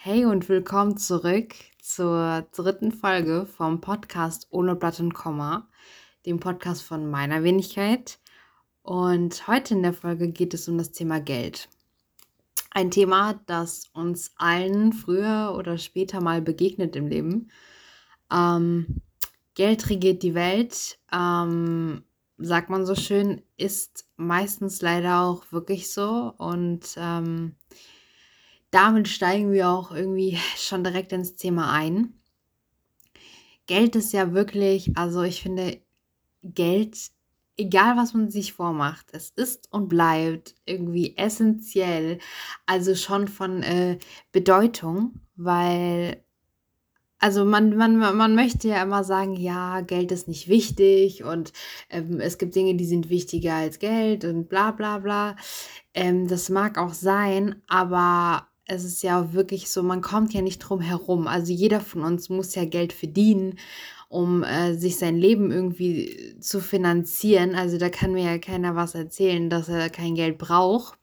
Hey 0.00 0.26
und 0.26 0.48
willkommen 0.48 0.96
zurück 0.96 1.56
zur 1.82 2.46
dritten 2.54 2.92
Folge 2.92 3.46
vom 3.46 3.80
Podcast 3.80 4.46
Ohne 4.50 4.76
Blatt 4.76 5.00
und 5.00 5.12
Komma, 5.12 5.68
dem 6.24 6.38
Podcast 6.38 6.84
von 6.84 7.10
meiner 7.10 7.42
Wenigkeit. 7.42 8.20
Und 8.82 9.48
heute 9.48 9.74
in 9.74 9.82
der 9.82 9.92
Folge 9.92 10.28
geht 10.28 10.54
es 10.54 10.68
um 10.68 10.78
das 10.78 10.92
Thema 10.92 11.18
Geld. 11.18 11.68
Ein 12.70 12.92
Thema, 12.92 13.40
das 13.46 13.88
uns 13.92 14.30
allen 14.36 14.92
früher 14.92 15.56
oder 15.58 15.78
später 15.78 16.20
mal 16.20 16.42
begegnet 16.42 16.94
im 16.94 17.08
Leben. 17.08 17.50
Ähm, 18.32 19.02
Geld 19.54 19.90
regiert 19.90 20.22
die 20.22 20.36
Welt, 20.36 21.00
ähm, 21.12 22.04
sagt 22.36 22.70
man 22.70 22.86
so 22.86 22.94
schön, 22.94 23.42
ist 23.56 24.06
meistens 24.16 24.80
leider 24.80 25.22
auch 25.22 25.50
wirklich 25.50 25.92
so. 25.92 26.32
Und 26.38 26.84
ähm, 26.96 27.56
damit 28.70 29.08
steigen 29.08 29.52
wir 29.52 29.68
auch 29.68 29.90
irgendwie 29.92 30.38
schon 30.56 30.84
direkt 30.84 31.12
ins 31.12 31.36
Thema 31.36 31.72
ein. 31.72 32.14
Geld 33.66 33.96
ist 33.96 34.12
ja 34.12 34.32
wirklich, 34.32 34.96
also 34.96 35.22
ich 35.22 35.42
finde, 35.42 35.78
Geld, 36.42 36.96
egal 37.56 37.96
was 37.96 38.14
man 38.14 38.30
sich 38.30 38.54
vormacht, 38.54 39.08
es 39.12 39.30
ist 39.30 39.70
und 39.72 39.88
bleibt 39.88 40.54
irgendwie 40.64 41.16
essentiell, 41.16 42.18
also 42.66 42.94
schon 42.94 43.28
von 43.28 43.62
äh, 43.62 43.98
Bedeutung, 44.32 45.20
weil, 45.36 46.24
also 47.18 47.44
man, 47.44 47.76
man, 47.76 47.98
man 47.98 48.34
möchte 48.34 48.68
ja 48.68 48.82
immer 48.82 49.04
sagen, 49.04 49.34
ja, 49.36 49.82
Geld 49.82 50.12
ist 50.12 50.28
nicht 50.28 50.48
wichtig 50.48 51.24
und 51.24 51.52
ähm, 51.90 52.20
es 52.20 52.38
gibt 52.38 52.54
Dinge, 52.54 52.74
die 52.74 52.86
sind 52.86 53.10
wichtiger 53.10 53.54
als 53.54 53.78
Geld 53.80 54.24
und 54.24 54.48
bla 54.48 54.70
bla 54.70 54.98
bla. 54.98 55.36
Ähm, 55.92 56.26
das 56.26 56.48
mag 56.48 56.78
auch 56.78 56.94
sein, 56.94 57.60
aber 57.66 58.47
es 58.68 58.84
ist 58.84 59.02
ja 59.02 59.32
wirklich 59.32 59.70
so, 59.70 59.82
man 59.82 60.02
kommt 60.02 60.34
ja 60.34 60.42
nicht 60.42 60.58
drum 60.58 60.80
herum. 60.80 61.26
Also 61.26 61.52
jeder 61.52 61.80
von 61.80 62.02
uns 62.02 62.28
muss 62.28 62.54
ja 62.54 62.64
Geld 62.66 62.92
verdienen, 62.92 63.58
um 64.08 64.44
äh, 64.44 64.74
sich 64.74 64.96
sein 64.96 65.16
Leben 65.16 65.50
irgendwie 65.50 66.36
zu 66.40 66.60
finanzieren. 66.60 67.54
Also 67.54 67.78
da 67.78 67.88
kann 67.88 68.12
mir 68.12 68.24
ja 68.24 68.38
keiner 68.38 68.76
was 68.76 68.94
erzählen, 68.94 69.50
dass 69.50 69.68
er 69.68 69.90
kein 69.90 70.14
Geld 70.14 70.38
braucht. 70.38 70.98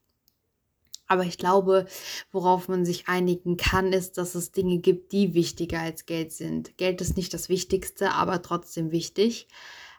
Aber 1.08 1.24
ich 1.24 1.38
glaube, 1.38 1.86
worauf 2.32 2.68
man 2.68 2.86
sich 2.86 3.08
einigen 3.08 3.58
kann, 3.58 3.94
ist, 3.94 4.18
dass 4.18 4.36
es 4.36 4.52
Dinge 4.52 4.80
gibt, 4.80 5.12
die 5.12 5.34
wichtiger 5.34 5.80
als 5.80 6.06
Geld 6.06 6.32
sind. 6.32 6.78
Geld 6.78 7.02
ist 7.02 7.18
nicht 7.18 7.34
das 7.34 7.50
Wichtigste, 7.50 8.12
aber 8.12 8.42
trotzdem 8.42 8.92
wichtig. 8.92 9.48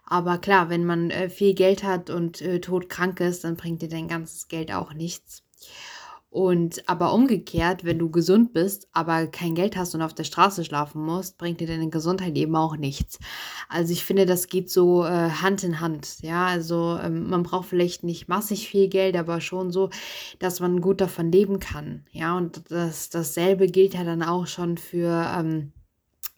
Aber 0.05 0.39
klar, 0.39 0.69
wenn 0.69 0.85
man 0.85 1.11
äh, 1.11 1.29
viel 1.29 1.55
Geld 1.55 1.83
hat 1.83 2.11
und 2.11 2.41
äh, 2.41 2.61
todkrank 2.61 3.19
ist, 3.21 3.43
dann 3.45 3.57
bringt 3.57 3.83
dir 3.83 3.89
dein 3.89 4.09
ganzes 4.09 4.47
Geld 4.47 4.73
auch 4.73 4.95
nichts. 4.95 5.43
Und 6.37 6.87
aber 6.87 7.15
umgekehrt, 7.15 7.83
wenn 7.85 7.99
du 7.99 8.11
gesund 8.11 8.53
bist, 8.53 8.89
aber 8.93 9.27
kein 9.27 9.55
Geld 9.55 9.75
hast 9.75 9.95
und 9.95 10.03
auf 10.03 10.13
der 10.13 10.25
Straße 10.25 10.67
schlafen 10.67 11.03
musst, 11.03 11.39
bringt 11.39 11.61
dir 11.61 11.67
deine 11.67 11.89
Gesundheit 11.89 12.37
eben 12.37 12.55
auch 12.57 12.77
nichts. 12.77 13.19
Also 13.71 13.95
ich 13.95 14.05
finde, 14.05 14.27
das 14.27 14.49
geht 14.49 14.71
so 14.71 15.03
äh, 15.07 15.31
Hand 15.31 15.65
in 15.65 15.81
Hand. 15.81 16.21
Ja, 16.21 16.45
also 16.45 16.99
ähm, 17.03 17.31
man 17.31 17.43
braucht 17.43 17.71
vielleicht 17.71 18.05
nicht 18.05 18.29
massig 18.29 18.69
viel 18.69 18.89
Geld, 18.89 19.17
aber 19.17 19.41
schon 19.41 19.71
so, 19.71 19.89
dass 20.39 20.61
man 20.61 20.83
gut 20.83 21.01
davon 21.01 21.33
leben 21.33 21.59
kann. 21.59 22.05
Ja, 22.11 22.37
und 22.37 22.71
das, 22.71 23.09
dasselbe 23.09 23.67
gilt 23.67 23.95
ja 23.95 24.05
dann 24.05 24.23
auch 24.23 24.47
schon 24.47 24.77
für 24.77 25.33
ähm, 25.39 25.73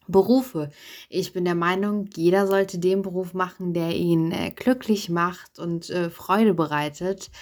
Berufe. 0.07 0.71
Ich 1.09 1.33
bin 1.33 1.45
der 1.45 1.57
Meinung, 1.57 2.09
jeder 2.15 2.47
sollte 2.47 2.79
den 2.79 3.03
Beruf 3.03 3.35
machen, 3.35 3.75
der 3.75 3.97
ihn 3.97 4.31
äh, 4.31 4.53
glücklich 4.53 5.11
macht 5.11 5.59
und 5.59 5.91
äh, 5.91 6.09
Freude 6.09 6.55
bereitet. 6.55 7.33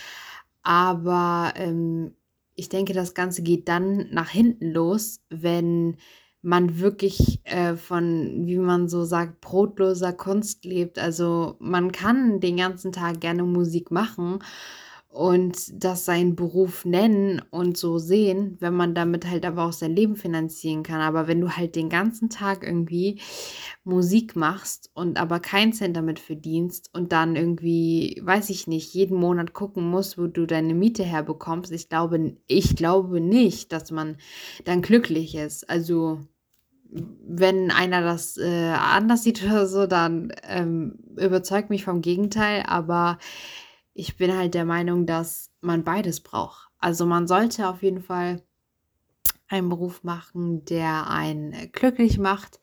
Aber 0.62 1.52
ähm, 1.56 2.14
ich 2.56 2.68
denke, 2.68 2.92
das 2.92 3.14
Ganze 3.14 3.42
geht 3.42 3.68
dann 3.68 4.08
nach 4.10 4.30
hinten 4.30 4.72
los, 4.72 5.20
wenn 5.28 5.96
man 6.42 6.78
wirklich 6.78 7.40
äh, 7.44 7.76
von, 7.76 8.46
wie 8.46 8.58
man 8.58 8.88
so 8.88 9.04
sagt, 9.04 9.40
brotloser 9.40 10.12
Kunst 10.12 10.64
lebt. 10.64 10.98
Also 10.98 11.56
man 11.58 11.92
kann 11.92 12.40
den 12.40 12.56
ganzen 12.56 12.92
Tag 12.92 13.20
gerne 13.20 13.42
Musik 13.42 13.90
machen 13.90 14.38
und 15.16 15.82
das 15.82 16.04
seinen 16.04 16.36
Beruf 16.36 16.84
nennen 16.84 17.40
und 17.50 17.78
so 17.78 17.96
sehen, 17.96 18.58
wenn 18.60 18.74
man 18.74 18.94
damit 18.94 19.26
halt 19.26 19.46
aber 19.46 19.64
auch 19.64 19.72
sein 19.72 19.96
Leben 19.96 20.14
finanzieren 20.14 20.82
kann. 20.82 21.00
Aber 21.00 21.26
wenn 21.26 21.40
du 21.40 21.48
halt 21.56 21.74
den 21.74 21.88
ganzen 21.88 22.28
Tag 22.28 22.62
irgendwie 22.62 23.18
Musik 23.82 24.36
machst 24.36 24.90
und 24.92 25.18
aber 25.18 25.40
keinen 25.40 25.72
Cent 25.72 25.96
damit 25.96 26.18
verdienst 26.18 26.90
und 26.92 27.12
dann 27.12 27.34
irgendwie, 27.34 28.20
weiß 28.22 28.50
ich 28.50 28.66
nicht, 28.66 28.92
jeden 28.92 29.16
Monat 29.16 29.54
gucken 29.54 29.88
musst, 29.88 30.18
wo 30.18 30.26
du 30.26 30.44
deine 30.44 30.74
Miete 30.74 31.02
herbekommst, 31.02 31.72
ich 31.72 31.88
glaube, 31.88 32.36
ich 32.46 32.76
glaube 32.76 33.22
nicht, 33.22 33.72
dass 33.72 33.90
man 33.90 34.18
dann 34.66 34.82
glücklich 34.82 35.34
ist. 35.34 35.70
Also 35.70 36.20
wenn 36.90 37.70
einer 37.70 38.02
das 38.02 38.36
äh, 38.36 38.74
anders 38.74 39.22
sieht 39.22 39.42
oder 39.42 39.66
so, 39.66 39.86
dann 39.86 40.30
ähm, 40.46 40.98
überzeugt 41.16 41.70
mich 41.70 41.84
vom 41.84 42.02
Gegenteil, 42.02 42.64
aber 42.66 43.18
ich 43.96 44.16
bin 44.16 44.36
halt 44.36 44.54
der 44.54 44.66
Meinung, 44.66 45.06
dass 45.06 45.50
man 45.60 45.82
beides 45.82 46.20
braucht. 46.20 46.68
Also 46.78 47.06
man 47.06 47.26
sollte 47.26 47.68
auf 47.68 47.82
jeden 47.82 48.02
Fall 48.02 48.42
einen 49.48 49.68
Beruf 49.70 50.04
machen, 50.04 50.64
der 50.66 51.08
einen 51.08 51.72
glücklich 51.72 52.18
macht, 52.18 52.60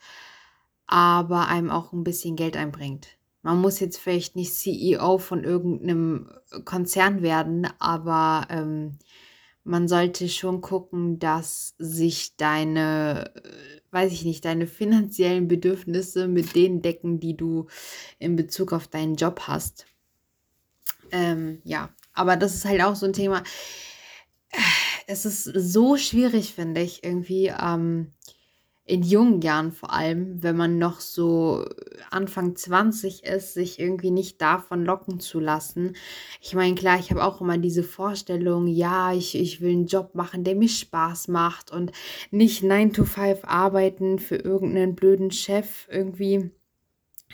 aber 0.86 1.48
einem 1.48 1.72
auch 1.72 1.92
ein 1.92 2.04
bisschen 2.04 2.36
Geld 2.36 2.56
einbringt. 2.56 3.18
Man 3.42 3.60
muss 3.60 3.80
jetzt 3.80 3.98
vielleicht 3.98 4.36
nicht 4.36 4.54
CEO 4.54 5.18
von 5.18 5.44
irgendeinem 5.44 6.30
Konzern 6.66 7.22
werden, 7.24 7.68
aber 7.80 8.48
ähm, 8.50 9.00
man 9.64 9.88
sollte 9.88 10.30
schon 10.30 10.62
gucken, 10.62 11.20
dass 11.20 11.74
sich 11.80 12.38
deine, 12.38 13.34
weiß 13.92 14.14
ich 14.14 14.24
nicht, 14.24 14.46
deine 14.46 14.68
finanziellen 14.68 15.48
Bedürfnisse 15.48 16.28
mit 16.28 16.56
denen 16.56 16.82
decken, 16.82 17.20
die 17.20 17.36
du 17.36 17.68
in 18.20 18.36
Bezug 18.36 18.72
auf 18.72 18.88
deinen 18.88 19.16
Job 19.16 19.42
hast. 19.48 19.88
Ähm, 21.14 21.62
ja, 21.64 21.90
aber 22.14 22.36
das 22.36 22.56
ist 22.56 22.66
halt 22.66 22.82
auch 22.82 22.96
so 22.96 23.06
ein 23.06 23.14
Thema. 23.14 23.44
Es 25.08 25.26
ist 25.26 25.44
so 25.44 25.96
schwierig, 25.96 26.54
finde 26.54 26.82
ich, 26.82 27.04
irgendwie 27.04 27.48
ähm, 27.48 28.14
in 28.86 29.04
jungen 29.04 29.42
Jahren 29.42 29.72
vor 29.72 29.94
allem, 29.94 30.42
wenn 30.42 30.58
man 30.58 30.80
noch 30.80 31.00
so 31.00 31.66
Anfang 32.10 32.56
20 32.56 33.24
ist, 33.24 33.54
sich 33.54 33.80
irgendwie 33.80 34.12
nicht 34.12 34.42
davon 34.42 34.86
locken 34.86 35.20
zu 35.20 35.40
lassen. 35.40 35.96
Ich 36.42 36.56
meine, 36.56 36.76
klar, 36.76 36.98
ich 37.00 37.12
habe 37.12 37.24
auch 37.24 37.42
immer 37.42 37.58
diese 37.60 37.84
Vorstellung, 37.84 38.68
ja, 38.68 39.14
ich, 39.14 39.36
ich 39.36 39.62
will 39.62 39.72
einen 39.72 39.86
Job 39.86 40.16
machen, 40.16 40.44
der 40.44 40.56
mir 40.56 40.68
Spaß 40.68 41.28
macht 41.28 41.72
und 41.72 41.92
nicht 42.32 42.64
9 42.64 42.92
to 42.92 43.06
5 43.06 43.42
arbeiten 43.44 44.20
für 44.20 44.38
irgendeinen 44.38 44.96
blöden 44.96 45.32
Chef 45.32 45.88
irgendwie, 45.90 46.52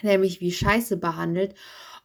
der 0.04 0.20
mich 0.20 0.42
wie 0.42 0.52
Scheiße 0.52 0.98
behandelt 0.98 1.56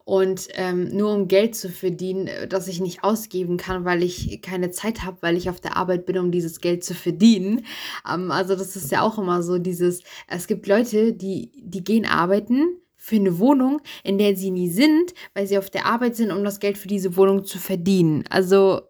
und 0.05 0.49
ähm, 0.53 0.89
nur 0.95 1.13
um 1.15 1.29
Geld 1.29 1.57
zu 1.57 1.71
verdienen, 1.71 2.27
äh, 2.27 2.47
das 2.47 2.69
ich 2.69 2.81
nicht 2.81 3.03
ausgeben 3.03 3.57
kann, 3.57 3.85
weil 3.85 4.03
ich 4.03 4.41
keine 4.43 4.71
Zeit 4.71 5.03
habe, 5.03 5.19
weil 5.21 5.37
ich 5.37 5.49
auf 5.49 5.61
der 5.61 5.77
Arbeit 5.77 6.07
bin, 6.07 6.19
um 6.19 6.31
dieses 6.31 6.61
Geld 6.61 6.85
zu 6.85 6.95
verdienen. 6.95 7.65
Ähm, 8.11 8.31
also 8.31 8.55
das 8.55 8.77
ist 8.77 8.91
ja 8.91 9.03
auch 9.03 9.19
immer 9.19 9.43
so 9.43 9.59
dieses, 9.59 10.03
es 10.29 10.47
gibt 10.47 10.67
Leute, 10.67 11.15
die, 11.15 11.51
die 11.57 11.83
gehen 11.83 12.05
arbeiten 12.05 12.77
für 12.97 13.17
eine 13.17 13.39
Wohnung, 13.39 13.81
in 14.03 14.19
der 14.19 14.37
sie 14.37 14.51
nie 14.51 14.71
sind, 14.71 15.15
weil 15.35 15.47
sie 15.47 15.59
auf 15.59 15.71
der 15.71 15.87
Arbeit 15.87 16.17
sind, 16.17 16.31
um 16.31 16.45
das 16.45 16.61
Geld 16.61 16.79
für 16.79 16.89
diese 16.89 17.17
Wohnung 17.17 17.45
zu 17.45 17.59
verdienen. 17.59 18.25
Also 18.31 18.83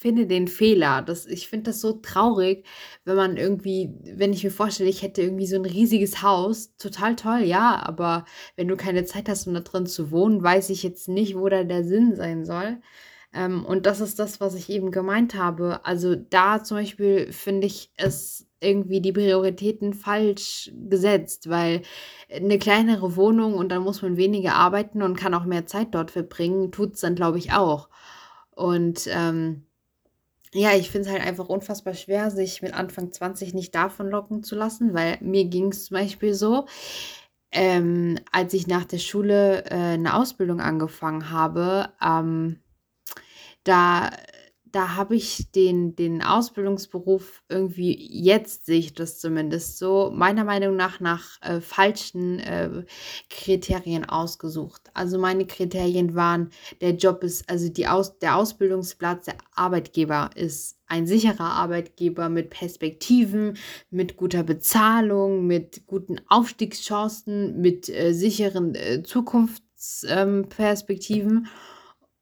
finde 0.00 0.26
den 0.26 0.48
Fehler. 0.48 1.02
Das, 1.02 1.26
ich 1.26 1.48
finde 1.48 1.70
das 1.70 1.82
so 1.82 1.92
traurig, 1.92 2.64
wenn 3.04 3.16
man 3.16 3.36
irgendwie, 3.36 3.92
wenn 4.16 4.32
ich 4.32 4.42
mir 4.42 4.50
vorstelle, 4.50 4.88
ich 4.88 5.02
hätte 5.02 5.20
irgendwie 5.20 5.46
so 5.46 5.56
ein 5.56 5.66
riesiges 5.66 6.22
Haus, 6.22 6.74
total 6.78 7.16
toll, 7.16 7.40
ja, 7.42 7.82
aber 7.84 8.24
wenn 8.56 8.66
du 8.66 8.76
keine 8.76 9.04
Zeit 9.04 9.28
hast, 9.28 9.46
um 9.46 9.52
da 9.52 9.60
drin 9.60 9.84
zu 9.86 10.10
wohnen, 10.10 10.42
weiß 10.42 10.70
ich 10.70 10.82
jetzt 10.82 11.08
nicht, 11.08 11.36
wo 11.36 11.48
da 11.50 11.64
der 11.64 11.84
Sinn 11.84 12.16
sein 12.16 12.46
soll. 12.46 12.78
Ähm, 13.34 13.64
und 13.66 13.84
das 13.84 14.00
ist 14.00 14.18
das, 14.18 14.40
was 14.40 14.54
ich 14.54 14.70
eben 14.70 14.90
gemeint 14.90 15.34
habe. 15.34 15.84
Also 15.84 16.14
da 16.16 16.64
zum 16.64 16.78
Beispiel 16.78 17.30
finde 17.32 17.66
ich 17.66 17.92
es 17.96 18.46
irgendwie 18.60 19.02
die 19.02 19.12
Prioritäten 19.12 19.92
falsch 19.92 20.72
gesetzt, 20.88 21.50
weil 21.50 21.82
eine 22.30 22.58
kleinere 22.58 23.16
Wohnung 23.16 23.54
und 23.54 23.68
dann 23.70 23.82
muss 23.82 24.00
man 24.02 24.16
weniger 24.16 24.54
arbeiten 24.54 25.02
und 25.02 25.16
kann 25.16 25.34
auch 25.34 25.44
mehr 25.44 25.66
Zeit 25.66 25.88
dort 25.94 26.10
verbringen, 26.10 26.72
tut 26.72 26.94
es 26.94 27.00
dann, 27.00 27.14
glaube 27.14 27.38
ich, 27.38 27.52
auch. 27.52 27.90
Und 28.54 29.06
ähm, 29.10 29.66
ja, 30.54 30.74
ich 30.74 30.90
finde 30.90 31.08
es 31.08 31.12
halt 31.12 31.24
einfach 31.24 31.48
unfassbar 31.48 31.94
schwer, 31.94 32.30
sich 32.30 32.62
mit 32.62 32.74
Anfang 32.74 33.12
20 33.12 33.54
nicht 33.54 33.74
davon 33.74 34.08
locken 34.10 34.42
zu 34.42 34.56
lassen, 34.56 34.94
weil 34.94 35.18
mir 35.20 35.44
ging 35.44 35.68
es 35.68 35.86
zum 35.86 35.96
Beispiel 35.96 36.34
so, 36.34 36.66
ähm, 37.52 38.18
als 38.32 38.54
ich 38.54 38.66
nach 38.66 38.84
der 38.84 38.98
Schule 38.98 39.64
äh, 39.66 39.94
eine 39.94 40.14
Ausbildung 40.14 40.60
angefangen 40.60 41.30
habe, 41.30 41.90
ähm, 42.02 42.60
da 43.64 44.10
da 44.72 44.96
habe 44.96 45.16
ich 45.16 45.50
den, 45.52 45.94
den 45.96 46.22
Ausbildungsberuf 46.22 47.42
irgendwie, 47.48 47.96
jetzt 48.10 48.66
sehe 48.66 48.78
ich 48.78 48.94
das 48.94 49.18
zumindest 49.18 49.78
so, 49.78 50.10
meiner 50.14 50.44
Meinung 50.44 50.76
nach 50.76 51.00
nach 51.00 51.40
äh, 51.42 51.60
falschen 51.60 52.38
äh, 52.38 52.84
Kriterien 53.28 54.08
ausgesucht. 54.08 54.82
Also 54.94 55.18
meine 55.18 55.46
Kriterien 55.46 56.14
waren, 56.14 56.50
der 56.80 56.94
Job 56.94 57.24
ist, 57.24 57.50
also 57.50 57.68
die 57.68 57.88
Aus, 57.88 58.18
der 58.18 58.36
Ausbildungsplatz, 58.36 59.24
der 59.26 59.36
Arbeitgeber 59.54 60.30
ist 60.34 60.78
ein 60.86 61.06
sicherer 61.06 61.52
Arbeitgeber 61.52 62.28
mit 62.28 62.50
Perspektiven, 62.50 63.56
mit 63.90 64.16
guter 64.16 64.42
Bezahlung, 64.42 65.46
mit 65.46 65.86
guten 65.86 66.20
Aufstiegschancen, 66.28 67.60
mit 67.60 67.88
äh, 67.88 68.12
sicheren 68.12 68.74
äh, 68.74 69.02
Zukunftsperspektiven. 69.02 71.30
Ähm, 71.30 71.46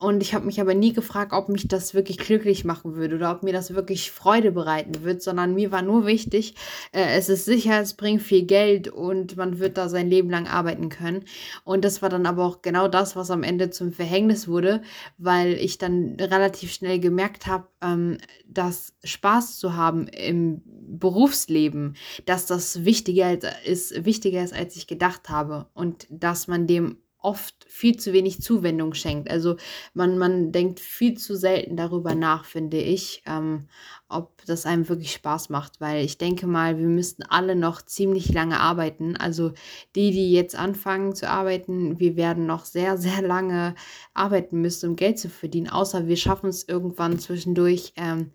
und 0.00 0.22
ich 0.22 0.32
habe 0.32 0.46
mich 0.46 0.60
aber 0.60 0.74
nie 0.74 0.92
gefragt, 0.92 1.32
ob 1.32 1.48
mich 1.48 1.66
das 1.66 1.92
wirklich 1.92 2.18
glücklich 2.18 2.64
machen 2.64 2.94
würde 2.94 3.16
oder 3.16 3.32
ob 3.32 3.42
mir 3.42 3.52
das 3.52 3.74
wirklich 3.74 4.12
Freude 4.12 4.52
bereiten 4.52 5.02
wird, 5.02 5.22
sondern 5.22 5.54
mir 5.54 5.72
war 5.72 5.82
nur 5.82 6.06
wichtig, 6.06 6.54
äh, 6.92 7.16
es 7.16 7.28
ist 7.28 7.44
sicher, 7.46 7.80
es 7.80 7.94
bringt 7.94 8.22
viel 8.22 8.44
Geld 8.44 8.86
und 8.86 9.36
man 9.36 9.58
wird 9.58 9.76
da 9.76 9.88
sein 9.88 10.08
Leben 10.08 10.30
lang 10.30 10.46
arbeiten 10.46 10.88
können. 10.88 11.24
Und 11.64 11.84
das 11.84 12.00
war 12.00 12.08
dann 12.10 12.26
aber 12.26 12.44
auch 12.44 12.62
genau 12.62 12.86
das, 12.86 13.16
was 13.16 13.32
am 13.32 13.42
Ende 13.42 13.70
zum 13.70 13.92
Verhängnis 13.92 14.46
wurde, 14.46 14.82
weil 15.16 15.54
ich 15.54 15.78
dann 15.78 16.16
relativ 16.20 16.72
schnell 16.72 17.00
gemerkt 17.00 17.48
habe, 17.48 17.66
ähm, 17.82 18.18
dass 18.46 18.94
Spaß 19.02 19.58
zu 19.58 19.74
haben 19.74 20.06
im 20.06 20.62
Berufsleben, 20.64 21.96
dass 22.24 22.46
das 22.46 22.84
wichtiger 22.84 23.36
ist, 23.64 24.04
wichtiger 24.04 24.44
ist, 24.44 24.54
als 24.54 24.76
ich 24.76 24.86
gedacht 24.86 25.28
habe 25.28 25.66
und 25.74 26.06
dass 26.08 26.46
man 26.46 26.68
dem 26.68 26.98
oft 27.20 27.64
viel 27.66 27.96
zu 27.96 28.12
wenig 28.12 28.40
Zuwendung 28.40 28.94
schenkt. 28.94 29.30
Also 29.30 29.56
man, 29.92 30.18
man 30.18 30.52
denkt 30.52 30.78
viel 30.78 31.18
zu 31.18 31.36
selten 31.36 31.76
darüber 31.76 32.14
nach, 32.14 32.44
finde 32.44 32.78
ich, 32.78 33.22
ähm, 33.26 33.68
ob 34.08 34.44
das 34.46 34.66
einem 34.66 34.88
wirklich 34.88 35.12
Spaß 35.12 35.48
macht, 35.48 35.80
weil 35.80 36.04
ich 36.04 36.18
denke 36.18 36.46
mal, 36.46 36.78
wir 36.78 36.86
müssten 36.86 37.24
alle 37.24 37.56
noch 37.56 37.82
ziemlich 37.82 38.32
lange 38.32 38.60
arbeiten. 38.60 39.16
Also 39.16 39.52
die, 39.96 40.12
die 40.12 40.32
jetzt 40.32 40.54
anfangen 40.56 41.14
zu 41.14 41.28
arbeiten, 41.28 41.98
wir 41.98 42.16
werden 42.16 42.46
noch 42.46 42.64
sehr, 42.64 42.96
sehr 42.98 43.20
lange 43.20 43.74
arbeiten 44.14 44.60
müssen, 44.60 44.90
um 44.90 44.96
Geld 44.96 45.18
zu 45.18 45.28
verdienen, 45.28 45.68
außer 45.68 46.06
wir 46.06 46.16
schaffen 46.16 46.48
es 46.48 46.68
irgendwann 46.68 47.18
zwischendurch. 47.18 47.92
Ähm, 47.96 48.32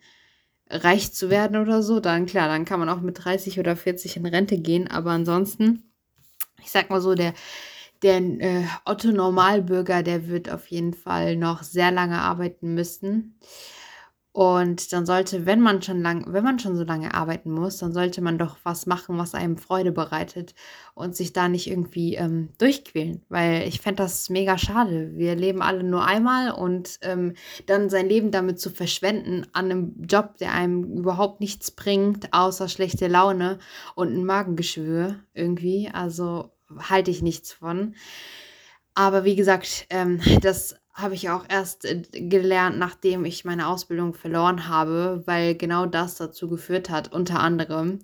reich 0.69 1.13
zu 1.13 1.29
werden 1.29 1.57
oder 1.61 1.83
so, 1.83 1.99
dann 1.99 2.25
klar, 2.25 2.47
dann 2.47 2.65
kann 2.65 2.79
man 2.79 2.89
auch 2.89 3.01
mit 3.01 3.23
30 3.23 3.59
oder 3.59 3.75
40 3.75 4.17
in 4.17 4.25
Rente 4.25 4.57
gehen, 4.57 4.87
aber 4.89 5.11
ansonsten, 5.11 5.83
ich 6.63 6.71
sag 6.71 6.89
mal 6.89 7.01
so, 7.01 7.13
der 7.13 7.33
der 8.03 8.17
äh, 8.17 8.65
Otto 8.85 9.11
Normalbürger, 9.11 10.03
der 10.03 10.27
wird 10.27 10.49
auf 10.51 10.67
jeden 10.67 10.93
Fall 10.93 11.35
noch 11.35 11.63
sehr 11.63 11.91
lange 11.91 12.19
arbeiten 12.19 12.73
müssen. 12.73 13.39
Und 14.35 14.91
dann 14.91 15.05
sollte, 15.05 15.45
wenn 15.45 15.61
man 15.61 15.83
schon 15.83 16.01
lang, 16.01 16.25
wenn 16.33 16.43
man 16.43 16.57
schon 16.57 16.75
so 16.75 16.83
lange 16.83 17.13
arbeiten 17.13 17.51
muss, 17.51 17.77
dann 17.77 17.93
sollte 17.93 18.19
man 18.19 18.39
doch 18.39 18.57
was 18.63 18.87
machen, 18.87 19.19
was 19.19 19.35
einem 19.35 19.57
Freude 19.57 19.91
bereitet 19.91 20.55
und 20.95 21.15
sich 21.15 21.33
da 21.33 21.47
nicht 21.47 21.69
irgendwie 21.69 22.15
ähm, 22.15 22.49
durchquälen. 22.57 23.21
Weil 23.29 23.67
ich 23.67 23.79
fände 23.79 24.01
das 24.01 24.31
mega 24.31 24.57
schade. 24.57 25.11
Wir 25.13 25.35
leben 25.35 25.61
alle 25.61 25.83
nur 25.83 26.03
einmal 26.03 26.49
und 26.49 26.97
ähm, 27.03 27.35
dann 27.67 27.91
sein 27.91 28.09
Leben 28.09 28.31
damit 28.31 28.59
zu 28.59 28.71
verschwenden 28.71 29.45
an 29.53 29.65
einem 29.65 30.01
Job, 30.09 30.37
der 30.39 30.51
einem 30.53 30.83
überhaupt 30.97 31.39
nichts 31.39 31.69
bringt, 31.69 32.33
außer 32.33 32.69
schlechte 32.69 33.07
Laune 33.07 33.59
und 33.93 34.07
ein 34.07 34.25
Magengeschwür 34.25 35.17
irgendwie. 35.35 35.91
Also 35.93 36.52
halte 36.79 37.11
ich 37.11 37.21
nichts 37.21 37.51
von. 37.51 37.95
Aber 38.95 39.23
wie 39.23 39.35
gesagt, 39.35 39.87
ähm, 39.89 40.21
das 40.41 40.75
habe 40.93 41.15
ich 41.15 41.29
auch 41.29 41.45
erst 41.49 41.85
äh, 41.85 42.03
gelernt, 42.11 42.77
nachdem 42.77 43.25
ich 43.25 43.45
meine 43.45 43.67
Ausbildung 43.67 44.13
verloren 44.13 44.67
habe, 44.67 45.23
weil 45.25 45.55
genau 45.55 45.87
das 45.87 46.15
dazu 46.15 46.47
geführt 46.47 46.89
hat, 46.89 47.11
unter 47.11 47.39
anderem, 47.39 47.99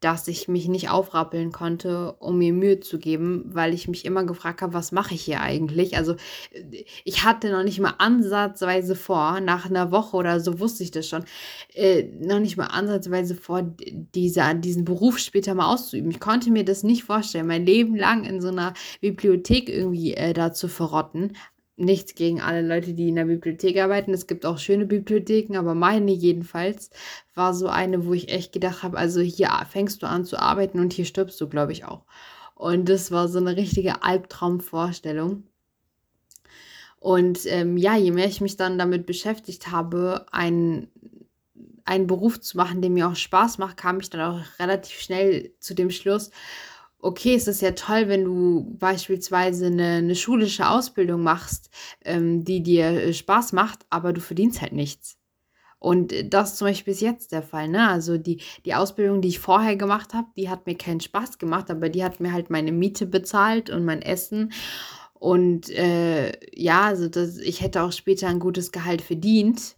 dass 0.00 0.26
ich 0.28 0.48
mich 0.48 0.66
nicht 0.66 0.88
aufrappeln 0.88 1.52
konnte, 1.52 2.12
um 2.12 2.38
mir 2.38 2.54
Mühe 2.54 2.80
zu 2.80 2.98
geben, 2.98 3.44
weil 3.52 3.74
ich 3.74 3.88
mich 3.88 4.06
immer 4.06 4.24
gefragt 4.24 4.62
habe, 4.62 4.72
was 4.72 4.92
mache 4.92 5.12
ich 5.12 5.20
hier 5.20 5.42
eigentlich? 5.42 5.98
Also 5.98 6.14
äh, 6.52 6.84
ich 7.04 7.24
hatte 7.24 7.50
noch 7.50 7.62
nicht 7.62 7.78
mal 7.78 7.94
ansatzweise 7.98 8.96
vor, 8.96 9.40
nach 9.40 9.66
einer 9.66 9.92
Woche 9.92 10.16
oder 10.16 10.40
so 10.40 10.58
wusste 10.60 10.82
ich 10.82 10.90
das 10.90 11.06
schon, 11.06 11.24
äh, 11.74 12.04
noch 12.20 12.40
nicht 12.40 12.56
mal 12.56 12.68
ansatzweise 12.68 13.34
vor, 13.34 13.62
dieser, 14.14 14.54
diesen 14.54 14.86
Beruf 14.86 15.18
später 15.18 15.52
mal 15.54 15.70
auszuüben. 15.70 16.10
Ich 16.10 16.20
konnte 16.20 16.50
mir 16.50 16.64
das 16.64 16.84
nicht 16.84 17.04
vorstellen, 17.04 17.46
mein 17.46 17.66
Leben 17.66 17.96
lang 17.96 18.24
in 18.24 18.40
so 18.40 18.48
einer 18.48 18.72
Bibliothek 19.02 19.68
irgendwie 19.68 20.14
äh, 20.14 20.32
da 20.32 20.54
zu 20.54 20.68
verrotten 20.68 21.36
nichts 21.80 22.14
gegen 22.14 22.40
alle 22.40 22.62
Leute, 22.62 22.94
die 22.94 23.08
in 23.08 23.16
der 23.16 23.24
Bibliothek 23.24 23.78
arbeiten. 23.78 24.12
Es 24.12 24.26
gibt 24.26 24.46
auch 24.46 24.58
schöne 24.58 24.86
Bibliotheken, 24.86 25.56
aber 25.56 25.74
meine 25.74 26.12
jedenfalls 26.12 26.90
war 27.34 27.54
so 27.54 27.68
eine, 27.68 28.06
wo 28.06 28.12
ich 28.12 28.30
echt 28.30 28.52
gedacht 28.52 28.82
habe, 28.82 28.98
also 28.98 29.20
hier 29.20 29.50
fängst 29.70 30.02
du 30.02 30.06
an 30.06 30.24
zu 30.24 30.38
arbeiten 30.38 30.78
und 30.78 30.92
hier 30.92 31.04
stirbst 31.04 31.40
du, 31.40 31.48
glaube 31.48 31.72
ich, 31.72 31.84
auch. 31.84 32.04
Und 32.54 32.88
das 32.88 33.10
war 33.10 33.28
so 33.28 33.38
eine 33.38 33.56
richtige 33.56 34.02
Albtraumvorstellung. 34.02 35.44
Und 36.98 37.46
ähm, 37.46 37.78
ja, 37.78 37.96
je 37.96 38.10
mehr 38.10 38.26
ich 38.26 38.42
mich 38.42 38.56
dann 38.56 38.78
damit 38.78 39.06
beschäftigt 39.06 39.70
habe, 39.70 40.26
einen, 40.30 40.88
einen 41.86 42.06
Beruf 42.06 42.40
zu 42.40 42.58
machen, 42.58 42.82
der 42.82 42.90
mir 42.90 43.08
auch 43.08 43.16
Spaß 43.16 43.56
macht, 43.56 43.78
kam 43.78 44.00
ich 44.00 44.10
dann 44.10 44.20
auch 44.20 44.40
relativ 44.58 45.00
schnell 45.00 45.52
zu 45.58 45.74
dem 45.74 45.90
Schluss, 45.90 46.30
okay, 47.02 47.34
es 47.34 47.48
ist 47.48 47.62
ja 47.62 47.72
toll, 47.72 48.08
wenn 48.08 48.24
du 48.24 48.76
beispielsweise 48.78 49.66
eine, 49.66 49.96
eine 49.96 50.14
schulische 50.14 50.68
Ausbildung 50.68 51.22
machst, 51.22 51.70
ähm, 52.04 52.44
die 52.44 52.62
dir 52.62 52.86
äh, 52.90 53.12
Spaß 53.12 53.52
macht, 53.52 53.86
aber 53.90 54.12
du 54.12 54.20
verdienst 54.20 54.60
halt 54.60 54.72
nichts. 54.72 55.16
Und 55.78 56.12
das 56.32 56.52
ist 56.52 56.58
zum 56.58 56.68
Beispiel 56.68 56.92
bis 56.92 57.00
jetzt 57.00 57.32
der 57.32 57.42
Fall. 57.42 57.68
Ne? 57.68 57.88
Also 57.88 58.18
die, 58.18 58.42
die 58.66 58.74
Ausbildung, 58.74 59.22
die 59.22 59.28
ich 59.28 59.38
vorher 59.38 59.76
gemacht 59.76 60.12
habe, 60.12 60.28
die 60.36 60.50
hat 60.50 60.66
mir 60.66 60.76
keinen 60.76 61.00
Spaß 61.00 61.38
gemacht, 61.38 61.70
aber 61.70 61.88
die 61.88 62.04
hat 62.04 62.20
mir 62.20 62.34
halt 62.34 62.50
meine 62.50 62.70
Miete 62.70 63.06
bezahlt 63.06 63.70
und 63.70 63.86
mein 63.86 64.02
Essen. 64.02 64.52
Und 65.14 65.70
äh, 65.70 66.32
ja, 66.54 66.82
also 66.82 67.08
das, 67.08 67.38
ich 67.38 67.62
hätte 67.62 67.82
auch 67.82 67.92
später 67.92 68.28
ein 68.28 68.40
gutes 68.40 68.72
Gehalt 68.72 69.00
verdient. 69.00 69.76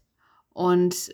Und 0.53 1.13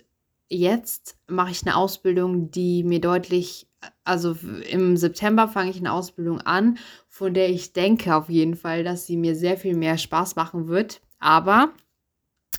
jetzt 0.49 1.19
mache 1.27 1.51
ich 1.51 1.67
eine 1.67 1.77
Ausbildung, 1.77 2.51
die 2.51 2.83
mir 2.83 3.01
deutlich 3.01 3.68
also 4.05 4.37
im 4.71 4.97
September 4.97 5.49
fange 5.49 5.71
ich 5.71 5.79
eine 5.79 5.93
Ausbildung 5.93 6.41
an, 6.41 6.79
von 7.09 7.35
der 7.35 7.49
ich 7.51 7.73
denke 7.73 8.15
auf 8.15 8.29
jeden 8.29 8.57
Fall, 8.57 8.85
dass 8.85 9.07
sie 9.07 9.17
mir 9.17 9.35
sehr 9.35 9.57
viel 9.57 9.77
mehr 9.77 9.99
Spaß 9.99 10.37
machen 10.37 10.69
wird. 10.69 11.01
Aber, 11.19 11.73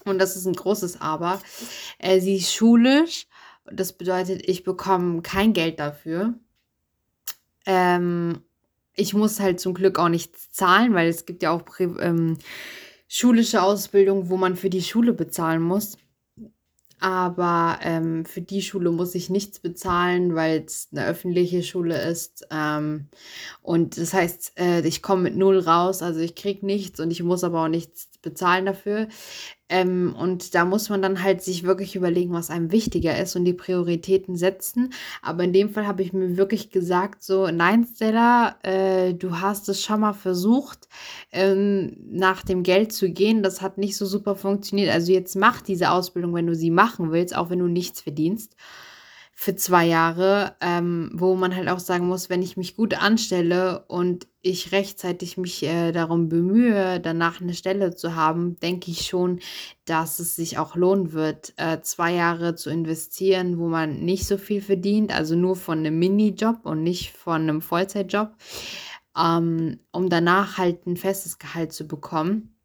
und 0.05 0.19
das 0.19 0.35
ist 0.35 0.45
ein 0.45 0.53
großes 0.53 1.01
Aber, 1.01 1.39
äh, 1.97 2.19
sie 2.19 2.37
ist 2.37 2.53
schulisch. 2.53 3.27
Das 3.71 3.93
bedeutet, 3.93 4.47
ich 4.47 4.63
bekomme 4.63 5.21
kein 5.21 5.53
Geld 5.53 5.79
dafür. 5.79 6.33
Ähm, 7.65 8.41
ich 8.95 9.13
muss 9.13 9.39
halt 9.39 9.59
zum 9.59 9.73
Glück 9.73 9.99
auch 9.99 10.09
nichts 10.09 10.51
zahlen, 10.51 10.93
weil 10.93 11.07
es 11.07 11.25
gibt 11.25 11.43
ja 11.43 11.51
auch 11.51 11.63
ähm, 11.79 12.37
schulische 13.07 13.61
Ausbildung, 13.61 14.29
wo 14.29 14.37
man 14.37 14.55
für 14.55 14.69
die 14.69 14.83
Schule 14.83 15.13
bezahlen 15.13 15.61
muss. 15.61 15.97
Aber 16.99 17.79
ähm, 17.81 18.25
für 18.25 18.41
die 18.41 18.61
Schule 18.61 18.91
muss 18.91 19.15
ich 19.15 19.29
nichts 19.29 19.59
bezahlen, 19.59 20.35
weil 20.35 20.63
es 20.65 20.89
eine 20.91 21.05
öffentliche 21.05 21.63
Schule 21.63 22.01
ist. 22.01 22.45
Ähm, 22.51 23.07
und 23.61 23.97
das 23.97 24.13
heißt, 24.13 24.53
äh, 24.59 24.85
ich 24.87 25.01
komme 25.01 25.23
mit 25.23 25.37
null 25.37 25.59
raus, 25.59 26.01
also 26.01 26.19
ich 26.19 26.35
kriege 26.35 26.65
nichts 26.65 26.99
und 26.99 27.11
ich 27.11 27.23
muss 27.23 27.43
aber 27.43 27.63
auch 27.63 27.69
nichts 27.69 28.09
bezahlen 28.21 28.65
dafür. 28.65 29.07
Ähm, 29.69 30.15
und 30.17 30.55
da 30.55 30.65
muss 30.65 30.89
man 30.89 31.01
dann 31.01 31.23
halt 31.23 31.41
sich 31.43 31.63
wirklich 31.63 31.95
überlegen, 31.95 32.33
was 32.33 32.49
einem 32.49 32.71
wichtiger 32.71 33.17
ist 33.19 33.35
und 33.35 33.45
die 33.45 33.53
Prioritäten 33.53 34.35
setzen. 34.35 34.91
Aber 35.21 35.43
in 35.43 35.53
dem 35.53 35.69
Fall 35.69 35.87
habe 35.87 36.01
ich 36.01 36.11
mir 36.11 36.37
wirklich 36.37 36.71
gesagt, 36.71 37.23
so, 37.23 37.47
nein, 37.47 37.87
Stella, 37.95 38.57
äh, 38.63 39.13
du 39.13 39.39
hast 39.39 39.69
es 39.69 39.83
schon 39.83 40.01
mal 40.01 40.13
versucht, 40.13 40.87
ähm, 41.31 41.97
nach 42.09 42.43
dem 42.43 42.63
Geld 42.63 42.91
zu 42.91 43.09
gehen. 43.09 43.43
Das 43.43 43.61
hat 43.61 43.77
nicht 43.77 43.95
so 43.95 44.05
super 44.05 44.35
funktioniert. 44.35 44.91
Also 44.91 45.11
jetzt 45.11 45.35
mach 45.35 45.61
diese 45.61 45.91
Ausbildung, 45.91 46.33
wenn 46.33 46.47
du 46.47 46.55
sie 46.55 46.71
machen 46.71 47.11
willst, 47.11 47.35
auch 47.35 47.49
wenn 47.49 47.59
du 47.59 47.67
nichts 47.67 48.01
verdienst 48.01 48.55
für 49.41 49.55
zwei 49.55 49.85
Jahre, 49.85 50.57
ähm, 50.59 51.11
wo 51.13 51.33
man 51.35 51.55
halt 51.55 51.69
auch 51.69 51.79
sagen 51.79 52.07
muss, 52.07 52.29
wenn 52.29 52.41
ich 52.41 52.57
mich 52.57 52.75
gut 52.75 52.93
anstelle 52.93 53.85
und 53.87 54.27
ich 54.41 54.73
rechtzeitig 54.73 55.37
mich 55.37 55.63
äh, 55.63 55.93
darum 55.93 56.27
bemühe, 56.27 56.99
danach 56.99 57.39
eine 57.39 57.53
Stelle 57.53 57.95
zu 57.95 58.15
haben, 58.15 58.59
denke 58.59 58.91
ich 58.91 59.07
schon, 59.07 59.39
dass 59.85 60.19
es 60.19 60.35
sich 60.35 60.57
auch 60.57 60.75
lohnen 60.75 61.13
wird, 61.13 61.53
äh, 61.55 61.79
zwei 61.79 62.15
Jahre 62.15 62.55
zu 62.55 62.69
investieren, 62.69 63.59
wo 63.59 63.69
man 63.69 64.01
nicht 64.01 64.27
so 64.27 64.37
viel 64.37 64.61
verdient, 64.61 65.15
also 65.15 65.37
nur 65.37 65.55
von 65.55 65.79
einem 65.79 65.97
Minijob 65.99 66.65
und 66.65 66.83
nicht 66.83 67.13
von 67.13 67.43
einem 67.43 67.61
Vollzeitjob, 67.61 68.35
ähm, 69.17 69.79
um 69.93 70.09
danach 70.09 70.57
halt 70.57 70.85
ein 70.85 70.97
festes 70.97 71.39
Gehalt 71.39 71.71
zu 71.71 71.87
bekommen. 71.87 72.57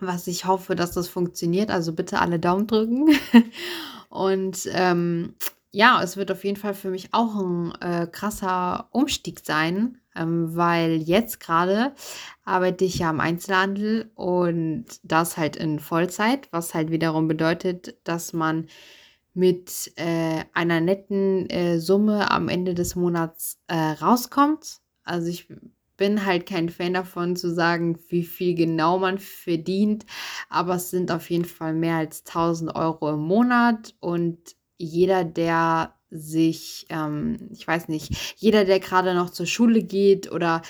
Was 0.00 0.26
ich 0.26 0.44
hoffe, 0.44 0.76
dass 0.76 0.92
das 0.92 1.08
funktioniert. 1.08 1.70
Also 1.70 1.94
bitte 1.94 2.20
alle 2.20 2.38
Daumen 2.38 2.66
drücken. 2.66 3.08
und 4.10 4.68
ähm, 4.70 5.34
ja, 5.74 6.00
es 6.02 6.16
wird 6.16 6.30
auf 6.30 6.44
jeden 6.44 6.56
Fall 6.56 6.74
für 6.74 6.90
mich 6.90 7.08
auch 7.12 7.34
ein 7.34 7.72
äh, 7.80 8.06
krasser 8.06 8.88
Umstieg 8.92 9.40
sein, 9.44 9.98
ähm, 10.14 10.54
weil 10.54 10.92
jetzt 11.02 11.40
gerade 11.40 11.94
arbeite 12.44 12.84
ich 12.84 13.00
ja 13.00 13.10
im 13.10 13.18
Einzelhandel 13.18 14.10
und 14.14 14.86
das 15.02 15.36
halt 15.36 15.56
in 15.56 15.80
Vollzeit, 15.80 16.48
was 16.52 16.74
halt 16.74 16.92
wiederum 16.92 17.26
bedeutet, 17.26 17.96
dass 18.04 18.32
man 18.32 18.68
mit 19.34 19.92
äh, 19.96 20.44
einer 20.54 20.80
netten 20.80 21.50
äh, 21.50 21.80
Summe 21.80 22.30
am 22.30 22.48
Ende 22.48 22.74
des 22.74 22.94
Monats 22.94 23.58
äh, 23.66 23.74
rauskommt. 23.74 24.78
Also 25.02 25.28
ich 25.28 25.48
bin 25.96 26.24
halt 26.24 26.46
kein 26.46 26.68
Fan 26.68 26.94
davon 26.94 27.34
zu 27.34 27.52
sagen, 27.52 27.98
wie 28.10 28.22
viel 28.22 28.54
genau 28.54 28.98
man 28.98 29.18
verdient, 29.18 30.06
aber 30.48 30.76
es 30.76 30.90
sind 30.90 31.10
auf 31.10 31.30
jeden 31.30 31.44
Fall 31.44 31.74
mehr 31.74 31.96
als 31.96 32.24
1000 32.24 32.76
Euro 32.76 33.12
im 33.12 33.20
Monat 33.20 33.94
und 33.98 34.38
jeder, 34.78 35.24
der 35.24 35.94
sich, 36.10 36.86
ähm, 36.90 37.48
ich 37.52 37.66
weiß 37.66 37.88
nicht, 37.88 38.36
jeder, 38.36 38.64
der 38.64 38.80
gerade 38.80 39.14
noch 39.14 39.30
zur 39.30 39.46
Schule 39.46 39.82
geht 39.82 40.30
oder 40.30 40.62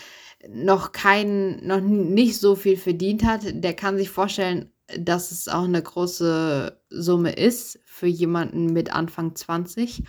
noch 0.49 0.93
kein, 0.93 1.65
noch 1.67 1.81
nicht 1.81 2.39
so 2.39 2.57
viel 2.57 2.77
verdient 2.77 3.25
hat, 3.25 3.43
der 3.45 3.75
kann 3.75 3.97
sich 3.97 4.11
vorstellen, 4.11 4.71
dass 4.99 5.31
es 5.31 5.49
auch 5.49 5.65
eine 5.65 5.83
große 5.83 6.79
Summe 6.91 7.33
ist 7.33 7.81
für 7.85 8.07
jemanden 8.07 8.73
mit 8.73 8.93
Anfang 8.93 9.35
20. 9.35 10.05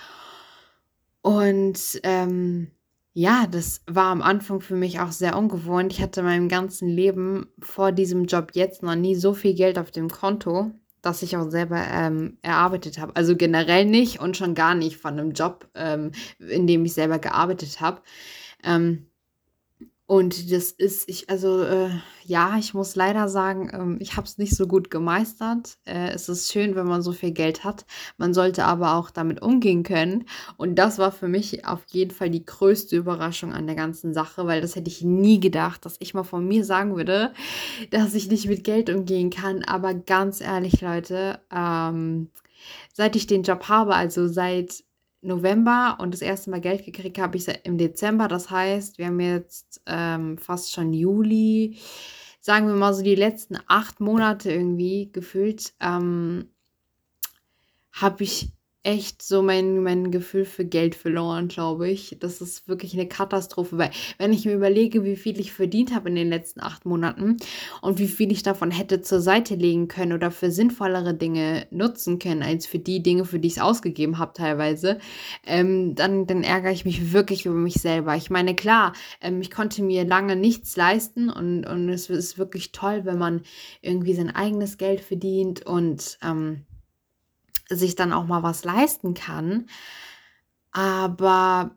Und 1.22 2.00
ähm, 2.04 2.72
ja, 3.14 3.48
das 3.48 3.82
war 3.88 4.08
am 4.08 4.22
Anfang 4.22 4.60
für 4.60 4.76
mich 4.76 5.00
auch 5.00 5.12
sehr 5.12 5.38
ungewohnt. 5.38 5.94
Ich 5.94 6.02
hatte 6.02 6.20
in 6.20 6.26
meinem 6.26 6.50
ganzen 6.50 6.90
Leben 6.90 7.48
vor 7.60 7.92
diesem 7.94 8.26
Job 8.26 8.52
jetzt 8.54 8.84
noch 8.84 8.96
nie 8.96 9.16
so 9.16 9.34
viel 9.34 9.54
Geld 9.54 9.80
auf 9.80 9.92
dem 9.92 10.10
Konto 10.10 10.72
das 11.06 11.22
ich 11.22 11.38
auch 11.38 11.50
selber 11.50 11.82
ähm, 11.92 12.38
erarbeitet 12.42 13.00
habe. 13.00 13.16
Also 13.16 13.36
generell 13.36 13.86
nicht 13.86 14.20
und 14.20 14.38
schon 14.38 14.56
gar 14.56 14.76
nicht 14.76 14.98
von 14.98 15.20
einem 15.20 15.32
Job, 15.32 15.70
ähm, 15.76 16.12
in 16.40 16.68
dem 16.68 16.86
ich 16.86 16.94
selber 16.94 17.20
gearbeitet 17.20 17.80
habe. 17.82 18.02
Ähm, 18.64 19.08
und 20.08 20.52
das 20.52 20.72
ist, 20.72 21.10
ich, 21.10 21.32
also 21.32 21.64
äh, 21.64 21.90
ja, 22.24 22.58
ich 22.60 22.76
muss 22.76 22.96
leider 22.96 23.28
sagen, 23.28 23.72
ähm, 23.74 23.98
ich 24.00 24.18
habe 24.18 24.28
es 24.28 24.38
nicht 24.38 24.56
so 24.56 24.68
gut 24.68 24.92
gemeistert. 24.92 25.78
Äh, 25.86 26.10
es 26.10 26.30
ist 26.30 26.52
schön, 26.52 26.76
wenn 26.76 26.86
man 26.86 27.02
so 27.02 27.12
viel 27.12 27.32
Geld 27.32 27.64
hat. 27.64 27.86
Man 28.18 28.32
sollte 28.36 28.66
aber 28.66 28.96
auch 28.96 29.10
damit 29.10 29.42
umgehen 29.42 29.82
können. 29.82 30.26
Und 30.58 30.76
das 30.76 31.00
war 31.00 31.12
für 31.12 31.28
mich 31.28 31.66
auf 31.66 31.84
jeden 31.88 32.12
Fall 32.12 32.30
die 32.30 32.46
größte 32.46 32.96
Überraschung 32.96 33.52
an 33.52 33.66
der 33.66 33.76
ganzen 33.76 34.14
Sache, 34.14 34.46
weil 34.46 34.62
das 34.62 34.76
hätte 34.76 34.92
ich 34.92 35.02
nie 35.02 35.40
gedacht, 35.40 35.86
dass 35.86 35.96
ich 36.00 36.14
mal 36.14 36.24
von 36.24 36.48
mir 36.48 36.64
sagen 36.64 36.96
würde, 36.96 37.34
dass 37.90 38.14
ich 38.14 38.30
nicht 38.30 38.48
mit 38.48 38.64
Geld 38.64 38.92
umgehen 38.92 39.32
kann. 39.32 39.64
Aber 39.64 39.96
ganz 39.96 40.40
ehrlich, 40.40 40.82
Leute, 40.82 41.40
ähm, 41.52 42.30
seit 42.94 43.16
ich 43.16 43.26
den 43.26 43.42
Job 43.42 43.70
habe, 43.70 43.96
also 43.96 44.28
seit 44.28 44.84
November 45.26 45.98
und 46.00 46.14
das 46.14 46.22
erste 46.22 46.50
Mal 46.50 46.62
Geld 46.62 46.86
gekriegt 46.86 47.18
habe 47.18 47.38
ich 47.38 47.48
im 47.64 47.78
Dezember. 47.78 48.28
Das 48.28 48.50
heißt, 48.50 48.98
wir 48.98 49.08
haben 49.08 49.20
jetzt 49.20 49.82
ähm, 49.86 50.38
fast 50.38 50.74
schon 50.74 50.94
Juli, 50.94 51.78
sagen 52.40 52.68
wir 52.68 52.76
mal 52.76 52.94
so 52.94 53.04
die 53.04 53.16
letzten 53.16 53.58
acht 53.68 54.00
Monate 54.00 54.52
irgendwie 54.52 55.10
gefühlt, 55.12 55.74
ähm, 55.80 56.50
habe 57.92 58.24
ich 58.24 58.52
echt 58.86 59.24
so 59.24 59.42
mein, 59.42 59.82
mein 59.82 60.12
Gefühl 60.12 60.46
für 60.46 60.64
Geld 60.64 60.94
verloren, 60.94 61.48
glaube 61.48 61.90
ich. 61.90 62.18
Das 62.20 62.40
ist 62.40 62.68
wirklich 62.68 62.94
eine 62.94 63.08
Katastrophe, 63.08 63.78
weil 63.78 63.92
wenn 64.20 64.32
ich 64.32 64.46
mir 64.46 64.54
überlege, 64.54 65.04
wie 65.04 65.16
viel 65.16 65.40
ich 65.40 65.52
verdient 65.52 65.94
habe 65.94 66.10
in 66.10 66.16
den 66.16 66.30
letzten 66.30 66.62
acht 66.62 66.86
Monaten 66.86 67.38
und 67.82 67.98
wie 67.98 68.08
viel 68.08 68.32
ich 68.32 68.44
davon 68.44 68.70
hätte 68.70 69.02
zur 69.02 69.22
Seite 69.22 69.56
legen 69.56 69.88
können 69.88 70.14
oder 70.14 70.30
für 70.30 70.52
sinnvollere 70.52 71.16
Dinge 71.16 71.66
nutzen 71.72 72.20
können, 72.20 72.44
als 72.44 72.68
für 72.68 72.80
die 72.80 73.02
Dinge, 73.02 73.26
für 73.26 73.40
die 73.40 73.48
ich 73.48 73.58
es 73.58 73.62
ausgegeben 73.62 74.20
habe 74.20 74.34
teilweise, 74.34 75.00
ähm, 75.46 75.96
dann, 75.96 76.28
dann 76.28 76.44
ärgere 76.44 76.72
ich 76.72 76.86
mich 76.86 77.12
wirklich 77.12 77.48
über 77.48 77.56
mich 77.56 77.76
selber. 77.76 78.16
Ich 78.16 78.30
meine, 78.30 78.56
klar, 78.56 78.94
ähm, 79.20 79.42
ich 79.42 79.50
konnte 79.50 79.82
mir 79.82 80.06
lange 80.06 80.36
nichts 80.36 80.78
leisten 80.78 81.32
und, 81.32 81.66
und 81.66 81.90
es 81.90 82.10
ist 82.10 82.38
wirklich 82.38 82.72
toll, 82.72 83.02
wenn 83.06 83.18
man 83.18 83.42
irgendwie 83.82 84.14
sein 84.14 84.30
eigenes 84.30 84.78
Geld 84.78 85.02
verdient 85.02 85.66
und 85.66 86.20
ähm, 86.24 86.66
sich 87.70 87.96
dann 87.96 88.14
auch 88.14 88.26
mal 88.26 88.44
was 88.44 88.64
leisten 88.64 89.14
kann. 89.14 89.68
Aber 90.72 91.72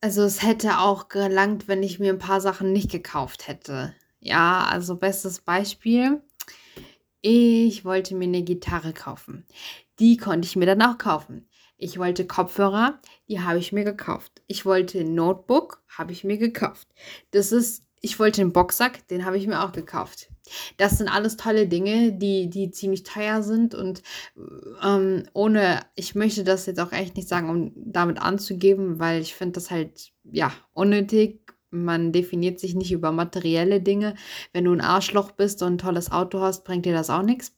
also 0.00 0.22
es 0.22 0.42
hätte 0.42 0.78
auch 0.78 1.08
gelangt, 1.08 1.68
wenn 1.68 1.82
ich 1.82 1.98
mir 1.98 2.12
ein 2.12 2.18
paar 2.18 2.40
Sachen 2.40 2.72
nicht 2.72 2.90
gekauft 2.90 3.48
hätte. 3.48 3.94
Ja, 4.20 4.64
also 4.64 4.96
bestes 4.96 5.40
Beispiel. 5.40 6.22
Ich 7.20 7.84
wollte 7.84 8.14
mir 8.14 8.24
eine 8.24 8.42
Gitarre 8.42 8.92
kaufen. 8.92 9.46
Die 10.00 10.16
konnte 10.16 10.46
ich 10.46 10.56
mir 10.56 10.66
dann 10.66 10.82
auch 10.82 10.98
kaufen. 10.98 11.48
Ich 11.76 11.98
wollte 11.98 12.26
Kopfhörer, 12.26 13.00
die 13.28 13.40
habe 13.40 13.58
ich 13.58 13.72
mir 13.72 13.84
gekauft. 13.84 14.42
Ich 14.46 14.64
wollte 14.64 15.00
ein 15.00 15.14
Notebook, 15.14 15.82
habe 15.88 16.12
ich 16.12 16.24
mir 16.24 16.38
gekauft. 16.38 16.88
Das 17.32 17.50
ist, 17.50 17.84
ich 18.00 18.18
wollte 18.18 18.40
einen 18.40 18.52
Boxsack, 18.52 19.06
den 19.08 19.24
habe 19.24 19.36
ich 19.36 19.46
mir 19.46 19.64
auch 19.64 19.72
gekauft. 19.72 20.28
Das 20.76 20.98
sind 20.98 21.08
alles 21.08 21.36
tolle 21.36 21.66
Dinge, 21.66 22.12
die, 22.12 22.48
die 22.48 22.70
ziemlich 22.70 23.02
teuer 23.02 23.42
sind 23.42 23.74
und 23.74 24.02
ähm, 24.82 25.24
ohne, 25.32 25.80
ich 25.94 26.14
möchte 26.14 26.44
das 26.44 26.66
jetzt 26.66 26.80
auch 26.80 26.92
echt 26.92 27.16
nicht 27.16 27.28
sagen, 27.28 27.50
um 27.50 27.72
damit 27.76 28.20
anzugeben, 28.20 28.98
weil 28.98 29.20
ich 29.20 29.34
finde 29.34 29.52
das 29.52 29.70
halt, 29.70 30.12
ja, 30.24 30.52
unnötig. 30.72 31.40
Man 31.74 32.12
definiert 32.12 32.60
sich 32.60 32.74
nicht 32.74 32.92
über 32.92 33.12
materielle 33.12 33.80
Dinge. 33.80 34.14
Wenn 34.52 34.64
du 34.64 34.72
ein 34.72 34.82
Arschloch 34.82 35.32
bist 35.32 35.62
und 35.62 35.74
ein 35.74 35.78
tolles 35.78 36.12
Auto 36.12 36.40
hast, 36.40 36.64
bringt 36.64 36.84
dir 36.84 36.92
das 36.92 37.08
auch 37.08 37.22
nichts. 37.22 37.56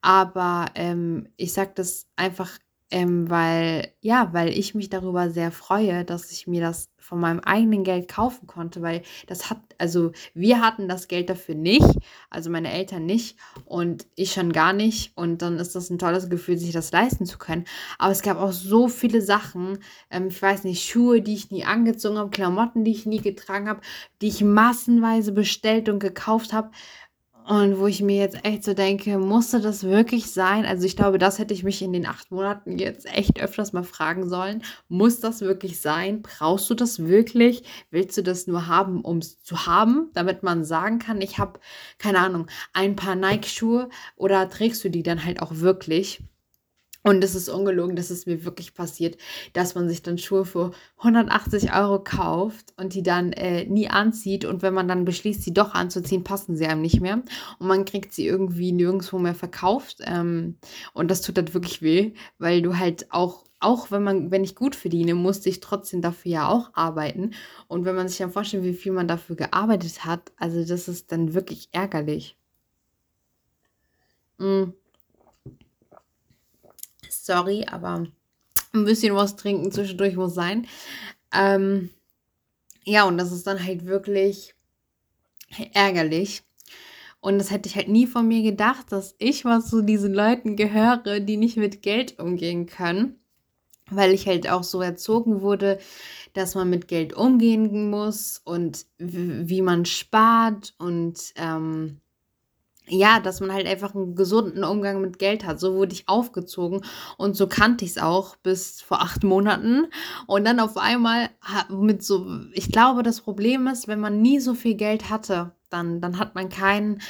Aber 0.00 0.66
ähm, 0.74 1.28
ich 1.36 1.52
sage 1.52 1.72
das 1.74 2.06
einfach 2.16 2.58
ähm, 2.92 3.30
weil, 3.30 3.90
ja, 4.02 4.28
weil 4.34 4.50
ich 4.50 4.74
mich 4.74 4.90
darüber 4.90 5.30
sehr 5.30 5.50
freue, 5.50 6.04
dass 6.04 6.30
ich 6.30 6.46
mir 6.46 6.60
das 6.60 6.90
von 6.98 7.18
meinem 7.18 7.40
eigenen 7.40 7.84
Geld 7.84 8.06
kaufen 8.06 8.46
konnte, 8.46 8.82
weil 8.82 9.00
das 9.26 9.48
hat, 9.48 9.58
also 9.82 10.12
wir 10.32 10.60
hatten 10.60 10.86
das 10.86 11.08
Geld 11.08 11.28
dafür 11.28 11.56
nicht, 11.56 11.98
also 12.30 12.50
meine 12.50 12.72
Eltern 12.72 13.04
nicht 13.04 13.36
und 13.64 14.06
ich 14.14 14.32
schon 14.32 14.52
gar 14.52 14.72
nicht 14.72 15.10
und 15.16 15.42
dann 15.42 15.58
ist 15.58 15.74
das 15.74 15.90
ein 15.90 15.98
tolles 15.98 16.30
Gefühl, 16.30 16.56
sich 16.56 16.70
das 16.70 16.92
leisten 16.92 17.26
zu 17.26 17.36
können. 17.36 17.64
Aber 17.98 18.12
es 18.12 18.22
gab 18.22 18.38
auch 18.38 18.52
so 18.52 18.86
viele 18.86 19.20
Sachen, 19.20 19.80
ähm, 20.08 20.28
ich 20.28 20.40
weiß 20.40 20.62
nicht, 20.62 20.88
Schuhe, 20.88 21.20
die 21.20 21.34
ich 21.34 21.50
nie 21.50 21.64
angezogen 21.64 22.16
habe, 22.16 22.30
Klamotten, 22.30 22.84
die 22.84 22.92
ich 22.92 23.06
nie 23.06 23.20
getragen 23.20 23.68
habe, 23.68 23.80
die 24.20 24.28
ich 24.28 24.44
massenweise 24.44 25.32
bestellt 25.32 25.88
und 25.88 25.98
gekauft 25.98 26.52
habe 26.52 26.70
und 27.46 27.78
wo 27.78 27.86
ich 27.86 28.02
mir 28.02 28.16
jetzt 28.16 28.44
echt 28.44 28.64
so 28.64 28.74
denke, 28.74 29.18
musste 29.18 29.60
das 29.60 29.84
wirklich 29.84 30.30
sein? 30.30 30.64
Also 30.64 30.86
ich 30.86 30.96
glaube, 30.96 31.18
das 31.18 31.38
hätte 31.38 31.54
ich 31.54 31.64
mich 31.64 31.82
in 31.82 31.92
den 31.92 32.06
acht 32.06 32.30
Monaten 32.30 32.78
jetzt 32.78 33.06
echt 33.06 33.40
öfters 33.40 33.72
mal 33.72 33.84
fragen 33.84 34.28
sollen. 34.28 34.62
Muss 34.88 35.20
das 35.20 35.40
wirklich 35.40 35.80
sein? 35.80 36.22
Brauchst 36.22 36.70
du 36.70 36.74
das 36.74 37.04
wirklich? 37.06 37.64
Willst 37.90 38.16
du 38.16 38.22
das 38.22 38.46
nur 38.46 38.66
haben, 38.66 39.02
um 39.02 39.18
es 39.18 39.40
zu 39.42 39.66
haben, 39.66 40.10
damit 40.14 40.42
man 40.42 40.64
sagen 40.64 40.98
kann, 40.98 41.20
ich 41.20 41.38
habe, 41.38 41.60
keine 41.98 42.18
Ahnung, 42.20 42.46
ein 42.72 42.96
paar 42.96 43.16
Nike-Schuhe 43.16 43.88
oder 44.16 44.48
trägst 44.48 44.84
du 44.84 44.88
die 44.90 45.02
dann 45.02 45.24
halt 45.24 45.42
auch 45.42 45.56
wirklich? 45.56 46.22
Und 47.04 47.24
es 47.24 47.34
ist 47.34 47.48
ungelogen, 47.48 47.96
dass 47.96 48.10
es 48.10 48.26
mir 48.26 48.44
wirklich 48.44 48.74
passiert, 48.74 49.16
dass 49.54 49.74
man 49.74 49.88
sich 49.88 50.02
dann 50.02 50.18
Schuhe 50.18 50.44
für 50.44 50.70
180 50.98 51.74
Euro 51.74 51.98
kauft 52.02 52.72
und 52.76 52.94
die 52.94 53.02
dann 53.02 53.32
äh, 53.32 53.64
nie 53.64 53.88
anzieht. 53.88 54.44
Und 54.44 54.62
wenn 54.62 54.72
man 54.72 54.86
dann 54.86 55.04
beschließt, 55.04 55.42
sie 55.42 55.52
doch 55.52 55.74
anzuziehen, 55.74 56.22
passen 56.22 56.56
sie 56.56 56.66
einem 56.66 56.80
nicht 56.80 57.00
mehr. 57.00 57.22
Und 57.58 57.66
man 57.66 57.84
kriegt 57.84 58.12
sie 58.12 58.26
irgendwie 58.26 58.70
nirgendwo 58.70 59.18
mehr 59.18 59.34
verkauft. 59.34 59.98
Ähm, 60.02 60.58
und 60.92 61.10
das 61.10 61.22
tut 61.22 61.36
dann 61.36 61.52
wirklich 61.52 61.82
weh, 61.82 62.12
weil 62.38 62.62
du 62.62 62.78
halt 62.78 63.10
auch, 63.10 63.44
auch 63.58 63.90
wenn 63.90 64.04
man, 64.04 64.30
wenn 64.30 64.44
ich 64.44 64.54
gut 64.54 64.76
verdiene, 64.76 65.14
musste 65.14 65.48
ich 65.48 65.58
trotzdem 65.58 66.02
dafür 66.02 66.30
ja 66.30 66.48
auch 66.48 66.70
arbeiten. 66.74 67.32
Und 67.66 67.84
wenn 67.84 67.96
man 67.96 68.08
sich 68.08 68.18
dann 68.18 68.30
vorstellt, 68.30 68.62
wie 68.62 68.74
viel 68.74 68.92
man 68.92 69.08
dafür 69.08 69.34
gearbeitet 69.34 70.04
hat, 70.04 70.30
also 70.36 70.64
das 70.64 70.86
ist 70.86 71.10
dann 71.10 71.34
wirklich 71.34 71.68
ärgerlich. 71.72 72.36
Mm 74.38 74.81
sorry, 77.24 77.64
aber 77.70 78.06
ein 78.72 78.84
bisschen 78.84 79.14
was 79.14 79.36
trinken 79.36 79.70
zwischendurch 79.70 80.16
muss 80.16 80.34
sein. 80.34 80.66
Ähm, 81.32 81.90
ja, 82.84 83.04
und 83.04 83.18
das 83.18 83.32
ist 83.32 83.46
dann 83.46 83.64
halt 83.64 83.86
wirklich 83.86 84.54
ärgerlich. 85.72 86.42
Und 87.20 87.38
das 87.38 87.52
hätte 87.52 87.68
ich 87.68 87.76
halt 87.76 87.88
nie 87.88 88.08
von 88.08 88.26
mir 88.26 88.42
gedacht, 88.42 88.90
dass 88.90 89.14
ich 89.18 89.44
mal 89.44 89.62
zu 89.62 89.82
diesen 89.82 90.12
Leuten 90.12 90.56
gehöre, 90.56 91.20
die 91.20 91.36
nicht 91.36 91.56
mit 91.56 91.82
Geld 91.82 92.18
umgehen 92.18 92.66
können. 92.66 93.20
Weil 93.90 94.12
ich 94.12 94.26
halt 94.26 94.48
auch 94.48 94.64
so 94.64 94.80
erzogen 94.80 95.40
wurde, 95.42 95.78
dass 96.32 96.54
man 96.54 96.70
mit 96.70 96.88
Geld 96.88 97.12
umgehen 97.12 97.90
muss 97.90 98.40
und 98.42 98.86
wie 98.98 99.60
man 99.60 99.84
spart 99.84 100.74
und 100.78 101.18
ähm, 101.36 102.00
ja, 102.92 103.20
dass 103.20 103.40
man 103.40 103.52
halt 103.52 103.66
einfach 103.66 103.94
einen 103.94 104.14
gesunden 104.14 104.64
Umgang 104.64 105.00
mit 105.00 105.18
Geld 105.18 105.46
hat. 105.46 105.58
So 105.58 105.74
wurde 105.74 105.94
ich 105.94 106.08
aufgezogen 106.08 106.82
und 107.16 107.36
so 107.36 107.46
kannte 107.46 107.84
ich 107.84 107.92
es 107.92 107.98
auch 107.98 108.36
bis 108.36 108.82
vor 108.82 109.00
acht 109.00 109.24
Monaten. 109.24 109.86
Und 110.26 110.44
dann 110.44 110.60
auf 110.60 110.76
einmal 110.76 111.30
mit 111.70 112.04
so, 112.04 112.26
ich 112.52 112.70
glaube, 112.70 113.02
das 113.02 113.22
Problem 113.22 113.66
ist, 113.66 113.88
wenn 113.88 114.00
man 114.00 114.20
nie 114.20 114.40
so 114.40 114.54
viel 114.54 114.74
Geld 114.74 115.08
hatte, 115.08 115.52
dann, 115.70 116.00
dann 116.00 116.18
hat 116.18 116.34
man 116.34 116.50
keinen 116.50 117.00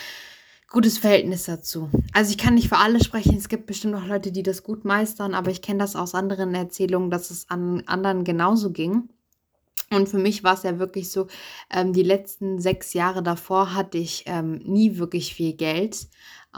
gutes 0.69 0.99
Verhältnis 0.99 1.45
dazu. 1.45 1.91
Also 2.12 2.31
ich 2.31 2.39
kann 2.39 2.55
nicht 2.55 2.69
für 2.69 2.79
alle 2.79 3.03
sprechen. 3.03 3.37
Es 3.37 3.49
gibt 3.49 3.67
bestimmt 3.67 3.95
auch 3.95 4.07
Leute, 4.07 4.33
die 4.33 4.43
das 4.43 4.62
gut 4.62 4.85
meistern, 4.85 5.35
aber 5.35 5.51
ich 5.51 5.62
kenne 5.62 5.81
das 5.81 5.97
aus 5.97 6.15
anderen 6.15 6.55
Erzählungen, 6.55 7.11
dass 7.11 7.31
es 7.31 7.51
an 7.51 7.83
anderen 7.87 8.25
genauso 8.25 8.71
ging. 8.71 9.09
Und 9.93 10.09
für 10.09 10.19
mich 10.19 10.43
war 10.43 10.55
es 10.55 10.63
ja 10.63 10.79
wirklich 10.79 11.11
so, 11.11 11.27
ähm, 11.71 11.93
die 11.93 12.03
letzten 12.03 12.61
sechs 12.61 12.95
Jahre 12.95 13.23
davor 13.23 13.75
hatte 13.75 13.99
ich 13.99 14.25
ähm, 14.27 14.59
nie 14.65 14.99
wirklich 14.99 15.35
viel 15.35 15.55
Geld. 15.55 16.09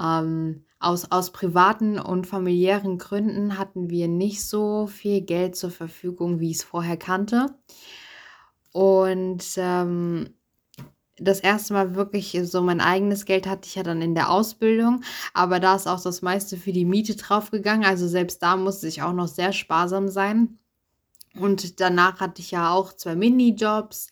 Ähm, 0.00 0.64
aus, 0.78 1.10
aus 1.10 1.32
privaten 1.32 1.98
und 1.98 2.26
familiären 2.26 2.98
Gründen 2.98 3.58
hatten 3.58 3.90
wir 3.90 4.06
nicht 4.08 4.46
so 4.46 4.86
viel 4.86 5.22
Geld 5.22 5.56
zur 5.56 5.70
Verfügung, 5.70 6.40
wie 6.40 6.50
ich 6.50 6.58
es 6.58 6.64
vorher 6.64 6.96
kannte. 6.96 7.46
Und 8.72 9.44
ähm, 9.56 10.34
das 11.16 11.40
erste 11.40 11.74
Mal 11.74 11.94
wirklich 11.94 12.38
so 12.44 12.60
mein 12.60 12.80
eigenes 12.80 13.24
Geld 13.24 13.46
hatte 13.46 13.68
ich 13.68 13.76
ja 13.76 13.82
dann 13.82 14.02
in 14.02 14.14
der 14.14 14.30
Ausbildung, 14.30 15.02
aber 15.32 15.60
da 15.60 15.76
ist 15.76 15.86
auch 15.86 16.02
das 16.02 16.22
meiste 16.22 16.56
für 16.56 16.72
die 16.72 16.84
Miete 16.84 17.14
draufgegangen. 17.16 17.84
Also 17.86 18.08
selbst 18.08 18.42
da 18.42 18.56
musste 18.56 18.88
ich 18.88 19.02
auch 19.02 19.12
noch 19.12 19.28
sehr 19.28 19.52
sparsam 19.52 20.08
sein. 20.08 20.58
Und 21.38 21.80
danach 21.80 22.20
hatte 22.20 22.40
ich 22.40 22.50
ja 22.52 22.72
auch 22.72 22.92
zwei 22.92 23.14
Minijobs. 23.16 24.08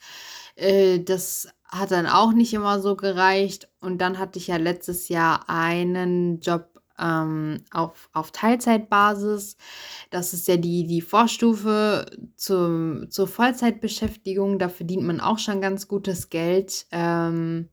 Äh, 0.57 1.01
das 1.01 1.49
hat 1.67 1.91
dann 1.91 2.07
auch 2.07 2.33
nicht 2.33 2.53
immer 2.53 2.81
so 2.81 2.97
gereicht. 2.97 3.69
Und 3.81 3.99
dann 3.99 4.19
hatte 4.19 4.39
ich 4.39 4.49
ja 4.49 4.57
letztes 4.57 5.09
Jahr 5.09 5.49
einen 5.49 6.41
Job 6.41 6.73
ähm, 6.99 7.65
auf, 7.71 8.11
auf 8.13 8.31
Teilzeitbasis. 8.31 9.57
Das 10.11 10.35
ist 10.35 10.49
ja 10.49 10.57
die, 10.57 10.87
die 10.87 11.01
Vorstufe 11.01 12.07
zum, 12.37 13.11
zur 13.11 13.27
Vollzeitbeschäftigung. 13.27 14.59
Da 14.59 14.69
verdient 14.69 15.05
man 15.05 15.21
auch 15.21 15.39
schon 15.39 15.61
ganz 15.61 15.89
gutes 15.89 16.29
Geld. 16.29 16.87
Ähm, 16.93 17.69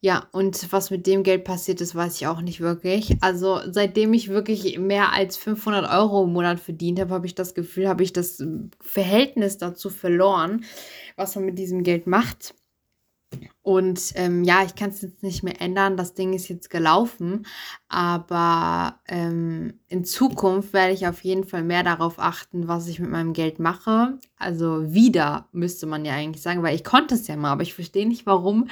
ja, 0.00 0.28
und 0.30 0.72
was 0.72 0.90
mit 0.90 1.06
dem 1.08 1.24
Geld 1.24 1.42
passiert 1.42 1.80
ist, 1.80 1.94
weiß 1.94 2.16
ich 2.16 2.26
auch 2.28 2.40
nicht 2.40 2.60
wirklich. 2.60 3.16
Also 3.20 3.60
seitdem 3.66 4.14
ich 4.14 4.28
wirklich 4.28 4.78
mehr 4.78 5.12
als 5.12 5.36
500 5.36 5.90
Euro 5.90 6.24
im 6.24 6.32
Monat 6.32 6.60
verdient 6.60 7.00
habe, 7.00 7.14
habe 7.14 7.26
ich 7.26 7.34
das 7.34 7.54
Gefühl, 7.54 7.88
habe 7.88 8.04
ich 8.04 8.12
das 8.12 8.42
Verhältnis 8.80 9.58
dazu 9.58 9.90
verloren, 9.90 10.64
was 11.16 11.34
man 11.34 11.46
mit 11.46 11.58
diesem 11.58 11.82
Geld 11.82 12.06
macht. 12.06 12.54
Und 13.62 14.12
ähm, 14.14 14.44
ja, 14.44 14.62
ich 14.64 14.76
kann 14.76 14.90
es 14.90 15.02
jetzt 15.02 15.22
nicht 15.22 15.42
mehr 15.42 15.60
ändern. 15.60 15.96
Das 15.96 16.14
Ding 16.14 16.32
ist 16.32 16.48
jetzt 16.48 16.70
gelaufen. 16.70 17.44
Aber 17.88 19.00
ähm, 19.08 19.80
in 19.88 20.04
Zukunft 20.04 20.72
werde 20.72 20.94
ich 20.94 21.06
auf 21.06 21.22
jeden 21.24 21.44
Fall 21.44 21.64
mehr 21.64 21.82
darauf 21.82 22.18
achten, 22.18 22.68
was 22.68 22.86
ich 22.86 23.00
mit 23.00 23.10
meinem 23.10 23.32
Geld 23.32 23.58
mache. 23.58 24.18
Also 24.38 24.94
wieder, 24.94 25.48
müsste 25.52 25.86
man 25.86 26.04
ja 26.04 26.14
eigentlich 26.14 26.42
sagen, 26.42 26.62
weil 26.62 26.76
ich 26.76 26.84
konnte 26.84 27.16
es 27.16 27.26
ja 27.26 27.36
mal, 27.36 27.50
aber 27.50 27.62
ich 27.62 27.74
verstehe 27.74 28.08
nicht, 28.08 28.24
warum 28.24 28.68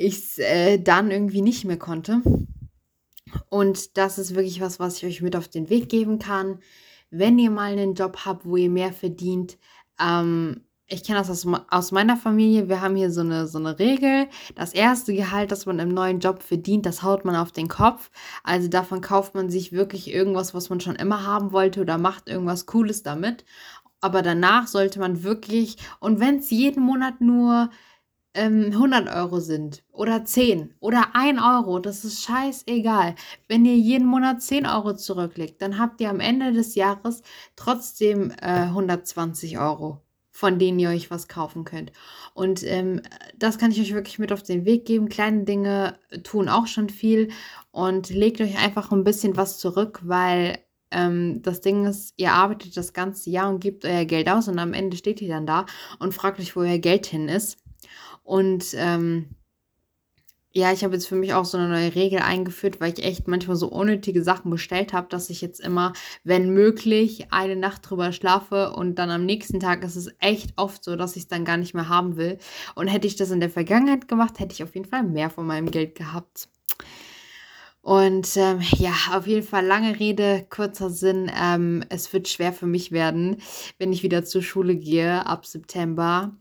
ich 0.00 0.14
es 0.14 0.38
äh, 0.38 0.78
dann 0.78 1.10
irgendwie 1.10 1.42
nicht 1.42 1.64
mehr 1.64 1.78
konnte. 1.78 2.22
Und 3.48 3.96
das 3.96 4.18
ist 4.18 4.34
wirklich 4.34 4.60
was, 4.60 4.80
was 4.80 4.96
ich 4.96 5.06
euch 5.06 5.22
mit 5.22 5.36
auf 5.36 5.48
den 5.48 5.70
Weg 5.70 5.88
geben 5.88 6.18
kann. 6.18 6.58
Wenn 7.10 7.38
ihr 7.38 7.50
mal 7.50 7.72
einen 7.72 7.94
Job 7.94 8.18
habt, 8.24 8.46
wo 8.46 8.56
ihr 8.56 8.70
mehr 8.70 8.92
verdient, 8.92 9.58
ähm, 10.00 10.62
ich 10.92 11.04
kenne 11.04 11.20
das 11.20 11.30
aus, 11.30 11.46
aus, 11.70 11.92
meiner 11.92 12.16
Familie. 12.16 12.68
Wir 12.68 12.80
haben 12.80 12.96
hier 12.96 13.12
so 13.12 13.20
eine, 13.20 13.46
so 13.46 13.58
eine 13.58 13.78
Regel. 13.78 14.26
Das 14.56 14.72
erste 14.72 15.14
Gehalt, 15.14 15.52
das 15.52 15.64
man 15.64 15.78
im 15.78 15.90
neuen 15.90 16.18
Job 16.18 16.42
verdient, 16.42 16.84
das 16.84 17.04
haut 17.04 17.24
man 17.24 17.36
auf 17.36 17.52
den 17.52 17.68
Kopf. 17.68 18.10
Also 18.42 18.66
davon 18.66 19.00
kauft 19.00 19.36
man 19.36 19.50
sich 19.50 19.70
wirklich 19.70 20.12
irgendwas, 20.12 20.52
was 20.52 20.68
man 20.68 20.80
schon 20.80 20.96
immer 20.96 21.24
haben 21.24 21.52
wollte 21.52 21.80
oder 21.80 21.96
macht 21.96 22.28
irgendwas 22.28 22.66
Cooles 22.66 23.04
damit. 23.04 23.44
Aber 24.00 24.22
danach 24.22 24.66
sollte 24.66 24.98
man 24.98 25.22
wirklich, 25.22 25.76
und 26.00 26.18
wenn 26.18 26.38
es 26.38 26.50
jeden 26.50 26.82
Monat 26.82 27.20
nur 27.20 27.70
ähm, 28.34 28.70
100 28.72 29.08
Euro 29.14 29.40
sind 29.40 29.82
oder 29.92 30.24
10 30.24 30.74
oder 30.80 31.14
1 31.14 31.40
Euro, 31.42 31.78
das 31.78 32.04
ist 32.04 32.22
scheißegal. 32.22 33.14
Wenn 33.48 33.64
ihr 33.64 33.76
jeden 33.76 34.06
Monat 34.06 34.42
10 34.42 34.66
Euro 34.66 34.94
zurücklegt, 34.94 35.60
dann 35.62 35.78
habt 35.78 36.00
ihr 36.00 36.10
am 36.10 36.20
Ende 36.20 36.52
des 36.52 36.74
Jahres 36.74 37.22
trotzdem 37.56 38.30
äh, 38.40 38.66
120 38.68 39.58
Euro, 39.58 40.00
von 40.30 40.58
denen 40.58 40.78
ihr 40.78 40.90
euch 40.90 41.10
was 41.10 41.28
kaufen 41.28 41.64
könnt. 41.64 41.92
Und 42.34 42.62
ähm, 42.64 43.02
das 43.36 43.58
kann 43.58 43.72
ich 43.72 43.80
euch 43.80 43.94
wirklich 43.94 44.18
mit 44.18 44.32
auf 44.32 44.42
den 44.42 44.64
Weg 44.64 44.84
geben. 44.86 45.08
Kleine 45.08 45.44
Dinge 45.44 45.98
tun 46.22 46.48
auch 46.48 46.68
schon 46.68 46.88
viel 46.88 47.30
und 47.72 48.10
legt 48.10 48.40
euch 48.40 48.62
einfach 48.62 48.92
ein 48.92 49.04
bisschen 49.04 49.36
was 49.36 49.58
zurück, 49.58 50.00
weil 50.04 50.58
ähm, 50.92 51.42
das 51.42 51.60
Ding 51.60 51.86
ist, 51.86 52.14
ihr 52.16 52.32
arbeitet 52.32 52.76
das 52.76 52.92
ganze 52.92 53.30
Jahr 53.30 53.48
und 53.50 53.60
gebt 53.60 53.84
euer 53.84 54.04
Geld 54.04 54.28
aus 54.28 54.48
und 54.48 54.58
am 54.58 54.72
Ende 54.72 54.96
steht 54.96 55.20
ihr 55.20 55.28
dann 55.28 55.46
da 55.46 55.66
und 55.98 56.14
fragt 56.14 56.40
euch, 56.40 56.54
wo 56.56 56.60
euer 56.60 56.78
Geld 56.78 57.06
hin 57.06 57.28
ist. 57.28 57.58
Und 58.30 58.74
ähm, 58.76 59.34
ja, 60.52 60.72
ich 60.72 60.84
habe 60.84 60.94
jetzt 60.94 61.08
für 61.08 61.16
mich 61.16 61.34
auch 61.34 61.44
so 61.44 61.58
eine 61.58 61.68
neue 61.68 61.96
Regel 61.96 62.20
eingeführt, 62.20 62.80
weil 62.80 62.92
ich 62.92 63.04
echt 63.04 63.26
manchmal 63.26 63.56
so 63.56 63.66
unnötige 63.66 64.22
Sachen 64.22 64.52
bestellt 64.52 64.92
habe, 64.92 65.08
dass 65.08 65.30
ich 65.30 65.40
jetzt 65.40 65.58
immer, 65.58 65.94
wenn 66.22 66.54
möglich, 66.54 67.32
eine 67.32 67.56
Nacht 67.56 67.90
drüber 67.90 68.12
schlafe 68.12 68.70
und 68.70 69.00
dann 69.00 69.10
am 69.10 69.26
nächsten 69.26 69.58
Tag 69.58 69.82
ist 69.82 69.96
es 69.96 70.14
echt 70.20 70.52
oft 70.54 70.84
so, 70.84 70.94
dass 70.94 71.16
ich 71.16 71.22
es 71.22 71.28
dann 71.28 71.44
gar 71.44 71.56
nicht 71.56 71.74
mehr 71.74 71.88
haben 71.88 72.16
will. 72.16 72.38
Und 72.76 72.86
hätte 72.86 73.08
ich 73.08 73.16
das 73.16 73.32
in 73.32 73.40
der 73.40 73.50
Vergangenheit 73.50 74.06
gemacht, 74.06 74.38
hätte 74.38 74.52
ich 74.52 74.62
auf 74.62 74.76
jeden 74.76 74.88
Fall 74.88 75.02
mehr 75.02 75.30
von 75.30 75.44
meinem 75.44 75.68
Geld 75.68 75.96
gehabt. 75.96 76.48
Und 77.82 78.36
ähm, 78.36 78.60
ja, 78.76 78.92
auf 79.12 79.26
jeden 79.26 79.44
Fall 79.44 79.66
lange 79.66 79.98
Rede, 79.98 80.46
kurzer 80.50 80.90
Sinn. 80.90 81.32
Ähm, 81.36 81.82
es 81.88 82.12
wird 82.12 82.28
schwer 82.28 82.52
für 82.52 82.66
mich 82.66 82.92
werden, 82.92 83.42
wenn 83.78 83.92
ich 83.92 84.04
wieder 84.04 84.24
zur 84.24 84.42
Schule 84.42 84.76
gehe 84.76 85.26
ab 85.26 85.46
September. 85.46 86.36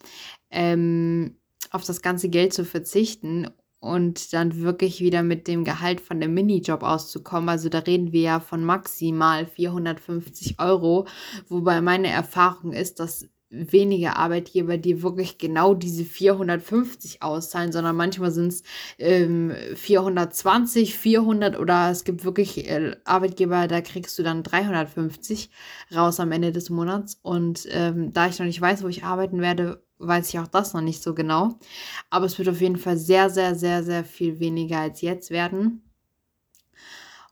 Ähm, 0.52 1.39
auf 1.72 1.84
das 1.84 2.02
ganze 2.02 2.30
Geld 2.30 2.54
zu 2.54 2.66
verzichten 2.66 3.48
und 3.80 4.34
dann 4.34 4.62
wirklich 4.62 5.00
wieder 5.00 5.24
mit 5.24 5.48
dem 5.48 5.64
Gehalt 5.64 6.02
von 6.02 6.20
dem 6.20 6.34
Minijob 6.34 6.84
auszukommen. 6.84 7.50
Also 7.50 7.70
da 7.70 7.80
reden 7.80 8.12
wir 8.12 8.22
ja 8.22 8.40
von 8.40 8.64
maximal 8.64 9.46
450 9.46 10.60
Euro, 10.60 11.08
wobei 11.48 11.82
meine 11.82 12.10
Erfahrung 12.10 12.74
ist, 12.74 13.00
dass 13.00 13.30
wenige 13.52 14.16
Arbeitgeber 14.16 14.78
dir 14.78 15.02
wirklich 15.02 15.38
genau 15.40 15.74
diese 15.74 16.06
450 16.06 17.24
auszahlen, 17.24 17.72
sondern 17.72 17.96
manchmal 17.96 18.32
sind 18.32 18.50
es 18.50 18.64
ähm, 19.00 19.52
420, 19.76 20.96
400 20.96 21.58
oder 21.58 21.90
es 21.90 22.04
gibt 22.04 22.24
wirklich 22.24 22.70
äh, 22.70 22.96
Arbeitgeber, 23.06 23.68
da 23.68 23.82
kriegst 23.82 24.20
du 24.20 24.24
dann 24.24 24.44
350 24.44 25.50
raus 25.96 26.20
am 26.20 26.32
Ende 26.32 26.52
des 26.52 26.70
Monats. 26.70 27.18
Und 27.24 27.68
ähm, 27.72 28.14
da 28.14 28.28
ich 28.28 28.38
noch 28.38 28.46
nicht 28.46 28.62
weiß, 28.62 28.84
wo 28.84 28.88
ich 28.88 29.04
arbeiten 29.04 29.42
werde, 29.42 29.82
weiß 30.00 30.30
ich 30.30 30.40
auch 30.40 30.48
das 30.48 30.74
noch 30.74 30.82
nicht 30.82 31.04
so 31.04 31.14
genau. 31.14 31.60
Aber 32.10 32.26
es 32.26 32.38
wird 32.38 32.50
auf 32.50 32.62
jeden 32.62 32.78
Fall 32.78 32.98
sehr, 32.98 33.30
sehr, 33.30 33.56
sehr, 33.56 33.84
sehr 33.84 34.04
viel 34.04 34.40
weniger 34.40 34.80
als 34.80 35.02
jetzt 35.02 35.30
werden. 35.30 35.84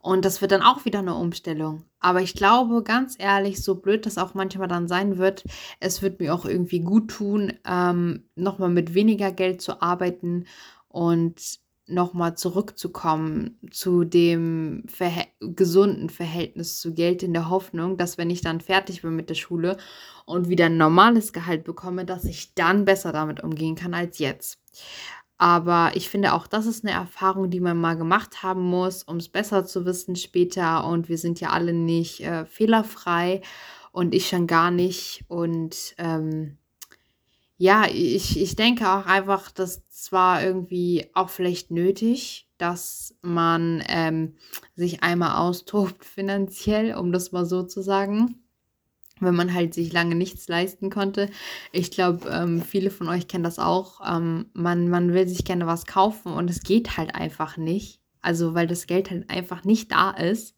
Und 0.01 0.23
das 0.23 0.41
wird 0.41 0.51
dann 0.51 0.61
auch 0.61 0.85
wieder 0.85 0.99
eine 0.99 1.15
Umstellung. 1.15 1.83
Aber 1.99 2.21
ich 2.21 2.33
glaube, 2.33 2.83
ganz 2.83 3.15
ehrlich, 3.19 3.61
so 3.61 3.75
blöd 3.75 4.05
das 4.05 4.17
auch 4.17 4.33
manchmal 4.33 4.67
dann 4.67 4.87
sein 4.87 5.17
wird, 5.17 5.43
es 5.79 6.01
wird 6.01 6.19
mir 6.19 6.33
auch 6.33 6.45
irgendwie 6.45 6.79
gut 6.79 7.09
tun, 7.09 7.53
ähm, 7.65 8.23
nochmal 8.35 8.69
mit 8.69 8.93
weniger 8.93 9.31
Geld 9.31 9.61
zu 9.61 9.81
arbeiten 9.81 10.45
und 10.87 11.59
nochmal 11.87 12.35
zurückzukommen 12.35 13.59
zu 13.71 14.03
dem 14.03 14.83
Verhält 14.87 15.29
gesunden 15.39 16.09
Verhältnis 16.09 16.79
zu 16.79 16.93
Geld 16.93 17.23
in 17.23 17.33
der 17.33 17.49
Hoffnung, 17.49 17.97
dass 17.97 18.17
wenn 18.17 18.29
ich 18.29 18.41
dann 18.41 18.61
fertig 18.61 19.01
bin 19.01 19.15
mit 19.15 19.29
der 19.29 19.35
Schule 19.35 19.77
und 20.25 20.49
wieder 20.49 20.65
ein 20.65 20.77
normales 20.77 21.31
Gehalt 21.31 21.63
bekomme, 21.63 22.05
dass 22.05 22.25
ich 22.25 22.53
dann 22.53 22.85
besser 22.85 23.11
damit 23.11 23.43
umgehen 23.43 23.75
kann 23.75 23.93
als 23.93 24.19
jetzt. 24.19 24.59
Aber 25.37 25.91
ich 25.93 26.09
finde 26.09 26.33
auch, 26.33 26.47
das 26.47 26.65
ist 26.65 26.83
eine 26.83 26.93
Erfahrung, 26.93 27.49
die 27.49 27.59
man 27.59 27.77
mal 27.77 27.95
gemacht 27.95 28.41
haben 28.41 28.63
muss, 28.63 29.03
um 29.03 29.17
es 29.17 29.29
besser 29.29 29.65
zu 29.65 29.85
wissen 29.85 30.15
später. 30.15 30.85
Und 30.87 31.09
wir 31.09 31.17
sind 31.17 31.39
ja 31.39 31.49
alle 31.49 31.73
nicht 31.73 32.21
äh, 32.21 32.45
fehlerfrei 32.45 33.41
und 33.91 34.15
ich 34.15 34.27
schon 34.27 34.47
gar 34.47 34.71
nicht. 34.71 35.25
Und 35.27 35.93
ähm, 35.99 36.57
ja, 37.57 37.85
ich, 37.87 38.39
ich 38.39 38.55
denke 38.55 38.89
auch 38.89 39.05
einfach, 39.05 39.51
dass 39.51 39.87
zwar 39.89 40.43
irgendwie 40.43 41.07
auch 41.13 41.29
vielleicht 41.29 41.71
nötig, 41.71 42.47
dass 42.57 43.15
man 43.21 43.83
ähm, 43.87 44.35
sich 44.75 45.03
einmal 45.03 45.37
austobt 45.37 46.05
finanziell, 46.05 46.95
um 46.95 47.11
das 47.11 47.31
mal 47.31 47.45
so 47.45 47.63
zu 47.63 47.81
sagen 47.81 48.41
wenn 49.19 49.35
man 49.35 49.53
halt 49.53 49.73
sich 49.73 49.91
lange 49.93 50.15
nichts 50.15 50.47
leisten 50.47 50.89
konnte. 50.89 51.29
Ich 51.71 51.91
glaube, 51.91 52.29
ähm, 52.29 52.61
viele 52.61 52.91
von 52.91 53.07
euch 53.07 53.27
kennen 53.27 53.43
das 53.43 53.59
auch. 53.59 53.99
Ähm, 54.07 54.47
man, 54.53 54.89
man 54.89 55.13
will 55.13 55.27
sich 55.27 55.45
gerne 55.45 55.67
was 55.67 55.85
kaufen 55.85 56.33
und 56.33 56.49
es 56.49 56.61
geht 56.61 56.97
halt 56.97 57.15
einfach 57.15 57.57
nicht. 57.57 57.99
Also 58.21 58.53
weil 58.53 58.67
das 58.67 58.87
Geld 58.87 59.09
halt 59.09 59.29
einfach 59.29 59.63
nicht 59.63 59.91
da 59.91 60.11
ist. 60.11 60.55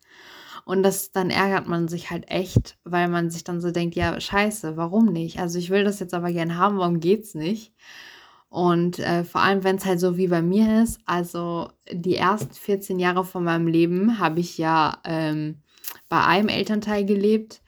Und 0.69 0.84
das, 0.84 1.12
dann 1.12 1.32
ärgert 1.32 1.67
man 1.67 1.88
sich 1.88 2.12
halt 2.12 2.29
echt, 2.29 2.77
weil 2.84 3.08
man 3.08 3.32
sich 3.32 3.43
dann 3.43 3.60
so 3.60 3.71
denkt, 3.71 3.95
ja, 3.95 4.21
scheiße, 4.21 4.77
warum 4.77 5.08
nicht? 5.08 5.39
Also 5.39 5.58
ich 5.58 5.71
will 5.71 5.84
das 5.84 5.99
jetzt 5.99 6.13
aber 6.13 6.32
gerne 6.32 6.58
haben, 6.58 6.77
warum 6.77 6.99
geht's 6.99 7.34
nicht? 7.34 7.73
Und 8.49 8.99
äh, 8.99 9.23
vor 9.23 9.41
allem, 9.41 9.63
wenn 9.63 9.77
es 9.77 9.86
halt 9.86 9.99
so 9.99 10.15
wie 10.15 10.27
bei 10.27 10.43
mir 10.43 10.84
ist, 10.84 10.99
also 11.08 11.69
die 11.91 12.17
ersten 12.17 12.53
14 12.53 12.99
Jahre 12.99 13.25
von 13.25 13.43
meinem 13.43 13.65
Leben 13.65 14.19
habe 14.19 14.41
ich 14.41 14.60
ja 14.60 14.99
ähm, 15.05 15.63
bei 16.08 16.23
einem 16.23 16.49
Elternteil 16.49 17.03
gelebt 17.03 17.63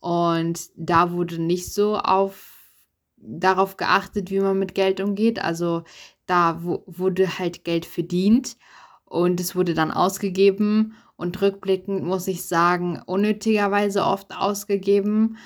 und 0.00 0.70
da 0.74 1.12
wurde 1.12 1.42
nicht 1.42 1.74
so 1.74 1.98
auf 1.98 2.72
darauf 3.18 3.76
geachtet, 3.76 4.30
wie 4.30 4.40
man 4.40 4.58
mit 4.58 4.74
Geld 4.74 5.00
umgeht. 5.00 5.38
Also 5.44 5.82
da 6.24 6.62
wurde 6.62 7.38
halt 7.38 7.64
Geld 7.64 7.84
verdient 7.84 8.56
und 9.04 9.38
es 9.38 9.54
wurde 9.54 9.74
dann 9.74 9.90
ausgegeben 9.90 10.94
und 11.18 11.42
rückblickend 11.42 12.04
muss 12.04 12.28
ich 12.28 12.46
sagen, 12.46 13.02
unnötigerweise 13.04 14.04
oft 14.04 14.34
ausgegeben. 14.34 15.36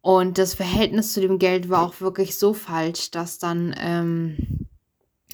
Und 0.00 0.38
das 0.38 0.54
Verhältnis 0.54 1.12
zu 1.12 1.20
dem 1.20 1.38
Geld 1.38 1.70
war 1.70 1.86
auch 1.86 2.00
wirklich 2.00 2.36
so 2.36 2.52
falsch, 2.52 3.12
dass 3.12 3.38
dann, 3.38 3.74
ähm, 3.78 4.66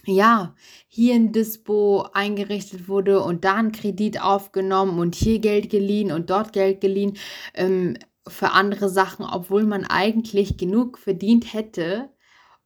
ja, 0.05 0.55
hier 0.87 1.15
ein 1.15 1.33
Dispo 1.33 2.07
eingerichtet 2.13 2.89
wurde 2.89 3.23
und 3.23 3.45
da 3.47 3.55
ein 3.55 3.73
Kredit 3.73 4.21
aufgenommen 4.21 4.99
und 4.99 5.15
hier 5.15 5.39
Geld 5.39 5.71
geliehen 5.71 6.13
und 6.13 6.29
dort 6.29 6.53
Geld 6.53 6.83
geliehen 6.83 7.17
ähm, 7.55 7.97
für 8.27 8.51
andere 8.51 8.91
Sachen, 8.91 9.25
obwohl 9.25 9.65
man 9.65 9.87
eigentlich 9.87 10.59
genug 10.59 10.99
verdient 10.99 11.55
hätte, 11.55 12.11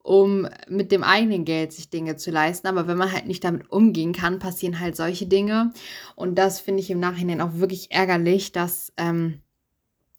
um 0.03 0.49
mit 0.69 0.91
dem 0.93 1.05
eigenen 1.05 1.45
Geld 1.45 1.73
sich 1.73 1.91
Dinge 1.91 2.17
zu 2.17 2.31
leisten. 2.31 2.67
Aber 2.67 2.87
wenn 2.87 2.97
man 2.97 3.13
halt 3.13 3.27
nicht 3.27 3.45
damit 3.45 3.71
umgehen 3.71 4.13
kann, 4.13 4.39
passieren 4.39 4.81
halt 4.81 4.97
solche 4.97 5.27
Dinge. 5.27 5.73
Und 6.17 6.37
das 6.37 6.61
finde 6.61 6.81
ich 6.81 6.91
im 6.91 7.01
Nachhinein 7.01 7.41
auch 7.41 7.55
wirklich 7.55 7.93
ärgerlich, 7.93 8.53
dass, 8.53 8.93
ähm, 8.97 9.41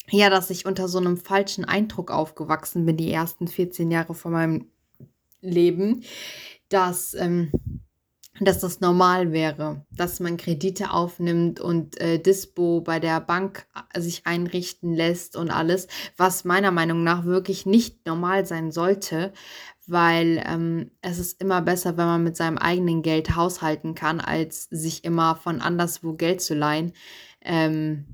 ja, 0.09 0.29
dass 0.29 0.49
ich 0.49 0.65
unter 0.65 0.87
so 0.87 0.99
einem 0.99 1.17
falschen 1.17 1.65
Eindruck 1.65 2.11
aufgewachsen 2.11 2.85
bin, 2.85 2.97
die 2.97 3.11
ersten 3.11 3.47
14 3.47 3.91
Jahre 3.91 4.13
von 4.13 4.31
meinem 4.31 4.67
Leben, 5.41 6.03
dass, 6.69 7.13
ähm, 7.13 7.51
dass 8.39 8.59
das 8.59 8.79
normal 8.79 9.31
wäre, 9.31 9.85
dass 9.91 10.19
man 10.19 10.37
Kredite 10.37 10.91
aufnimmt 10.91 11.59
und 11.59 11.99
äh, 12.01 12.19
Dispo 12.19 12.81
bei 12.81 12.99
der 12.99 13.21
Bank 13.21 13.67
äh, 13.93 14.01
sich 14.01 14.25
einrichten 14.25 14.93
lässt 14.93 15.35
und 15.35 15.51
alles, 15.51 15.87
was 16.17 16.43
meiner 16.43 16.71
Meinung 16.71 17.03
nach 17.03 17.25
wirklich 17.25 17.65
nicht 17.65 18.05
normal 18.07 18.45
sein 18.45 18.71
sollte, 18.71 19.33
weil 19.87 20.43
ähm, 20.45 20.91
es 21.01 21.19
ist 21.19 21.41
immer 21.41 21.61
besser, 21.61 21.97
wenn 21.97 22.05
man 22.05 22.23
mit 22.23 22.37
seinem 22.37 22.57
eigenen 22.57 23.01
Geld 23.01 23.35
haushalten 23.35 23.95
kann, 23.95 24.19
als 24.19 24.63
sich 24.71 25.03
immer 25.03 25.35
von 25.35 25.61
anderswo 25.61 26.13
Geld 26.13 26.41
zu 26.41 26.55
leihen. 26.55 26.93
Ähm, 27.41 28.05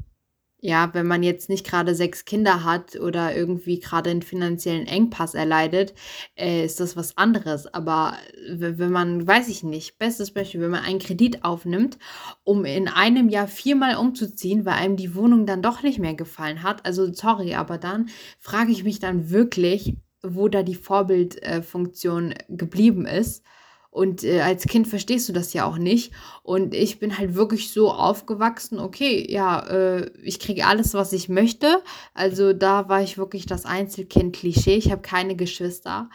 ja, 0.62 0.94
wenn 0.94 1.08
man 1.08 1.24
jetzt 1.24 1.48
nicht 1.48 1.66
gerade 1.66 1.96
sechs 1.96 2.26
Kinder 2.26 2.66
hat 2.66 2.98
oder 2.98 3.34
irgendwie 3.36 3.80
gerade 3.80 4.10
einen 4.10 4.22
finanziellen 4.22 4.88
Engpass 4.88 5.34
erleidet, 5.34 5.94
äh, 6.36 6.66
ist 6.66 6.82
das 6.82 6.98
was 6.98 7.18
anderes. 7.18 7.74
Aber 7.74 8.18
wenn 8.50 8.92
man, 8.92 9.26
weiß 9.26 9.48
ich 9.48 9.64
nicht, 9.64 9.98
bestes 10.00 10.32
Beispiel, 10.32 10.60
wenn 10.60 10.72
man 10.72 10.84
einen 10.84 11.00
Kredit 11.00 11.46
aufnimmt, 11.46 11.98
um 12.44 12.66
in 12.66 12.90
einem 12.90 13.30
Jahr 13.30 13.48
viermal 13.48 13.96
umzuziehen, 13.96 14.66
weil 14.66 14.74
einem 14.74 14.98
die 14.98 15.16
Wohnung 15.16 15.46
dann 15.46 15.62
doch 15.62 15.82
nicht 15.82 16.00
mehr 16.00 16.16
gefallen 16.16 16.62
hat, 16.62 16.86
also 16.86 17.12
sorry, 17.14 17.56
aber 17.56 17.78
dann 17.78 18.10
frage 18.40 18.72
ich 18.72 18.84
mich 18.84 19.00
dann 19.00 19.30
wirklich, 19.30 19.96
wo 20.22 20.48
da 20.48 20.64
die 20.64 20.76
Vorbildfunktion 20.76 22.32
äh, 22.32 22.38
geblieben 22.50 23.06
ist. 23.06 23.44
Und 23.92 24.24
äh, 24.24 24.42
als 24.42 24.66
Kind 24.66 24.88
verstehst 24.88 25.28
du 25.30 25.34
das 25.34 25.54
ja 25.54 25.66
auch 25.66 25.78
nicht. 25.78 26.14
Und 26.44 26.76
ich 26.76 27.00
bin 27.00 27.18
halt 27.18 27.34
wirklich 27.34 27.72
so 27.72 27.92
aufgewachsen, 27.92 28.80
okay, 28.80 29.26
ja, 29.30 29.60
äh, 29.68 30.12
ich 30.22 30.40
kriege 30.40 30.68
alles, 30.68 30.94
was 30.94 31.12
ich 31.12 31.28
möchte. 31.28 31.82
Also 32.14 32.54
da 32.54 32.88
war 32.88 33.02
ich 33.02 33.18
wirklich 33.18 33.46
das 33.48 33.66
Einzelkind-Klischee. 33.66 34.76
Ich 34.76 34.92
habe 34.92 35.02
keine 35.02 35.36
Geschwister. 35.36 36.10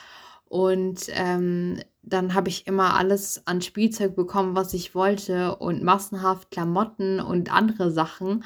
Und 0.47 1.07
ähm, 1.15 1.81
dann 2.03 2.35
habe 2.35 2.49
ich 2.49 2.69
immer 2.69 2.95
alles 2.95 3.45
an 3.47 3.61
Spielzeug 3.61 4.15
bekommen, 4.15 4.55
was 4.55 4.73
ich 4.73 4.95
wollte. 4.95 5.57
Und 5.57 5.83
massenhaft 5.83 6.53
Klamotten 6.53 7.19
und 7.19 7.53
andere 7.53 7.91
Sachen. 7.91 8.45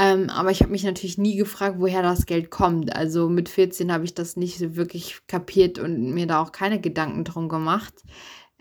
Ähm, 0.00 0.30
aber 0.30 0.50
ich 0.50 0.62
habe 0.62 0.72
mich 0.72 0.82
natürlich 0.82 1.18
nie 1.18 1.36
gefragt, 1.36 1.76
woher 1.78 2.00
das 2.00 2.24
Geld 2.24 2.50
kommt. 2.50 2.96
Also 2.96 3.28
mit 3.28 3.50
14 3.50 3.92
habe 3.92 4.04
ich 4.06 4.14
das 4.14 4.34
nicht 4.34 4.56
so 4.56 4.74
wirklich 4.74 5.20
kapiert 5.26 5.78
und 5.78 6.14
mir 6.14 6.26
da 6.26 6.40
auch 6.40 6.52
keine 6.52 6.80
Gedanken 6.80 7.24
drum 7.24 7.50
gemacht. 7.50 7.92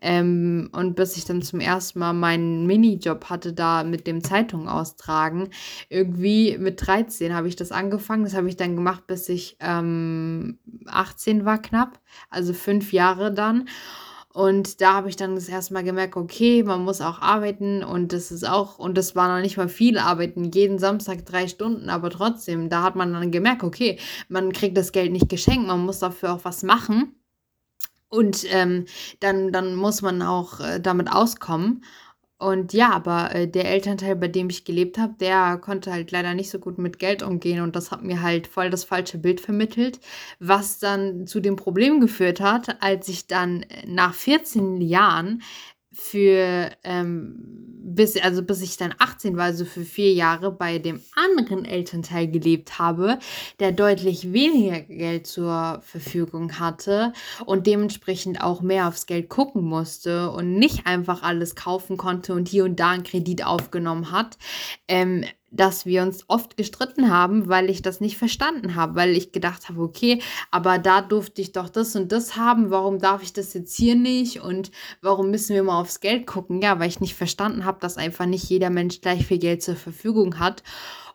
Ähm, 0.01 0.69
und 0.73 0.95
bis 0.95 1.15
ich 1.15 1.23
dann 1.23 1.41
zum 1.41 1.61
ersten 1.61 1.99
Mal 1.99 2.11
meinen 2.11 2.67
Minijob 2.67 3.29
hatte, 3.29 3.53
da 3.53 3.85
mit 3.85 4.05
dem 4.05 4.21
Zeitung 4.21 4.67
austragen, 4.67 5.49
irgendwie 5.87 6.57
mit 6.57 6.85
13 6.85 7.33
habe 7.33 7.47
ich 7.47 7.55
das 7.55 7.71
angefangen. 7.71 8.25
Das 8.25 8.33
habe 8.35 8.49
ich 8.49 8.57
dann 8.57 8.75
gemacht, 8.75 9.07
bis 9.07 9.29
ich 9.29 9.55
ähm, 9.61 10.59
18 10.87 11.45
war 11.45 11.61
knapp, 11.61 12.01
also 12.29 12.53
fünf 12.53 12.91
Jahre 12.91 13.33
dann. 13.33 13.69
Und 14.31 14.79
da 14.79 14.93
habe 14.93 15.09
ich 15.09 15.15
dann 15.15 15.33
das 15.33 15.49
erste 15.49 15.73
Mal 15.73 15.83
gemerkt, 15.83 16.15
okay, 16.15 16.61
man 16.61 16.83
muss 16.83 17.01
auch 17.01 17.19
arbeiten 17.19 17.83
und 17.83 18.13
das 18.13 18.31
ist 18.31 18.47
auch, 18.47 18.77
und 18.77 18.95
das 18.95 19.15
war 19.15 19.27
noch 19.27 19.41
nicht 19.41 19.57
mal 19.57 19.69
viel 19.69 19.97
arbeiten, 19.97 20.51
jeden 20.51 20.77
Samstag 20.77 21.25
drei 21.25 21.47
Stunden, 21.47 21.89
aber 21.89 22.11
trotzdem, 22.11 22.69
da 22.69 22.83
hat 22.83 22.95
man 22.95 23.11
dann 23.11 23.31
gemerkt, 23.31 23.63
okay, 23.63 23.97
man 24.27 24.53
kriegt 24.53 24.77
das 24.77 24.91
Geld 24.91 25.11
nicht 25.11 25.29
geschenkt, 25.29 25.65
man 25.65 25.83
muss 25.83 25.99
dafür 25.99 26.33
auch 26.33 26.45
was 26.45 26.61
machen. 26.61 27.15
Und 28.07 28.43
ähm, 28.51 28.85
dann, 29.19 29.51
dann 29.51 29.75
muss 29.75 30.01
man 30.01 30.21
auch 30.21 30.59
äh, 30.59 30.79
damit 30.79 31.11
auskommen. 31.11 31.83
Und 32.39 32.71
ja, 32.71 32.91
aber 32.91 33.35
äh, 33.35 33.47
der 33.49 33.65
Elternteil, 33.69 34.15
bei 34.15 34.29
dem 34.29 34.49
ich 34.49 34.63
gelebt 34.63 34.97
habe, 34.97 35.13
der 35.19 35.57
konnte 35.57 35.91
halt 35.91 36.11
leider 36.11 36.33
nicht 36.33 36.49
so 36.49 36.57
gut 36.57 36.77
mit 36.77 36.97
Geld 36.97 37.21
umgehen 37.21 37.61
und 37.61 37.75
das 37.75 37.91
hat 37.91 38.01
mir 38.01 38.21
halt 38.21 38.47
voll 38.47 38.69
das 38.69 38.85
falsche 38.85 39.17
Bild 39.17 39.41
vermittelt, 39.41 39.99
was 40.39 40.79
dann 40.79 41.27
zu 41.27 41.41
dem 41.41 41.57
Problem 41.57 41.99
geführt 41.99 42.39
hat, 42.39 42.81
als 42.81 43.09
ich 43.09 43.27
dann 43.27 43.65
nach 43.85 44.13
14 44.13 44.79
Jahren 44.79 45.41
für 45.99 46.71
ähm, 46.83 47.69
bis, 47.95 48.17
also 48.17 48.43
bis 48.43 48.61
ich 48.61 48.77
dann 48.77 48.93
18 48.97 49.37
war, 49.37 49.45
also 49.45 49.65
für 49.65 49.83
vier 49.83 50.13
Jahre 50.13 50.51
bei 50.51 50.79
dem 50.79 51.01
anderen 51.15 51.65
Elternteil 51.65 52.27
gelebt 52.27 52.79
habe, 52.79 53.19
der 53.59 53.71
deutlich 53.71 54.31
weniger 54.31 54.81
Geld 54.81 55.27
zur 55.27 55.81
Verfügung 55.83 56.59
hatte 56.59 57.13
und 57.45 57.67
dementsprechend 57.67 58.41
auch 58.41 58.61
mehr 58.61 58.87
aufs 58.87 59.05
Geld 59.05 59.29
gucken 59.29 59.63
musste 59.63 60.31
und 60.31 60.55
nicht 60.55 60.85
einfach 60.85 61.23
alles 61.23 61.55
kaufen 61.55 61.97
konnte 61.97 62.33
und 62.33 62.47
hier 62.47 62.65
und 62.65 62.79
da 62.79 62.91
einen 62.91 63.03
Kredit 63.03 63.45
aufgenommen 63.45 64.11
hat, 64.11 64.37
ähm, 64.87 65.25
dass 65.51 65.85
wir 65.85 66.03
uns 66.03 66.25
oft 66.27 66.57
gestritten 66.57 67.09
haben, 67.09 67.47
weil 67.47 67.69
ich 67.69 67.81
das 67.81 68.01
nicht 68.01 68.17
verstanden 68.17 68.75
habe, 68.75 68.95
weil 68.95 69.15
ich 69.15 69.31
gedacht 69.31 69.69
habe, 69.69 69.81
okay, 69.81 70.21
aber 70.51 70.77
da 70.77 71.01
durfte 71.01 71.41
ich 71.41 71.51
doch 71.51 71.69
das 71.69 71.95
und 71.95 72.11
das 72.11 72.35
haben, 72.35 72.69
warum 72.71 72.99
darf 72.99 73.23
ich 73.23 73.33
das 73.33 73.53
jetzt 73.53 73.75
hier 73.75 73.95
nicht 73.95 74.41
und 74.41 74.71
warum 75.01 75.31
müssen 75.31 75.55
wir 75.55 75.63
mal 75.63 75.79
aufs 75.79 75.99
Geld 75.99 76.27
gucken? 76.27 76.61
Ja, 76.61 76.79
weil 76.79 76.89
ich 76.89 76.99
nicht 76.99 77.15
verstanden 77.15 77.65
habe, 77.65 77.79
dass 77.79 77.97
einfach 77.97 78.25
nicht 78.25 78.49
jeder 78.49 78.69
Mensch 78.69 79.01
gleich 79.01 79.25
viel 79.25 79.39
Geld 79.39 79.63
zur 79.63 79.75
Verfügung 79.75 80.39
hat 80.39 80.63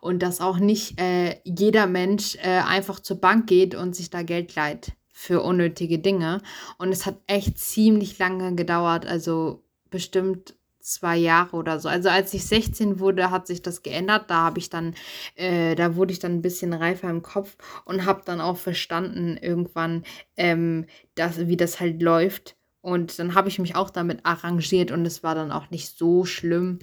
und 0.01 0.21
dass 0.21 0.41
auch 0.41 0.59
nicht 0.59 0.99
äh, 0.99 1.39
jeder 1.43 1.87
Mensch 1.87 2.35
äh, 2.35 2.59
einfach 2.59 2.99
zur 2.99 3.17
Bank 3.17 3.47
geht 3.47 3.73
und 3.73 3.95
sich 3.95 4.09
da 4.09 4.21
Geld 4.21 4.55
leiht 4.55 4.91
für 5.11 5.41
unnötige 5.41 5.97
Dinge. 5.97 6.41
Und 6.77 6.89
es 6.89 7.05
hat 7.05 7.15
echt 7.25 7.57
ziemlich 7.57 8.19
lange 8.19 8.53
gedauert, 8.53 9.05
also 9.05 9.63
bestimmt 9.89 10.55
zwei 10.85 11.17
Jahre 11.17 11.55
oder 11.55 11.79
so. 11.79 11.89
Also 11.89 12.09
als 12.09 12.33
ich 12.33 12.45
16 12.45 12.99
wurde, 12.99 13.31
hat 13.31 13.47
sich 13.47 13.61
das 13.61 13.83
geändert. 13.83 14.29
Da 14.29 14.43
habe 14.43 14.59
ich 14.59 14.69
dann, 14.69 14.93
äh, 15.35 15.75
da 15.75 15.95
wurde 15.95 16.13
ich 16.13 16.19
dann 16.19 16.33
ein 16.33 16.41
bisschen 16.41 16.73
reifer 16.73 17.09
im 17.09 17.23
Kopf 17.23 17.57
und 17.85 18.05
habe 18.05 18.21
dann 18.25 18.39
auch 18.39 18.57
verstanden 18.57 19.37
irgendwann, 19.37 20.03
ähm, 20.37 20.85
dass, 21.15 21.47
wie 21.47 21.57
das 21.57 21.79
halt 21.79 22.01
läuft. 22.01 22.55
Und 22.81 23.17
dann 23.17 23.33
habe 23.33 23.49
ich 23.49 23.57
mich 23.57 23.75
auch 23.75 23.89
damit 23.89 24.19
arrangiert 24.25 24.91
und 24.91 25.05
es 25.07 25.23
war 25.23 25.33
dann 25.33 25.51
auch 25.51 25.71
nicht 25.71 25.97
so 25.97 26.23
schlimm, 26.23 26.79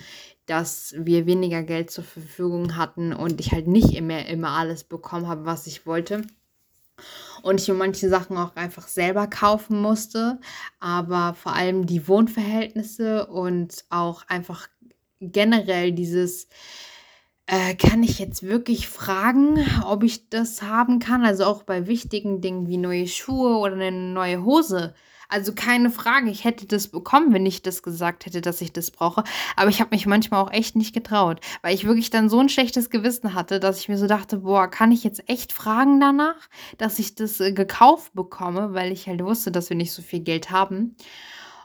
dass 0.47 0.95
wir 0.99 1.27
weniger 1.27 1.63
Geld 1.63 1.93
zur 1.93 2.03
Verfügung 2.03 2.77
hatten 2.77 3.13
und 3.13 3.41
ich 3.41 3.53
halt 3.53 3.69
nicht 3.69 3.95
immer, 3.95 4.27
immer 4.27 4.51
alles 4.51 4.83
bekommen 4.83 5.29
habe, 5.29 5.47
was 5.47 5.69
ich 5.69 5.87
wollte 5.87 6.23
und 7.43 7.61
ich 7.61 7.69
mir 7.69 7.75
manche 7.75 8.09
Sachen 8.09 8.37
auch 8.37 8.57
einfach 8.57 8.89
selber 8.89 9.27
kaufen 9.27 9.81
musste. 9.81 10.39
Aber 10.81 11.35
vor 11.35 11.55
allem 11.55 11.87
die 11.87 12.07
Wohnverhältnisse 12.09 13.27
und 13.27 13.85
auch 13.91 14.23
einfach 14.29 14.69
generell 15.21 15.93
dieses, 15.93 16.49
äh, 17.47 17.75
kann 17.75 18.03
ich 18.03 18.19
jetzt 18.19 18.43
wirklich 18.43 18.89
fragen, 18.89 19.59
ob 19.85 20.03
ich 20.03 20.29
das 20.31 20.63
haben 20.63 20.99
kann? 20.99 21.25
Also 21.25 21.45
auch 21.45 21.63
bei 21.65 21.87
wichtigen 21.87 22.41
Dingen 22.41 22.69
wie 22.69 22.79
neue 22.79 23.07
Schuhe 23.09 23.59
oder 23.59 23.75
eine 23.75 23.93
neue 23.93 24.45
Hose 24.45 24.95
also 25.33 25.55
keine 25.55 25.91
Frage, 25.91 26.31
ich 26.31 26.45
hätte 26.45 26.67
das 26.67 26.89
bekommen, 26.89 27.33
wenn 27.33 27.47
ich 27.47 27.63
das 27.63 27.83
gesagt 27.83 28.27
hätte, 28.27 28.43
dass 28.43 28.61
ich 28.61 28.73
das 28.73 28.91
brauche. 28.91 29.25
Aber 29.57 29.71
ich 29.71 29.81
habe 29.81 29.95
mich 29.95 30.07
manchmal 30.07 30.43
auch 30.43 30.53
echt 30.53 30.77
nicht 30.77 30.95
getraut, 30.95 31.41
weil 31.63 31.75
ich 31.75 31.87
wirklich 31.87 32.11
dann 32.11 32.29
so 32.29 32.39
ein 32.39 32.51
schlechtes 32.51 32.91
Gewissen 32.91 33.35
hatte, 33.35 33.59
dass 33.59 33.81
ich 33.81 33.89
mir 33.89 33.97
so 33.97 34.07
dachte, 34.07 34.39
boah, 34.39 34.69
kann 34.69 34.93
ich 34.93 35.05
jetzt 35.05 35.29
echt 35.29 35.53
fragen 35.53 36.01
danach, 36.01 36.51
dass 36.77 36.99
ich 36.99 37.15
das 37.15 37.41
äh, 37.41 37.53
gekauft 37.53 38.13
bekomme, 38.15 38.75
weil 38.75 38.93
ich 38.93 39.07
halt 39.09 39.25
wusste, 39.25 39.51
dass 39.51 39.71
wir 39.71 39.77
nicht 39.77 39.93
so 39.93 40.03
viel 40.03 40.21
Geld 40.21 40.51
haben. 40.51 40.97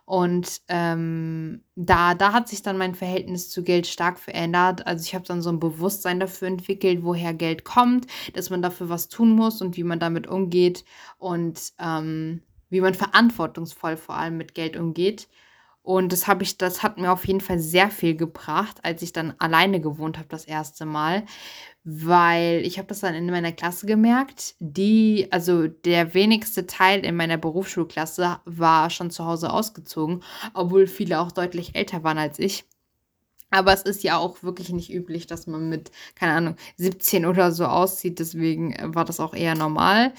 Und 0.05 0.61
ähm, 0.69 1.65
da, 1.75 2.15
da 2.15 2.31
hat 2.31 2.47
sich 2.47 2.61
dann 2.61 2.77
mein 2.77 2.95
Verhältnis 2.95 3.49
zu 3.49 3.61
Geld 3.61 3.87
stark 3.87 4.17
verändert. 4.17 4.87
Also 4.87 5.03
ich 5.03 5.13
habe 5.13 5.25
dann 5.25 5.41
so 5.41 5.49
ein 5.49 5.59
Bewusstsein 5.59 6.21
dafür 6.21 6.47
entwickelt, 6.47 7.03
woher 7.03 7.33
Geld 7.33 7.65
kommt, 7.65 8.07
dass 8.33 8.49
man 8.49 8.61
dafür 8.61 8.87
was 8.87 9.09
tun 9.09 9.31
muss 9.31 9.61
und 9.61 9.75
wie 9.75 9.83
man 9.83 9.99
damit 9.99 10.25
umgeht. 10.25 10.85
Und 11.17 11.73
ähm, 11.77 12.41
wie 12.69 12.81
man 12.81 12.93
verantwortungsvoll 12.93 13.97
vor 13.97 14.15
allem 14.15 14.37
mit 14.37 14.53
Geld 14.55 14.77
umgeht. 14.77 15.27
Und 15.87 16.11
das 16.11 16.27
habe 16.27 16.43
ich, 16.43 16.57
das 16.57 16.83
hat 16.83 16.97
mir 16.97 17.11
auf 17.13 17.25
jeden 17.25 17.39
Fall 17.39 17.59
sehr 17.59 17.89
viel 17.89 18.15
gebracht, 18.15 18.79
als 18.83 19.01
ich 19.01 19.13
dann 19.13 19.33
alleine 19.39 19.79
gewohnt 19.79 20.17
habe 20.17 20.27
das 20.27 20.43
erste 20.43 20.85
Mal. 20.85 21.23
Weil 21.85 22.61
ich 22.65 22.77
habe 22.77 22.89
das 22.89 22.99
dann 22.99 23.15
in 23.15 23.27
meiner 23.27 23.53
Klasse 23.53 23.85
gemerkt, 23.85 24.55
die, 24.59 25.29
also 25.31 25.67
der 25.67 26.13
wenigste 26.13 26.67
Teil 26.67 27.05
in 27.05 27.15
meiner 27.15 27.37
Berufsschulklasse 27.37 28.41
war 28.43 28.89
schon 28.89 29.11
zu 29.11 29.25
Hause 29.25 29.51
ausgezogen, 29.53 30.23
obwohl 30.53 30.87
viele 30.87 31.21
auch 31.21 31.31
deutlich 31.31 31.75
älter 31.75 32.03
waren 32.03 32.17
als 32.17 32.37
ich. 32.39 32.65
Aber 33.49 33.71
es 33.73 33.83
ist 33.83 34.03
ja 34.03 34.17
auch 34.17 34.43
wirklich 34.43 34.69
nicht 34.73 34.91
üblich, 34.93 35.25
dass 35.25 35.47
man 35.47 35.69
mit, 35.69 35.91
keine 36.15 36.33
Ahnung, 36.33 36.55
17 36.75 37.25
oder 37.25 37.51
so 37.53 37.65
auszieht. 37.65 38.19
Deswegen 38.19 38.73
äh, 38.73 38.93
war 38.93 39.05
das 39.05 39.19
auch 39.21 39.33
eher 39.33 39.55
normal. 39.55 40.13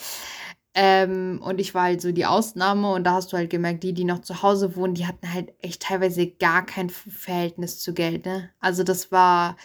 Ähm, 0.80 1.40
und 1.42 1.60
ich 1.60 1.74
war 1.74 1.84
halt 1.84 2.00
so 2.00 2.12
die 2.12 2.24
Ausnahme 2.24 2.92
und 2.92 3.02
da 3.02 3.14
hast 3.14 3.32
du 3.32 3.36
halt 3.36 3.50
gemerkt, 3.50 3.82
die, 3.82 3.94
die 3.94 4.04
noch 4.04 4.20
zu 4.20 4.42
Hause 4.42 4.76
wohnen, 4.76 4.94
die 4.94 5.08
hatten 5.08 5.32
halt 5.32 5.52
echt 5.60 5.82
teilweise 5.82 6.28
gar 6.28 6.64
kein 6.64 6.88
Verhältnis 6.88 7.80
zu 7.80 7.92
Geld, 7.94 8.26
ne? 8.26 8.50
Also 8.60 8.84
das 8.84 9.10
war, 9.10 9.56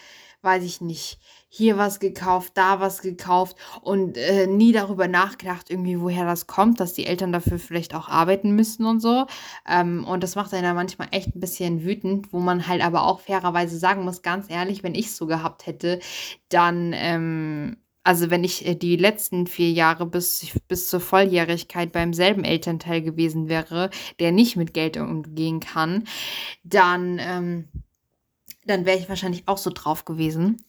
weiß 0.41 0.63
ich 0.63 0.81
nicht, 0.81 1.19
hier 1.49 1.77
was 1.77 1.99
gekauft, 1.99 2.53
da 2.55 2.79
was 2.79 3.03
gekauft 3.03 3.57
und 3.83 4.17
äh, 4.17 4.47
nie 4.47 4.71
darüber 4.71 5.07
nachgedacht, 5.07 5.69
irgendwie, 5.69 6.01
woher 6.01 6.25
das 6.25 6.47
kommt, 6.47 6.79
dass 6.79 6.93
die 6.93 7.05
Eltern 7.05 7.31
dafür 7.31 7.59
vielleicht 7.59 7.93
auch 7.93 8.09
arbeiten 8.09 8.55
müssen 8.55 8.87
und 8.87 8.99
so. 8.99 9.27
Ähm, 9.69 10.05
und 10.05 10.23
das 10.23 10.33
macht 10.33 10.51
einen 10.51 10.63
dann 10.63 10.75
manchmal 10.75 11.09
echt 11.11 11.35
ein 11.35 11.39
bisschen 11.39 11.83
wütend, 11.83 12.33
wo 12.33 12.39
man 12.39 12.67
halt 12.67 12.83
aber 12.83 13.03
auch 13.03 13.19
fairerweise 13.19 13.77
sagen 13.77 14.03
muss, 14.03 14.23
ganz 14.23 14.49
ehrlich, 14.49 14.81
wenn 14.81 14.95
ich 14.95 15.05
es 15.07 15.17
so 15.17 15.27
gehabt 15.27 15.67
hätte, 15.67 15.99
dann, 16.49 16.91
ähm, 16.95 17.77
also 18.03 18.29
wenn 18.29 18.43
ich 18.43 18.65
äh, 18.65 18.75
die 18.75 18.95
letzten 18.97 19.47
vier 19.47 19.71
Jahre 19.71 20.05
bis, 20.05 20.45
bis 20.67 20.89
zur 20.89 20.99
Volljährigkeit 20.99 21.91
beim 21.91 22.13
selben 22.13 22.43
Elternteil 22.43 23.01
gewesen 23.01 23.47
wäre, 23.49 23.89
der 24.19 24.31
nicht 24.31 24.55
mit 24.55 24.73
Geld 24.73 24.97
umgehen 24.97 25.59
kann, 25.59 26.05
dann, 26.63 27.19
ähm, 27.19 27.67
dann 28.65 28.85
wäre 28.85 28.97
ich 28.97 29.09
wahrscheinlich 29.09 29.47
auch 29.47 29.57
so 29.57 29.71
drauf 29.73 30.05
gewesen. 30.05 30.63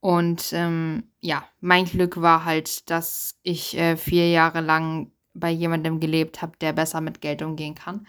Und 0.00 0.52
ähm, 0.52 1.04
ja, 1.20 1.44
mein 1.60 1.84
Glück 1.84 2.20
war 2.20 2.44
halt, 2.44 2.88
dass 2.90 3.38
ich 3.42 3.76
äh, 3.76 3.96
vier 3.96 4.30
Jahre 4.30 4.60
lang 4.60 5.12
bei 5.34 5.50
jemandem 5.50 6.00
gelebt 6.00 6.42
habe, 6.42 6.52
der 6.60 6.72
besser 6.72 7.00
mit 7.00 7.20
Geld 7.20 7.42
umgehen 7.42 7.74
kann 7.74 8.06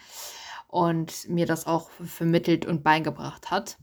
und 0.68 1.28
mir 1.30 1.46
das 1.46 1.68
auch 1.68 1.90
vermittelt 1.92 2.66
und 2.66 2.84
beigebracht 2.84 3.52
hat. 3.52 3.78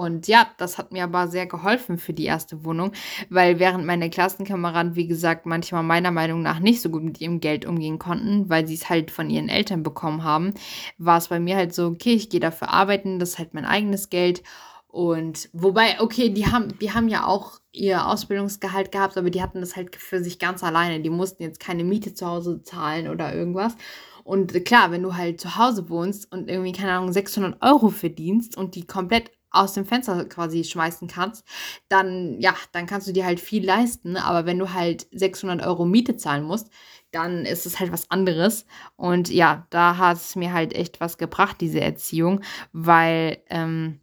Und 0.00 0.28
ja, 0.28 0.46
das 0.56 0.78
hat 0.78 0.92
mir 0.92 1.04
aber 1.04 1.28
sehr 1.28 1.46
geholfen 1.46 1.98
für 1.98 2.14
die 2.14 2.24
erste 2.24 2.64
Wohnung, 2.64 2.92
weil 3.28 3.58
während 3.58 3.84
meine 3.84 4.08
Klassenkameraden, 4.08 4.96
wie 4.96 5.06
gesagt, 5.06 5.44
manchmal 5.44 5.82
meiner 5.82 6.10
Meinung 6.10 6.40
nach 6.40 6.58
nicht 6.58 6.80
so 6.80 6.88
gut 6.88 7.02
mit 7.02 7.20
ihrem 7.20 7.40
Geld 7.40 7.66
umgehen 7.66 7.98
konnten, 7.98 8.48
weil 8.48 8.66
sie 8.66 8.76
es 8.76 8.88
halt 8.88 9.10
von 9.10 9.28
ihren 9.28 9.50
Eltern 9.50 9.82
bekommen 9.82 10.24
haben, 10.24 10.54
war 10.96 11.18
es 11.18 11.28
bei 11.28 11.38
mir 11.38 11.56
halt 11.56 11.74
so, 11.74 11.88
okay, 11.88 12.14
ich 12.14 12.30
gehe 12.30 12.40
dafür 12.40 12.70
arbeiten, 12.70 13.18
das 13.18 13.30
ist 13.30 13.38
halt 13.38 13.52
mein 13.52 13.66
eigenes 13.66 14.08
Geld 14.08 14.42
und 14.88 15.50
wobei, 15.52 16.00
okay, 16.00 16.30
die 16.30 16.46
haben, 16.46 16.78
die 16.78 16.92
haben 16.92 17.08
ja 17.08 17.26
auch 17.26 17.60
ihr 17.70 18.06
Ausbildungsgehalt 18.06 18.90
gehabt, 18.90 19.18
aber 19.18 19.28
die 19.28 19.42
hatten 19.42 19.60
das 19.60 19.76
halt 19.76 19.94
für 19.96 20.24
sich 20.24 20.38
ganz 20.38 20.64
alleine. 20.64 21.00
Die 21.00 21.10
mussten 21.10 21.42
jetzt 21.42 21.60
keine 21.60 21.84
Miete 21.84 22.14
zu 22.14 22.26
Hause 22.26 22.62
zahlen 22.62 23.06
oder 23.08 23.32
irgendwas. 23.34 23.76
Und 24.24 24.64
klar, 24.64 24.90
wenn 24.90 25.02
du 25.02 25.14
halt 25.14 25.40
zu 25.40 25.56
Hause 25.56 25.88
wohnst 25.90 26.32
und 26.32 26.48
irgendwie, 26.50 26.72
keine 26.72 26.92
Ahnung, 26.92 27.12
600 27.12 27.62
Euro 27.62 27.90
verdienst 27.90 28.56
und 28.56 28.74
die 28.74 28.86
komplett 28.86 29.30
aus 29.50 29.74
dem 29.74 29.84
Fenster 29.86 30.24
quasi 30.26 30.64
schmeißen 30.64 31.08
kannst, 31.08 31.44
dann, 31.88 32.40
ja, 32.40 32.54
dann 32.72 32.86
kannst 32.86 33.08
du 33.08 33.12
dir 33.12 33.24
halt 33.24 33.40
viel 33.40 33.64
leisten. 33.64 34.16
Aber 34.16 34.46
wenn 34.46 34.58
du 34.58 34.72
halt 34.72 35.06
600 35.12 35.66
Euro 35.66 35.84
Miete 35.84 36.16
zahlen 36.16 36.44
musst, 36.44 36.70
dann 37.10 37.44
ist 37.44 37.66
es 37.66 37.80
halt 37.80 37.92
was 37.92 38.10
anderes. 38.10 38.66
Und 38.96 39.30
ja, 39.30 39.66
da 39.70 39.96
hat 39.96 40.18
es 40.18 40.36
mir 40.36 40.52
halt 40.52 40.74
echt 40.74 41.00
was 41.00 41.18
gebracht, 41.18 41.56
diese 41.60 41.80
Erziehung, 41.80 42.40
weil, 42.72 43.42
ähm, 43.48 44.00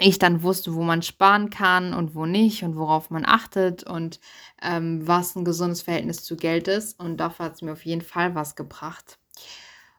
ich 0.00 0.18
dann 0.18 0.42
wusste, 0.42 0.74
wo 0.74 0.82
man 0.82 1.02
sparen 1.02 1.50
kann 1.50 1.94
und 1.94 2.14
wo 2.14 2.26
nicht 2.26 2.64
und 2.64 2.76
worauf 2.76 3.10
man 3.10 3.24
achtet 3.24 3.84
und 3.84 4.18
ähm, 4.62 5.06
was 5.06 5.36
ein 5.36 5.44
gesundes 5.44 5.82
Verhältnis 5.82 6.24
zu 6.24 6.36
Geld 6.36 6.66
ist. 6.68 6.98
Und 6.98 7.18
dafür 7.18 7.46
hat 7.46 7.54
es 7.54 7.62
mir 7.62 7.72
auf 7.72 7.84
jeden 7.84 8.02
Fall 8.02 8.34
was 8.34 8.56
gebracht. 8.56 9.18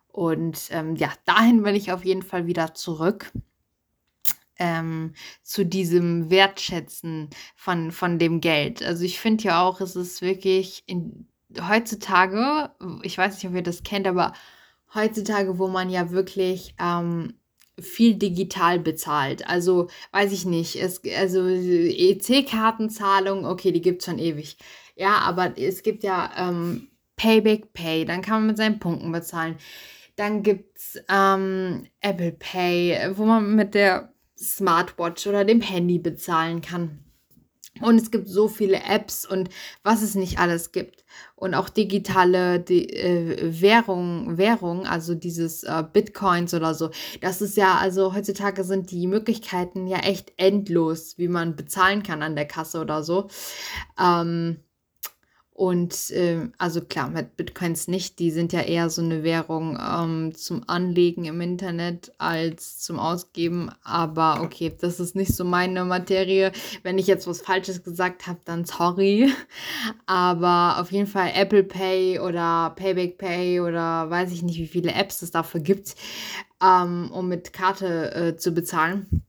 Und 0.08 0.70
ähm, 0.72 0.96
ja, 0.96 1.12
dahin 1.26 1.64
will 1.64 1.76
ich 1.76 1.92
auf 1.92 2.06
jeden 2.06 2.24
Fall 2.24 2.46
wieder 2.48 2.74
zurück. 2.74 3.32
Ähm, 4.58 5.14
zu 5.44 5.66
diesem 5.66 6.30
Wertschätzen 6.30 7.30
von, 7.56 7.92
von 7.92 8.20
dem 8.20 8.40
Geld. 8.40 8.82
Also 8.82 9.04
ich 9.04 9.20
finde 9.20 9.44
ja 9.44 9.62
auch, 9.62 9.82
es 9.82 9.96
ist 9.98 10.22
wirklich 10.22 10.84
in, 10.88 11.28
heutzutage, 11.62 12.72
ich 13.04 13.18
weiß 13.18 13.36
nicht, 13.36 13.48
ob 13.48 13.56
ihr 13.56 13.64
das 13.64 13.84
kennt, 13.84 14.08
aber 14.08 14.34
heutzutage, 14.94 15.60
wo 15.60 15.68
man 15.68 15.90
ja 15.90 16.12
wirklich 16.12 16.74
ähm, 16.80 17.34
viel 17.80 18.16
digital 18.16 18.80
bezahlt. 18.80 19.48
Also 19.48 19.90
weiß 20.12 20.32
ich 20.32 20.46
nicht. 20.46 20.76
Es, 20.78 21.02
also 21.18 21.46
EC-Kartenzahlung, 21.48 23.46
okay, 23.46 23.72
die 23.72 23.82
gibt 23.82 24.02
es 24.02 24.06
schon 24.06 24.20
ewig. 24.20 24.58
Ja, 24.96 25.20
aber 25.20 25.58
es 25.58 25.84
gibt 25.84 26.04
ja 26.04 26.32
ähm, 26.38 26.88
Payback 27.18 27.74
Pay, 27.74 28.06
dann 28.06 28.22
kann 28.22 28.36
man 28.36 28.48
mit 28.48 28.58
seinen 28.58 28.80
Punkten 28.80 29.12
bezahlen. 29.12 29.58
Dann 30.16 30.44
gibt 30.44 30.78
es 30.78 31.04
ähm, 31.10 31.88
Apple 32.00 32.32
Pay, 32.32 33.12
wo 33.18 33.26
man 33.26 33.56
mit 33.56 33.74
der 33.74 34.14
Smartwatch 34.38 35.28
oder 35.28 35.46
dem 35.46 35.62
Handy 35.62 36.00
bezahlen 36.00 36.62
kann. 36.62 37.00
Und 37.82 38.00
es 38.00 38.10
gibt 38.10 38.30
so 38.30 38.48
viele 38.48 38.82
Apps 38.84 39.26
und 39.26 39.50
was 39.84 40.02
es 40.02 40.16
nicht 40.16 40.40
alles 40.40 40.72
gibt. 40.72 41.04
Und 41.36 41.54
auch 41.54 41.68
digitale 41.68 42.60
die, 42.60 42.90
äh, 42.90 43.62
Währung, 43.62 44.38
Währung, 44.38 44.86
also 44.86 45.14
dieses 45.14 45.64
äh, 45.64 45.84
Bitcoins 45.92 46.54
oder 46.54 46.74
so. 46.74 46.90
Das 47.20 47.42
ist 47.42 47.58
ja, 47.58 47.76
also 47.76 48.14
heutzutage 48.14 48.64
sind 48.64 48.92
die 48.92 49.08
Möglichkeiten 49.08 49.88
ja 49.88 50.00
echt 50.00 50.32
endlos, 50.38 51.18
wie 51.18 51.28
man 51.28 51.58
bezahlen 51.58 52.02
kann 52.02 52.22
an 52.22 52.36
der 52.36 52.48
Kasse 52.48 52.80
oder 52.80 53.04
so. 53.04 53.28
Ähm, 54.00 54.58
und 55.58 56.12
äh, 56.12 56.50
also 56.58 56.82
klar, 56.82 57.10
mit 57.10 57.38
Bitcoins 57.38 57.88
nicht. 57.88 58.20
Die 58.20 58.30
sind 58.30 58.52
ja 58.52 58.60
eher 58.60 58.90
so 58.90 59.02
eine 59.02 59.24
Währung 59.24 59.80
ähm, 59.82 60.36
zum 60.36 60.68
Anlegen 60.68 61.24
im 61.24 61.40
Internet 61.40 62.12
als 62.18 62.80
zum 62.80 63.00
Ausgeben. 63.00 63.72
Aber 63.82 64.42
okay, 64.42 64.76
das 64.82 65.00
ist 65.00 65.16
nicht 65.16 65.34
so 65.34 65.46
meine 65.46 65.86
Materie. 65.86 66.52
Wenn 66.84 66.98
ich 66.98 67.08
jetzt 67.08 67.26
was 67.26 67.40
Falsches 67.40 67.84
gesagt 67.84 68.28
habe, 68.28 68.40
dann 68.44 68.66
sorry. 68.66 69.32
Aber 70.06 70.82
auf 70.82 70.92
jeden 70.92 71.08
Fall 71.08 71.32
Apple 71.34 71.64
Pay 71.64 72.20
oder 72.20 72.74
Payback 72.76 73.18
Pay 73.18 73.62
oder 73.62 74.10
weiß 74.10 74.34
ich 74.34 74.44
nicht, 74.44 74.60
wie 74.60 74.68
viele 74.68 74.92
Apps 74.92 75.22
es 75.22 75.32
dafür 75.32 75.62
gibt, 75.62 75.96
ähm, 76.62 77.10
um 77.14 77.30
mit 77.30 77.54
Karte 77.54 78.14
äh, 78.14 78.36
zu 78.36 78.52
bezahlen. 78.52 79.24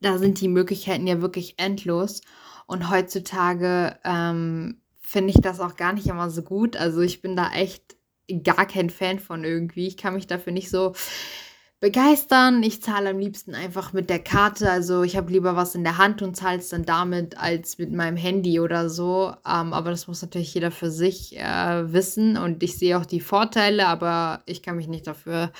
Da 0.00 0.16
sind 0.16 0.40
die 0.40 0.48
Möglichkeiten 0.48 1.06
ja 1.06 1.20
wirklich 1.20 1.56
endlos. 1.58 2.22
Und 2.66 2.88
heutzutage 2.88 3.98
ähm, 4.02 4.80
finde 5.10 5.30
ich 5.30 5.40
das 5.42 5.58
auch 5.58 5.74
gar 5.74 5.92
nicht 5.92 6.06
immer 6.06 6.30
so 6.30 6.42
gut. 6.42 6.76
Also 6.76 7.00
ich 7.00 7.20
bin 7.20 7.34
da 7.34 7.50
echt 7.50 7.96
gar 8.44 8.64
kein 8.64 8.90
Fan 8.90 9.18
von 9.18 9.42
irgendwie. 9.42 9.88
Ich 9.88 9.96
kann 9.96 10.14
mich 10.14 10.28
dafür 10.28 10.52
nicht 10.52 10.70
so 10.70 10.92
begeistern. 11.80 12.62
Ich 12.62 12.80
zahle 12.80 13.10
am 13.10 13.18
liebsten 13.18 13.56
einfach 13.56 13.92
mit 13.92 14.08
der 14.08 14.20
Karte. 14.20 14.70
Also 14.70 15.02
ich 15.02 15.16
habe 15.16 15.32
lieber 15.32 15.56
was 15.56 15.74
in 15.74 15.82
der 15.82 15.98
Hand 15.98 16.22
und 16.22 16.36
zahle 16.36 16.60
es 16.60 16.68
dann 16.68 16.84
damit 16.84 17.36
als 17.36 17.76
mit 17.76 17.90
meinem 17.90 18.16
Handy 18.16 18.60
oder 18.60 18.88
so. 18.88 19.34
Ähm, 19.44 19.72
aber 19.72 19.90
das 19.90 20.06
muss 20.06 20.22
natürlich 20.22 20.54
jeder 20.54 20.70
für 20.70 20.92
sich 20.92 21.36
äh, 21.36 21.92
wissen. 21.92 22.36
Und 22.36 22.62
ich 22.62 22.78
sehe 22.78 22.96
auch 22.96 23.04
die 23.04 23.20
Vorteile, 23.20 23.88
aber 23.88 24.44
ich 24.46 24.62
kann 24.62 24.76
mich 24.76 24.86
nicht 24.86 25.08
dafür 25.08 25.50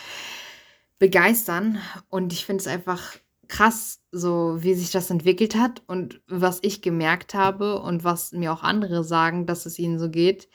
begeistern. 1.00 1.78
Und 2.08 2.32
ich 2.32 2.46
finde 2.46 2.60
es 2.60 2.68
einfach 2.68 3.16
krass, 3.50 4.00
so 4.12 4.56
wie 4.60 4.74
sich 4.74 4.90
das 4.90 5.10
entwickelt 5.10 5.54
hat 5.56 5.82
und 5.86 6.22
was 6.26 6.60
ich 6.62 6.82
gemerkt 6.82 7.34
habe 7.34 7.80
und 7.80 8.04
was 8.04 8.32
mir 8.32 8.52
auch 8.52 8.62
andere 8.62 9.04
sagen, 9.04 9.44
dass 9.44 9.66
es 9.66 9.78
ihnen 9.78 9.98
so 9.98 10.08
geht. 10.08 10.48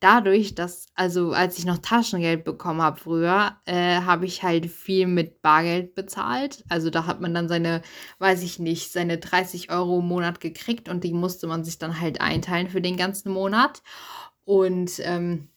Dadurch, 0.00 0.54
dass, 0.54 0.86
also 0.94 1.32
als 1.32 1.58
ich 1.58 1.66
noch 1.66 1.78
Taschengeld 1.78 2.44
bekommen 2.44 2.82
habe 2.82 2.98
früher, 2.98 3.56
äh, 3.66 4.00
habe 4.00 4.26
ich 4.26 4.42
halt 4.42 4.66
viel 4.66 5.06
mit 5.06 5.42
Bargeld 5.42 5.94
bezahlt. 5.94 6.64
Also 6.68 6.90
da 6.90 7.06
hat 7.06 7.20
man 7.20 7.34
dann 7.34 7.48
seine, 7.48 7.82
weiß 8.18 8.42
ich 8.42 8.58
nicht, 8.58 8.92
seine 8.92 9.18
30 9.18 9.70
Euro 9.70 9.98
im 10.00 10.06
Monat 10.06 10.40
gekriegt 10.40 10.88
und 10.88 11.04
die 11.04 11.12
musste 11.12 11.46
man 11.46 11.64
sich 11.64 11.78
dann 11.78 12.00
halt 12.00 12.20
einteilen 12.20 12.68
für 12.68 12.80
den 12.80 12.96
ganzen 12.96 13.30
Monat. 13.30 13.82
Und 14.44 15.00
ähm, 15.00 15.48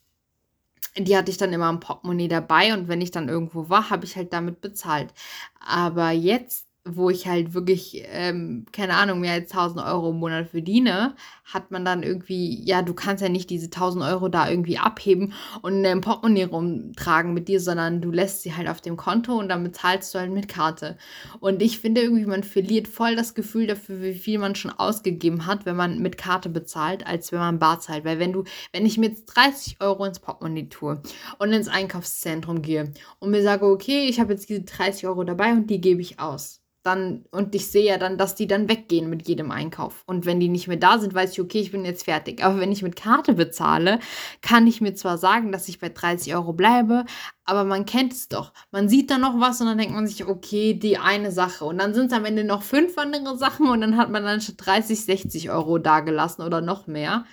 die 0.98 1.16
hatte 1.16 1.32
ich 1.32 1.38
dann 1.38 1.54
immer 1.54 1.70
im 1.70 1.80
Portemonnaie 1.80 2.28
dabei 2.28 2.74
und 2.74 2.88
wenn 2.88 3.02
ich 3.02 3.12
dann 3.12 3.30
irgendwo 3.30 3.70
war, 3.70 3.90
habe 3.90 4.06
ich 4.06 4.16
halt 4.16 4.34
damit 4.34 4.60
bezahlt. 4.60 5.14
Aber 5.60 6.12
jetzt 6.12 6.68
wo 6.84 7.12
ich 7.12 7.28
halt 7.28 7.54
wirklich, 7.54 8.04
ähm, 8.08 8.66
keine 8.72 8.96
Ahnung, 8.96 9.20
mehr 9.20 9.34
als 9.34 9.52
1000 9.52 9.86
Euro 9.86 10.10
im 10.10 10.18
Monat 10.18 10.50
verdiene, 10.50 11.16
hat 11.46 11.70
man 11.70 11.86
dann 11.86 12.02
irgendwie, 12.02 12.64
ja, 12.66 12.82
du 12.82 12.96
kannst 12.96 13.22
ja 13.22 13.30
nicht 13.30 13.52
diese 13.52 13.70
1000 13.70 14.04
Euro 14.04 14.30
da 14.30 14.50
irgendwie 14.50 14.80
abheben 14.80 15.34
und 15.62 15.76
in 15.76 15.84
deinem 15.84 16.02
Portemonnaie 16.02 16.46
rumtragen 16.46 17.36
mit 17.36 17.48
dir, 17.48 17.60
sondern 17.60 18.02
du 18.02 18.10
lässt 18.10 18.42
sie 18.42 18.56
halt 18.56 18.68
auf 18.68 18.82
dem 18.82 18.98
Konto 18.98 19.38
und 19.38 19.50
dann 19.50 19.64
bezahlst 19.64 20.16
du 20.16 20.20
halt 20.20 20.32
mit 20.32 20.48
Karte. 20.48 20.98
Und 21.40 21.62
ich 21.62 21.78
finde 21.78 22.02
irgendwie, 22.02 22.26
man 22.26 22.44
verliert 22.44 22.88
voll 22.88 23.16
das 23.16 23.36
Gefühl 23.36 23.68
dafür, 23.68 24.02
wie 24.02 24.16
viel 24.16 24.40
man 24.40 24.56
schon 24.56 24.72
ausgegeben 24.72 25.46
hat, 25.46 25.68
wenn 25.68 25.76
man 25.76 26.00
mit 26.00 26.18
Karte 26.18 26.50
bezahlt, 26.50 27.06
als 27.06 27.32
wenn 27.32 27.40
man 27.40 27.60
bar 27.60 27.80
zahlt. 27.80 28.06
Weil 28.06 28.18
wenn 28.18 28.34
du, 28.34 28.44
wenn 28.74 28.88
ich 28.88 28.98
mir 28.98 29.10
jetzt 29.10 29.26
30 29.26 29.78
Euro 29.82 30.06
ins 30.06 30.20
Portemonnaie 30.20 30.70
tue 30.70 31.00
und 31.38 31.54
ins 31.54 31.68
Einkaufszentrum 31.68 32.64
gehe 32.64 32.92
und 33.20 33.30
mir 33.30 33.44
sage, 33.44 33.68
okay, 33.68 34.08
ich 34.08 34.20
habe 34.20 34.34
jetzt 34.34 34.50
diese 34.50 34.64
30 34.64 35.06
Euro 35.06 35.24
dabei 35.24 35.52
und 35.52 35.70
die 35.70 35.80
gebe 35.80 36.02
ich 36.02 36.20
aus 36.20 36.62
dann, 36.84 37.26
und 37.32 37.54
ich 37.54 37.68
sehe 37.68 37.86
ja 37.86 37.98
dann, 37.98 38.18
dass 38.18 38.34
die 38.34 38.48
dann 38.48 38.68
weggehen 38.68 39.10
mit 39.10 39.28
jedem 39.28 39.52
Einkauf. 39.52 40.04
Und 40.08 40.26
wenn 40.26 40.40
die 40.40 40.50
nicht 40.50 40.68
mehr 40.68 40.78
da 40.78 40.98
sind, 40.98 41.14
weiß 41.14 41.34
ich, 41.34 41.42
okay, 41.42 41.60
ich 41.60 41.72
bin 41.72 41.86
jetzt 41.86 42.06
fertig. 42.06 42.44
Aber 42.44 42.60
wenn 42.60 42.72
ich 42.72 42.82
mit 42.82 42.96
Karte 42.96 43.34
bezahle, 43.34 44.00
kann 44.42 44.66
ich 44.66 44.82
mir 44.82 44.96
zwar 44.96 45.18
sagen, 45.20 45.52
dass 45.52 45.68
ich 45.68 45.80
bei 45.80 45.90
30 45.90 46.34
Euro 46.34 46.54
bleibe, 46.54 47.06
aber 47.46 47.66
man 47.66 47.86
kennt 47.86 48.14
es 48.14 48.30
doch. 48.30 48.52
Man 48.72 48.90
sieht 48.90 49.12
dann 49.12 49.22
noch 49.22 49.40
was 49.40 49.62
und 49.62 49.68
dann 49.68 49.78
denkt 49.78 49.94
man 49.94 50.08
sich, 50.08 50.26
okay, 50.26 50.74
die 50.74 50.98
eine 50.98 51.32
Sache. 51.32 51.66
Und 51.66 51.78
dann 51.78 51.94
sind 51.94 52.08
es 52.08 52.18
am 52.18 52.26
Ende 52.26 52.44
noch 52.44 52.64
fünf 52.64 52.98
andere 52.98 53.38
Sachen 53.38 53.68
und 53.68 53.82
dann 53.82 53.98
hat 53.98 54.10
man 54.10 54.24
dann 54.24 54.42
schon 54.42 54.58
30, 54.58 55.06
60 55.06 55.52
Euro 55.52 55.78
dagelassen 55.78 56.44
oder 56.44 56.62
noch 56.62 56.88
mehr. 56.88 57.26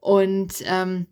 Und 0.00 0.54
ähm, 0.64 1.06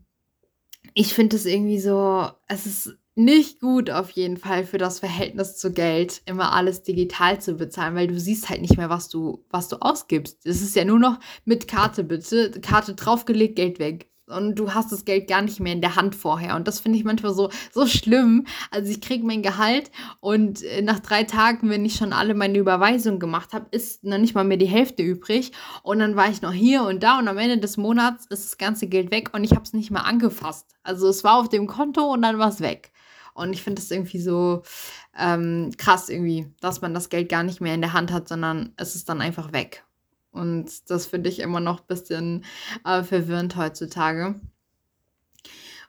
ich 0.94 1.12
finde 1.12 1.36
es 1.36 1.44
irgendwie 1.44 1.80
so, 1.80 2.28
es 2.46 2.64
ist 2.64 2.96
nicht 3.16 3.60
gut 3.60 3.90
auf 3.90 4.10
jeden 4.10 4.36
Fall 4.36 4.64
für 4.64 4.76
das 4.78 5.00
Verhältnis 5.00 5.56
zu 5.56 5.72
Geld, 5.72 6.20
immer 6.26 6.52
alles 6.52 6.82
digital 6.82 7.40
zu 7.40 7.54
bezahlen, 7.54 7.94
weil 7.94 8.08
du 8.08 8.20
siehst 8.20 8.50
halt 8.50 8.60
nicht 8.60 8.76
mehr, 8.76 8.90
was 8.90 9.08
du, 9.08 9.42
was 9.50 9.68
du 9.68 9.76
ausgibst. 9.76 10.44
Es 10.44 10.60
ist 10.60 10.76
ja 10.76 10.84
nur 10.84 10.98
noch 10.98 11.18
mit 11.46 11.66
Karte 11.66 12.04
bitte, 12.04 12.50
Karte 12.60 12.94
draufgelegt, 12.94 13.56
Geld 13.56 13.78
weg. 13.78 14.10
Und 14.28 14.56
du 14.56 14.74
hast 14.74 14.90
das 14.90 15.04
Geld 15.04 15.28
gar 15.28 15.40
nicht 15.40 15.60
mehr 15.60 15.72
in 15.72 15.80
der 15.80 15.94
Hand 15.94 16.16
vorher. 16.16 16.56
Und 16.56 16.66
das 16.66 16.80
finde 16.80 16.98
ich 16.98 17.04
manchmal 17.04 17.32
so, 17.32 17.48
so 17.72 17.86
schlimm. 17.86 18.44
Also 18.72 18.90
ich 18.90 19.00
kriege 19.00 19.24
mein 19.24 19.40
Gehalt 19.40 19.92
und 20.20 20.62
äh, 20.64 20.82
nach 20.82 20.98
drei 20.98 21.22
Tagen, 21.22 21.70
wenn 21.70 21.84
ich 21.84 21.94
schon 21.94 22.12
alle 22.12 22.34
meine 22.34 22.58
Überweisungen 22.58 23.20
gemacht 23.20 23.52
habe, 23.52 23.68
ist 23.70 24.02
noch 24.02 24.18
nicht 24.18 24.34
mal 24.34 24.42
mehr 24.42 24.56
die 24.56 24.66
Hälfte 24.66 25.04
übrig. 25.04 25.52
Und 25.84 26.00
dann 26.00 26.16
war 26.16 26.28
ich 26.28 26.42
noch 26.42 26.52
hier 26.52 26.82
und 26.82 27.04
da 27.04 27.20
und 27.20 27.28
am 27.28 27.38
Ende 27.38 27.58
des 27.58 27.76
Monats 27.76 28.26
ist 28.26 28.44
das 28.44 28.58
ganze 28.58 28.88
Geld 28.88 29.12
weg 29.12 29.30
und 29.32 29.44
ich 29.44 29.52
habe 29.52 29.62
es 29.62 29.72
nicht 29.72 29.92
mehr 29.92 30.04
angefasst. 30.04 30.66
Also 30.82 31.08
es 31.08 31.22
war 31.22 31.38
auf 31.38 31.48
dem 31.48 31.68
Konto 31.68 32.12
und 32.12 32.22
dann 32.22 32.38
war 32.38 32.48
es 32.48 32.60
weg. 32.60 32.90
Und 33.36 33.52
ich 33.52 33.62
finde 33.62 33.82
es 33.82 33.90
irgendwie 33.90 34.20
so 34.20 34.62
ähm, 35.16 35.70
krass 35.76 36.08
irgendwie, 36.08 36.52
dass 36.60 36.80
man 36.80 36.94
das 36.94 37.10
Geld 37.10 37.28
gar 37.28 37.42
nicht 37.42 37.60
mehr 37.60 37.74
in 37.74 37.82
der 37.82 37.92
Hand 37.92 38.10
hat, 38.10 38.28
sondern 38.28 38.72
es 38.76 38.94
ist 38.94 39.08
dann 39.08 39.20
einfach 39.20 39.52
weg. 39.52 39.84
Und 40.32 40.90
das 40.90 41.06
finde 41.06 41.28
ich 41.28 41.40
immer 41.40 41.60
noch 41.60 41.80
ein 41.80 41.86
bisschen 41.86 42.44
äh, 42.84 43.02
verwirrend 43.02 43.56
heutzutage. 43.56 44.40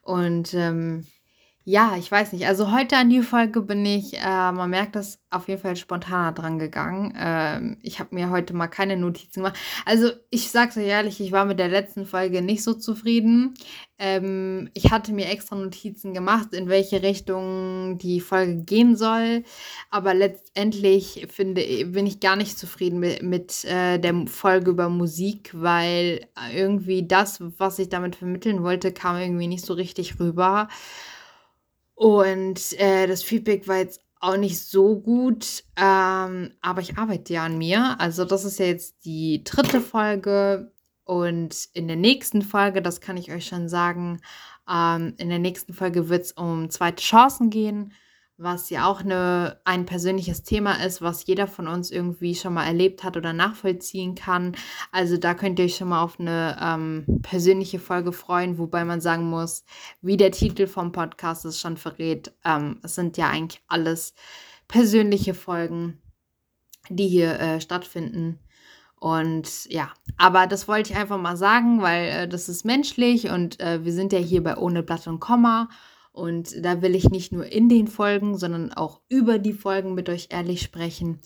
Und 0.02 0.54
ähm, 0.54 1.06
ja, 1.70 1.98
ich 1.98 2.10
weiß 2.10 2.32
nicht. 2.32 2.48
Also 2.48 2.72
heute 2.72 2.96
an 2.96 3.10
die 3.10 3.22
Folge 3.22 3.62
bin 3.62 3.86
ich, 3.86 4.14
äh, 4.18 4.52
man 4.54 4.70
merkt 4.70 4.96
das 4.96 5.20
auf 5.30 5.50
jeden 5.50 5.62
Fall 5.62 5.76
spontaner 5.76 6.32
dran 6.32 6.60
gegangen. 6.60 7.14
Ähm, 7.20 7.78
ich 7.82 8.00
habe 8.00 8.16
mir 8.16 8.30
heute 8.30 8.54
mal 8.54 8.70
keine 8.70 8.96
Notizen 8.96 9.42
gemacht. 9.42 9.60
Also 9.84 10.12
ich 10.30 10.50
sag's 10.50 10.78
euch 10.78 10.86
ehrlich, 10.86 11.20
ich 11.20 11.34
war 11.34 11.44
mit 11.44 11.60
der 11.60 11.68
letzten 11.68 12.06
Folge 12.06 12.42
nicht 12.42 12.64
so 12.64 12.74
zufrieden. 12.74 13.54
Ähm, 14.00 14.70
ich 14.76 14.92
hatte 14.92 15.12
mir 15.12 15.28
extra 15.28 15.58
Notizen 15.58 16.14
gemacht, 16.14 16.54
in 16.54 16.70
welche 16.70 17.04
Richtung 17.04 17.98
die 17.98 18.22
Folge 18.22 18.64
gehen 18.64 18.96
soll. 18.96 19.44
Aber 19.90 20.14
letztendlich 20.14 21.28
finde, 21.30 21.66
bin 21.88 22.08
ich 22.08 22.22
gar 22.22 22.38
nicht 22.38 22.58
zufrieden 22.58 23.00
mit, 23.02 23.24
mit 23.24 23.66
äh, 23.66 24.00
der 24.00 24.26
Folge 24.28 24.72
über 24.72 24.88
Musik, 24.88 25.52
weil 25.54 26.30
irgendwie 26.56 27.06
das, 27.06 27.42
was 27.58 27.78
ich 27.78 27.90
damit 27.90 28.16
vermitteln 28.16 28.64
wollte, 28.64 28.94
kam 28.94 29.18
irgendwie 29.18 29.48
nicht 29.48 29.66
so 29.66 29.74
richtig 29.74 30.18
rüber. 30.18 30.70
Und 31.98 32.80
äh, 32.80 33.08
das 33.08 33.24
Feedback 33.24 33.68
war 33.68 33.78
jetzt 33.78 34.02
auch 34.20 34.38
nicht 34.38 34.60
so 34.60 35.00
gut, 35.00 35.64
ähm, 35.76 36.52
aber 36.62 36.80
ich 36.82 36.96
arbeite 36.96 37.34
ja 37.34 37.44
an 37.44 37.58
mir. 37.58 38.00
Also 38.00 38.24
das 38.24 38.46
ist 38.46 38.60
ja 38.60 38.68
jetzt 38.68 39.04
die 39.04 39.44
dritte 39.44 39.82
Folge 39.82 40.72
und 41.06 41.56
in 41.74 41.88
der 41.88 41.98
nächsten 41.98 42.44
Folge, 42.44 42.84
das 42.84 43.02
kann 43.02 43.18
ich 43.18 43.32
euch 43.32 43.48
schon 43.48 43.68
sagen, 43.68 44.22
ähm, 44.72 45.16
in 45.18 45.30
der 45.30 45.40
nächsten 45.40 45.74
Folge 45.74 46.08
wird 46.08 46.26
es 46.26 46.32
um 46.34 46.70
zweite 46.70 47.02
Chancen 47.02 47.50
gehen 47.50 47.94
was 48.38 48.70
ja 48.70 48.86
auch 48.86 49.02
eine, 49.02 49.60
ein 49.66 49.86
persönliches 49.86 50.44
Thema 50.44 50.84
ist, 50.84 51.02
was 51.02 51.26
jeder 51.26 51.48
von 51.48 51.68
uns 51.68 51.90
irgendwie 51.90 52.36
schon 52.36 52.54
mal 52.54 52.66
erlebt 52.66 53.04
hat 53.04 53.18
oder 53.18 53.34
nachvollziehen 53.34 54.14
kann. 54.14 54.56
Also 54.92 55.18
da 55.18 55.34
könnt 55.34 55.58
ihr 55.58 55.66
euch 55.66 55.76
schon 55.76 55.90
mal 55.90 56.04
auf 56.04 56.20
eine 56.20 56.56
ähm, 56.62 57.22
persönliche 57.24 57.80
Folge 57.80 58.14
freuen, 58.14 58.60
wobei 58.60 58.86
man 58.86 59.02
sagen 59.02 59.28
muss, 59.30 59.66
wie 60.02 60.18
der 60.18 60.32
Titel 60.32 60.68
vom 60.68 60.92
Podcast 60.92 61.46
es 61.46 61.60
schon 61.60 61.78
verrät, 61.78 62.32
ähm, 62.46 62.80
es 62.84 62.94
sind 62.94 63.18
ja 63.18 63.30
eigentlich 63.30 63.64
alles 63.68 64.14
persönliche 64.68 65.34
Folgen, 65.34 66.00
die 66.90 67.08
hier 67.08 67.40
äh, 67.40 67.60
stattfinden. 67.60 68.40
Und 69.00 69.66
ja, 69.66 69.92
aber 70.18 70.48
das 70.48 70.68
wollte 70.68 70.92
ich 70.92 70.98
einfach 70.98 71.20
mal 71.20 71.38
sagen, 71.38 71.82
weil 71.82 72.10
äh, 72.10 72.28
das 72.28 72.50
ist 72.50 72.66
menschlich 72.66 73.30
und 73.30 73.60
äh, 73.60 73.84
wir 73.84 73.94
sind 73.94 74.14
ja 74.14 74.20
hier 74.20 74.44
bei 74.44 74.58
Ohne 74.58 74.84
Blatt 74.84 75.08
und 75.08 75.20
Komma. 75.20 75.70
Und 76.18 76.66
da 76.66 76.82
will 76.82 76.96
ich 76.96 77.12
nicht 77.12 77.32
nur 77.32 77.46
in 77.46 77.70
den 77.70 77.88
Folgen, 77.88 78.40
sondern 78.40 78.74
auch 78.74 79.02
über 79.08 79.38
die 79.38 79.54
Folgen 79.54 79.94
mit 79.94 80.10
euch 80.10 80.30
ehrlich 80.32 80.64
sprechen. 80.64 81.20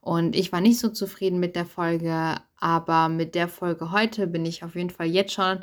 Und 0.00 0.34
ich 0.34 0.52
war 0.52 0.62
nicht 0.62 0.78
so 0.78 0.88
zufrieden 0.88 1.38
mit 1.38 1.54
der 1.54 1.66
Folge, 1.66 2.36
aber 2.58 3.10
mit 3.10 3.34
der 3.34 3.48
Folge 3.48 3.92
heute 3.92 4.26
bin 4.26 4.46
ich 4.46 4.64
auf 4.64 4.74
jeden 4.74 4.88
Fall 4.88 5.06
jetzt 5.06 5.34
schon 5.34 5.58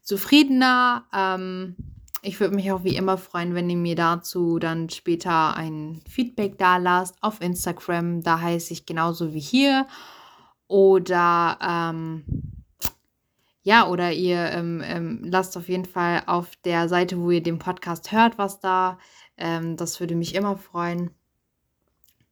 zufriedener. 0.00 1.04
Ähm, 1.14 1.76
ich 2.22 2.40
würde 2.40 2.54
mich 2.54 2.72
auch 2.72 2.82
wie 2.82 2.96
immer 2.96 3.18
freuen, 3.18 3.54
wenn 3.54 3.68
ihr 3.68 3.76
mir 3.76 3.94
dazu 3.94 4.58
dann 4.58 4.88
später 4.88 5.54
ein 5.54 6.00
Feedback 6.08 6.56
da 6.56 6.78
lasst 6.78 7.22
auf 7.22 7.42
Instagram. 7.42 8.22
Da 8.22 8.40
heiße 8.40 8.72
ich 8.72 8.86
genauso 8.86 9.34
wie 9.34 9.40
hier. 9.40 9.86
Oder 10.66 11.58
ähm, 11.60 12.53
ja, 13.64 13.88
oder 13.88 14.12
ihr 14.12 14.50
ähm, 14.52 14.82
ähm, 14.84 15.20
lasst 15.24 15.56
auf 15.56 15.68
jeden 15.68 15.86
Fall 15.86 16.22
auf 16.26 16.54
der 16.64 16.88
Seite, 16.88 17.18
wo 17.18 17.30
ihr 17.30 17.42
den 17.42 17.58
Podcast 17.58 18.12
hört, 18.12 18.38
was 18.38 18.60
da. 18.60 18.98
Ähm, 19.38 19.76
das 19.76 19.98
würde 20.00 20.14
mich 20.14 20.34
immer 20.34 20.56
freuen. 20.56 21.10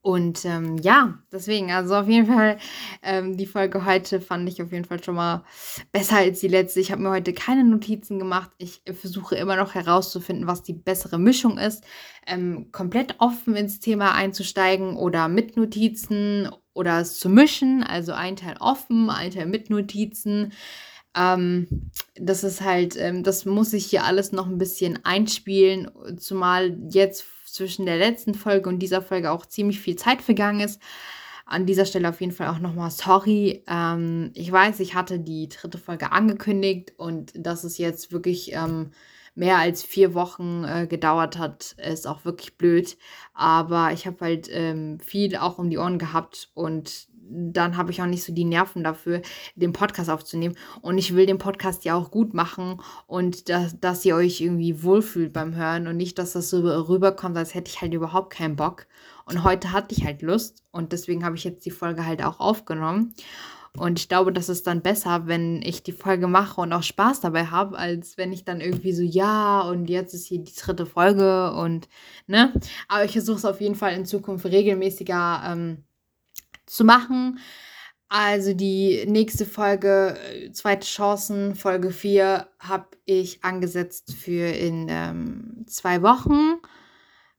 Und 0.02 0.44
ähm, 0.44 0.78
ja, 0.78 1.18
deswegen, 1.30 1.70
also 1.70 1.94
auf 1.94 2.08
jeden 2.08 2.26
Fall, 2.26 2.58
ähm, 3.02 3.36
die 3.36 3.46
Folge 3.46 3.84
heute 3.86 4.20
fand 4.20 4.48
ich 4.48 4.60
auf 4.60 4.72
jeden 4.72 4.84
Fall 4.84 5.02
schon 5.02 5.14
mal 5.14 5.44
besser 5.92 6.16
als 6.16 6.40
die 6.40 6.48
letzte. 6.48 6.80
Ich 6.80 6.90
habe 6.92 7.00
mir 7.00 7.10
heute 7.10 7.32
keine 7.32 7.64
Notizen 7.64 8.18
gemacht. 8.18 8.50
Ich 8.58 8.82
versuche 8.92 9.36
immer 9.36 9.56
noch 9.56 9.74
herauszufinden, 9.74 10.48
was 10.48 10.62
die 10.62 10.72
bessere 10.74 11.18
Mischung 11.18 11.56
ist. 11.56 11.84
Ähm, 12.26 12.70
komplett 12.72 13.14
offen 13.20 13.54
ins 13.56 13.80
Thema 13.80 14.12
einzusteigen 14.14 14.96
oder 14.96 15.28
mit 15.28 15.56
Notizen 15.56 16.50
oder 16.74 17.00
es 17.00 17.20
zu 17.20 17.28
mischen. 17.30 17.84
Also 17.84 18.12
ein 18.12 18.36
Teil 18.36 18.56
offen, 18.58 19.08
ein 19.08 19.30
Teil 19.30 19.46
mit 19.46 19.70
Notizen. 19.70 20.52
Ähm, 21.16 21.90
das 22.14 22.44
ist 22.44 22.60
halt, 22.60 22.96
ähm, 22.96 23.22
das 23.22 23.44
muss 23.44 23.72
ich 23.72 23.86
hier 23.86 24.04
alles 24.04 24.32
noch 24.32 24.46
ein 24.46 24.58
bisschen 24.58 25.04
einspielen, 25.04 25.90
zumal 26.18 26.76
jetzt 26.88 27.24
zwischen 27.46 27.86
der 27.86 27.98
letzten 27.98 28.34
Folge 28.34 28.68
und 28.68 28.78
dieser 28.78 29.02
Folge 29.02 29.30
auch 29.30 29.44
ziemlich 29.46 29.80
viel 29.80 29.96
Zeit 29.96 30.22
vergangen 30.22 30.60
ist. 30.60 30.80
An 31.44 31.66
dieser 31.66 31.84
Stelle 31.84 32.08
auf 32.08 32.20
jeden 32.20 32.32
Fall 32.32 32.48
auch 32.48 32.60
nochmal 32.60 32.90
sorry. 32.90 33.62
Ähm, 33.68 34.30
ich 34.34 34.50
weiß, 34.50 34.80
ich 34.80 34.94
hatte 34.94 35.18
die 35.20 35.48
dritte 35.48 35.78
Folge 35.78 36.12
angekündigt 36.12 36.94
und 36.96 37.32
dass 37.34 37.64
es 37.64 37.76
jetzt 37.76 38.10
wirklich 38.12 38.52
ähm, 38.54 38.92
mehr 39.34 39.58
als 39.58 39.82
vier 39.82 40.14
Wochen 40.14 40.64
äh, 40.64 40.86
gedauert 40.86 41.38
hat, 41.38 41.74
ist 41.78 42.06
auch 42.06 42.24
wirklich 42.24 42.56
blöd. 42.56 42.96
Aber 43.34 43.92
ich 43.92 44.06
habe 44.06 44.18
halt 44.20 44.48
ähm, 44.50 44.98
viel 45.00 45.36
auch 45.36 45.58
um 45.58 45.68
die 45.68 45.78
Ohren 45.78 45.98
gehabt 45.98 46.50
und 46.54 47.08
dann 47.30 47.76
habe 47.76 47.90
ich 47.90 48.02
auch 48.02 48.06
nicht 48.06 48.24
so 48.24 48.32
die 48.32 48.44
Nerven 48.44 48.84
dafür, 48.84 49.22
den 49.54 49.72
Podcast 49.72 50.10
aufzunehmen. 50.10 50.56
Und 50.80 50.98
ich 50.98 51.14
will 51.14 51.26
den 51.26 51.38
Podcast 51.38 51.84
ja 51.84 51.94
auch 51.94 52.10
gut 52.10 52.34
machen 52.34 52.80
und 53.06 53.48
dass, 53.48 53.78
dass 53.78 54.04
ihr 54.04 54.16
euch 54.16 54.40
irgendwie 54.40 54.82
wohlfühlt 54.82 55.32
beim 55.32 55.54
Hören 55.54 55.86
und 55.86 55.96
nicht, 55.96 56.18
dass 56.18 56.32
das 56.32 56.50
so 56.50 56.60
rüberkommt, 56.60 57.36
als 57.36 57.54
hätte 57.54 57.70
ich 57.70 57.80
halt 57.80 57.94
überhaupt 57.94 58.32
keinen 58.32 58.56
Bock. 58.56 58.86
Und 59.24 59.44
heute 59.44 59.72
hatte 59.72 59.94
ich 59.94 60.04
halt 60.04 60.22
Lust 60.22 60.62
und 60.72 60.92
deswegen 60.92 61.24
habe 61.24 61.36
ich 61.36 61.44
jetzt 61.44 61.64
die 61.64 61.70
Folge 61.70 62.04
halt 62.06 62.22
auch 62.22 62.40
aufgenommen. 62.40 63.14
Und 63.74 63.98
ich 63.98 64.08
glaube, 64.08 64.34
das 64.34 64.50
ist 64.50 64.66
dann 64.66 64.82
besser, 64.82 65.26
wenn 65.26 65.62
ich 65.62 65.82
die 65.82 65.92
Folge 65.92 66.26
mache 66.26 66.60
und 66.60 66.74
auch 66.74 66.82
Spaß 66.82 67.20
dabei 67.20 67.46
habe, 67.46 67.78
als 67.78 68.18
wenn 68.18 68.30
ich 68.30 68.44
dann 68.44 68.60
irgendwie 68.60 68.92
so, 68.92 69.02
ja, 69.02 69.62
und 69.62 69.88
jetzt 69.88 70.12
ist 70.12 70.26
hier 70.26 70.40
die 70.40 70.52
dritte 70.54 70.84
Folge 70.84 71.52
und, 71.54 71.88
ne? 72.26 72.52
Aber 72.88 73.04
ich 73.04 73.12
versuche 73.12 73.38
es 73.38 73.46
auf 73.46 73.62
jeden 73.62 73.74
Fall 73.74 73.94
in 73.94 74.04
Zukunft 74.04 74.44
regelmäßiger 74.44 75.42
ähm, 75.46 75.84
zu 76.66 76.84
machen. 76.84 77.38
Also 78.08 78.52
die 78.52 79.04
nächste 79.06 79.46
Folge, 79.46 80.18
äh, 80.30 80.52
zweite 80.52 80.86
Chancen, 80.86 81.54
Folge 81.54 81.90
4, 81.90 82.46
habe 82.58 82.88
ich 83.06 83.42
angesetzt 83.42 84.14
für 84.14 84.48
in 84.48 84.86
ähm, 84.90 85.64
zwei 85.66 86.02
Wochen. 86.02 86.58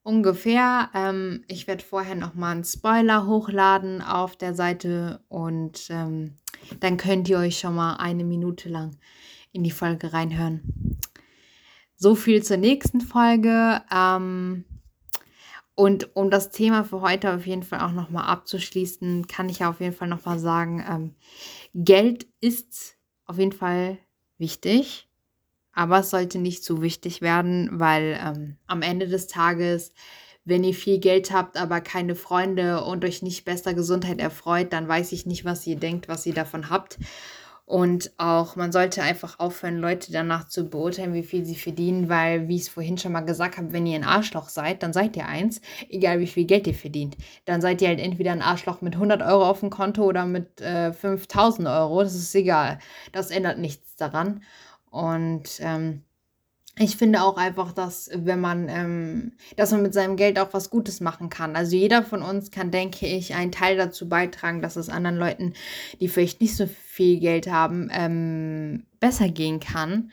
ungefähr. 0.03 0.89
Ähm, 0.93 1.43
ich 1.47 1.67
werde 1.67 1.83
vorher 1.83 2.15
nochmal 2.15 2.53
einen 2.53 2.63
Spoiler 2.63 3.25
hochladen 3.27 4.01
auf 4.01 4.35
der 4.35 4.53
Seite 4.53 5.23
und 5.29 5.87
ähm, 5.89 6.37
dann 6.79 6.97
könnt 6.97 7.29
ihr 7.29 7.37
euch 7.39 7.59
schon 7.59 7.75
mal 7.75 7.95
eine 7.95 8.23
Minute 8.23 8.69
lang 8.69 8.97
in 9.51 9.63
die 9.63 9.71
Folge 9.71 10.11
reinhören. 10.13 10.99
So 11.95 12.15
viel 12.15 12.43
zur 12.43 12.57
nächsten 12.57 12.99
Folge. 12.99 13.81
Ähm, 13.91 14.65
und 15.75 16.15
um 16.15 16.29
das 16.29 16.51
Thema 16.51 16.83
für 16.83 17.01
heute 17.01 17.33
auf 17.33 17.47
jeden 17.47 17.63
Fall 17.63 17.79
auch 17.81 17.91
nochmal 17.91 18.25
abzuschließen, 18.25 19.27
kann 19.27 19.49
ich 19.49 19.65
auf 19.65 19.79
jeden 19.79 19.95
Fall 19.95 20.07
nochmal 20.07 20.37
sagen, 20.37 20.85
ähm, 20.87 21.15
Geld 21.73 22.27
ist 22.41 22.95
auf 23.25 23.39
jeden 23.39 23.53
Fall 23.53 23.97
wichtig, 24.37 25.07
aber 25.73 25.99
es 25.99 26.11
sollte 26.11 26.37
nicht 26.37 26.63
zu 26.63 26.81
wichtig 26.81 27.21
werden, 27.21 27.69
weil 27.73 28.19
ähm, 28.23 28.57
am 28.67 28.83
Ende 28.83 29.07
des 29.07 29.25
Tages, 29.27 29.93
wenn 30.45 30.63
ihr 30.63 30.75
viel 30.75 30.99
Geld 30.99 31.31
habt, 31.31 31.57
aber 31.57 31.81
keine 31.81 32.15
Freunde 32.15 32.83
und 32.83 33.03
euch 33.03 33.23
nicht 33.23 33.43
bester 33.43 33.73
Gesundheit 33.73 34.19
erfreut, 34.19 34.73
dann 34.73 34.87
weiß 34.87 35.11
ich 35.13 35.25
nicht, 35.25 35.43
was 35.45 35.65
ihr 35.65 35.77
denkt, 35.77 36.07
was 36.07 36.25
ihr 36.27 36.35
davon 36.35 36.69
habt. 36.69 36.99
Und 37.65 38.11
auch, 38.17 38.57
man 38.57 38.73
sollte 38.73 39.01
einfach 39.01 39.39
aufhören, 39.39 39.77
Leute 39.77 40.11
danach 40.11 40.47
zu 40.49 40.69
beurteilen, 40.69 41.13
wie 41.13 41.23
viel 41.23 41.45
sie 41.45 41.55
verdienen, 41.55 42.09
weil, 42.09 42.49
wie 42.49 42.57
ich 42.57 42.63
es 42.63 42.69
vorhin 42.69 42.97
schon 42.97 43.13
mal 43.13 43.21
gesagt 43.21 43.57
habe, 43.57 43.71
wenn 43.71 43.87
ihr 43.87 43.95
ein 43.95 44.03
Arschloch 44.03 44.49
seid, 44.49 44.83
dann 44.83 44.91
seid 44.91 45.15
ihr 45.15 45.27
eins, 45.27 45.61
egal 45.89 46.19
wie 46.19 46.27
viel 46.27 46.45
Geld 46.45 46.67
ihr 46.67 46.73
verdient. 46.73 47.15
Dann 47.45 47.61
seid 47.61 47.81
ihr 47.81 47.87
halt 47.87 48.01
entweder 48.01 48.33
ein 48.33 48.41
Arschloch 48.41 48.81
mit 48.81 48.95
100 48.95 49.21
Euro 49.21 49.49
auf 49.49 49.61
dem 49.61 49.69
Konto 49.69 50.03
oder 50.03 50.25
mit 50.25 50.59
äh, 50.59 50.91
5000 50.91 51.67
Euro, 51.69 52.03
das 52.03 52.15
ist 52.15 52.35
egal. 52.35 52.79
Das 53.13 53.31
ändert 53.31 53.59
nichts 53.59 53.95
daran. 53.95 54.43
Und 54.91 55.59
ähm, 55.61 56.03
ich 56.79 56.97
finde 56.97 57.21
auch 57.21 57.37
einfach, 57.37 57.71
dass 57.71 58.09
wenn 58.13 58.41
man, 58.41 58.67
ähm, 58.67 59.33
dass 59.57 59.71
man 59.71 59.83
mit 59.83 59.93
seinem 59.93 60.15
Geld 60.15 60.39
auch 60.39 60.53
was 60.53 60.71
Gutes 60.71 61.01
machen 61.01 61.29
kann. 61.29 61.55
Also 61.55 61.75
jeder 61.75 62.01
von 62.03 62.23
uns 62.23 62.49
kann, 62.49 62.71
denke 62.71 63.05
ich, 63.05 63.35
einen 63.35 63.51
Teil 63.51 63.77
dazu 63.77 64.09
beitragen, 64.09 64.61
dass 64.61 64.75
es 64.75 64.89
anderen 64.89 65.17
Leuten, 65.17 65.53
die 65.99 66.07
vielleicht 66.07 66.41
nicht 66.41 66.55
so 66.55 66.65
viel 66.65 67.19
Geld 67.19 67.47
haben, 67.47 67.89
ähm, 67.91 68.87
besser 68.99 69.29
gehen 69.29 69.59
kann. 69.59 70.11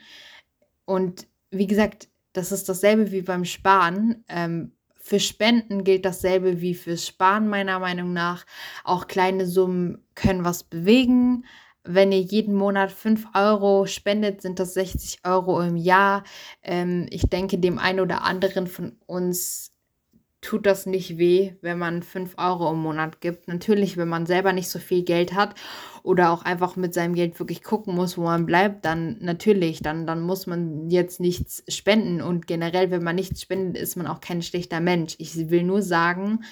Und 0.85 1.27
wie 1.49 1.67
gesagt, 1.67 2.09
das 2.33 2.51
ist 2.51 2.69
dasselbe 2.69 3.11
wie 3.11 3.23
beim 3.23 3.43
Sparen. 3.43 4.23
Ähm, 4.29 4.73
für 4.97 5.19
Spenden 5.19 5.83
gilt 5.83 6.05
dasselbe 6.05 6.61
wie 6.61 6.75
fürs 6.75 7.07
Sparen 7.07 7.47
meiner 7.47 7.79
Meinung 7.79 8.13
nach. 8.13 8.45
Auch 8.83 9.07
kleine 9.07 9.47
Summen 9.47 10.05
können 10.13 10.45
was 10.45 10.63
bewegen 10.63 11.43
wenn 11.83 12.11
ihr 12.11 12.21
jeden 12.21 12.55
Monat 12.55 12.91
5 12.91 13.27
Euro 13.33 13.85
spendet, 13.85 14.41
sind 14.41 14.59
das 14.59 14.73
60 14.75 15.19
Euro 15.25 15.61
im 15.61 15.77
Jahr. 15.77 16.23
Ähm, 16.61 17.07
ich 17.09 17.23
denke, 17.23 17.57
dem 17.57 17.79
einen 17.79 17.99
oder 17.99 18.23
anderen 18.23 18.67
von 18.67 18.97
uns 19.07 19.71
tut 20.41 20.65
das 20.65 20.87
nicht 20.87 21.19
weh, 21.19 21.53
wenn 21.61 21.77
man 21.77 22.01
5 22.01 22.35
Euro 22.37 22.71
im 22.71 22.79
Monat 22.79 23.21
gibt. 23.21 23.47
Natürlich, 23.47 23.95
wenn 23.97 24.07
man 24.07 24.25
selber 24.25 24.53
nicht 24.53 24.69
so 24.69 24.79
viel 24.79 25.03
Geld 25.03 25.33
hat 25.33 25.55
oder 26.01 26.31
auch 26.31 26.43
einfach 26.43 26.75
mit 26.75 26.95
seinem 26.95 27.13
Geld 27.13 27.39
wirklich 27.39 27.63
gucken 27.63 27.95
muss, 27.95 28.17
wo 28.17 28.23
man 28.23 28.47
bleibt, 28.47 28.83
dann 28.85 29.17
natürlich, 29.21 29.81
dann, 29.81 30.07
dann 30.07 30.21
muss 30.21 30.47
man 30.47 30.89
jetzt 30.89 31.19
nichts 31.19 31.63
spenden. 31.67 32.21
Und 32.21 32.47
generell, 32.47 32.89
wenn 32.89 33.03
man 33.03 33.15
nichts 33.15 33.41
spendet, 33.41 33.81
ist 33.81 33.95
man 33.95 34.07
auch 34.07 34.19
kein 34.19 34.41
schlechter 34.41 34.79
Mensch. 34.79 35.15
Ich 35.19 35.49
will 35.49 35.63
nur 35.63 35.83
sagen, 35.83 36.43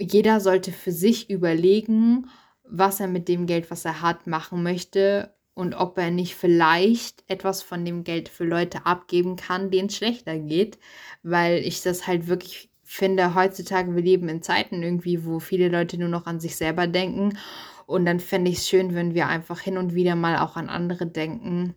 jeder 0.00 0.40
sollte 0.40 0.72
für 0.72 0.92
sich 0.92 1.30
überlegen, 1.30 2.26
was 2.68 3.00
er 3.00 3.08
mit 3.08 3.28
dem 3.28 3.46
Geld, 3.46 3.70
was 3.70 3.84
er 3.84 4.02
hat, 4.02 4.26
machen 4.26 4.62
möchte 4.62 5.34
und 5.54 5.74
ob 5.74 5.96
er 5.98 6.10
nicht 6.10 6.34
vielleicht 6.34 7.24
etwas 7.28 7.62
von 7.62 7.84
dem 7.84 8.04
Geld 8.04 8.28
für 8.28 8.44
Leute 8.44 8.84
abgeben 8.84 9.36
kann, 9.36 9.70
denen 9.70 9.88
es 9.88 9.96
schlechter 9.96 10.38
geht, 10.38 10.78
weil 11.22 11.58
ich 11.58 11.82
das 11.82 12.06
halt 12.06 12.26
wirklich 12.26 12.70
finde, 12.82 13.34
heutzutage, 13.34 13.94
wir 13.94 14.02
leben 14.02 14.28
in 14.28 14.42
Zeiten 14.42 14.82
irgendwie, 14.82 15.24
wo 15.24 15.40
viele 15.40 15.68
Leute 15.68 15.98
nur 15.98 16.08
noch 16.08 16.26
an 16.26 16.40
sich 16.40 16.56
selber 16.56 16.86
denken. 16.86 17.38
Und 17.86 18.04
dann 18.04 18.20
fände 18.20 18.50
ich 18.50 18.58
es 18.58 18.68
schön, 18.68 18.94
wenn 18.94 19.14
wir 19.14 19.28
einfach 19.28 19.60
hin 19.60 19.78
und 19.78 19.94
wieder 19.94 20.14
mal 20.14 20.38
auch 20.38 20.56
an 20.56 20.68
andere 20.68 21.06
denken 21.06 21.74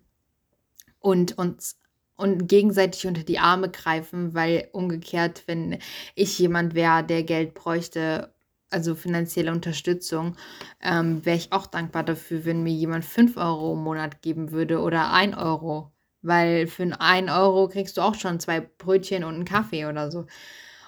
und 0.99 1.37
uns 1.37 1.79
und 2.15 2.49
gegenseitig 2.49 3.07
unter 3.07 3.23
die 3.23 3.39
Arme 3.39 3.69
greifen, 3.69 4.33
weil 4.33 4.67
umgekehrt, 4.73 5.43
wenn 5.45 5.79
ich 6.15 6.37
jemand 6.37 6.75
wäre, 6.75 7.01
der 7.01 7.23
Geld 7.23 7.53
bräuchte 7.53 8.33
also 8.71 8.95
finanzielle 8.95 9.51
Unterstützung, 9.51 10.35
ähm, 10.81 11.25
wäre 11.25 11.37
ich 11.37 11.51
auch 11.51 11.67
dankbar 11.67 12.03
dafür, 12.03 12.45
wenn 12.45 12.63
mir 12.63 12.73
jemand 12.73 13.05
5 13.05 13.37
Euro 13.37 13.73
im 13.73 13.79
Monat 13.83 14.21
geben 14.21 14.51
würde 14.51 14.79
oder 14.81 15.11
1 15.11 15.35
Euro. 15.37 15.91
Weil 16.21 16.67
für 16.67 16.99
1 16.99 17.29
Euro 17.29 17.67
kriegst 17.69 17.97
du 17.97 18.01
auch 18.01 18.15
schon 18.15 18.39
zwei 18.39 18.59
Brötchen 18.61 19.23
und 19.23 19.35
einen 19.35 19.45
Kaffee 19.45 19.85
oder 19.85 20.11
so. 20.11 20.25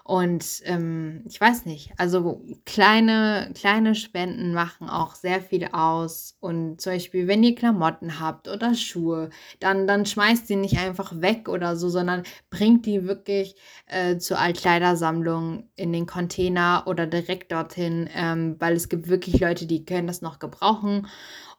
Und 0.03 0.61
ähm, 0.65 1.23
ich 1.27 1.39
weiß 1.39 1.65
nicht, 1.65 1.91
also 1.97 2.41
kleine, 2.65 3.51
kleine 3.55 3.95
Spenden 3.95 4.53
machen 4.53 4.89
auch 4.89 5.15
sehr 5.15 5.41
viel 5.41 5.67
aus. 5.71 6.35
Und 6.39 6.81
zum 6.81 6.93
Beispiel, 6.93 7.27
wenn 7.27 7.43
ihr 7.43 7.55
Klamotten 7.55 8.19
habt 8.19 8.47
oder 8.47 8.73
Schuhe, 8.73 9.29
dann, 9.59 9.87
dann 9.87 10.05
schmeißt 10.05 10.49
die 10.49 10.55
nicht 10.55 10.79
einfach 10.79 11.21
weg 11.21 11.47
oder 11.47 11.75
so, 11.75 11.89
sondern 11.89 12.23
bringt 12.49 12.85
die 12.85 13.05
wirklich 13.05 13.55
äh, 13.85 14.17
zur 14.17 14.39
Altkleidersammlung 14.39 15.69
in 15.75 15.93
den 15.93 16.05
Container 16.07 16.83
oder 16.87 17.05
direkt 17.07 17.51
dorthin, 17.51 18.09
ähm, 18.15 18.55
weil 18.59 18.73
es 18.75 18.89
gibt 18.89 19.07
wirklich 19.07 19.39
Leute, 19.39 19.65
die 19.67 19.85
können 19.85 20.07
das 20.07 20.21
noch 20.21 20.39
gebrauchen. 20.39 21.07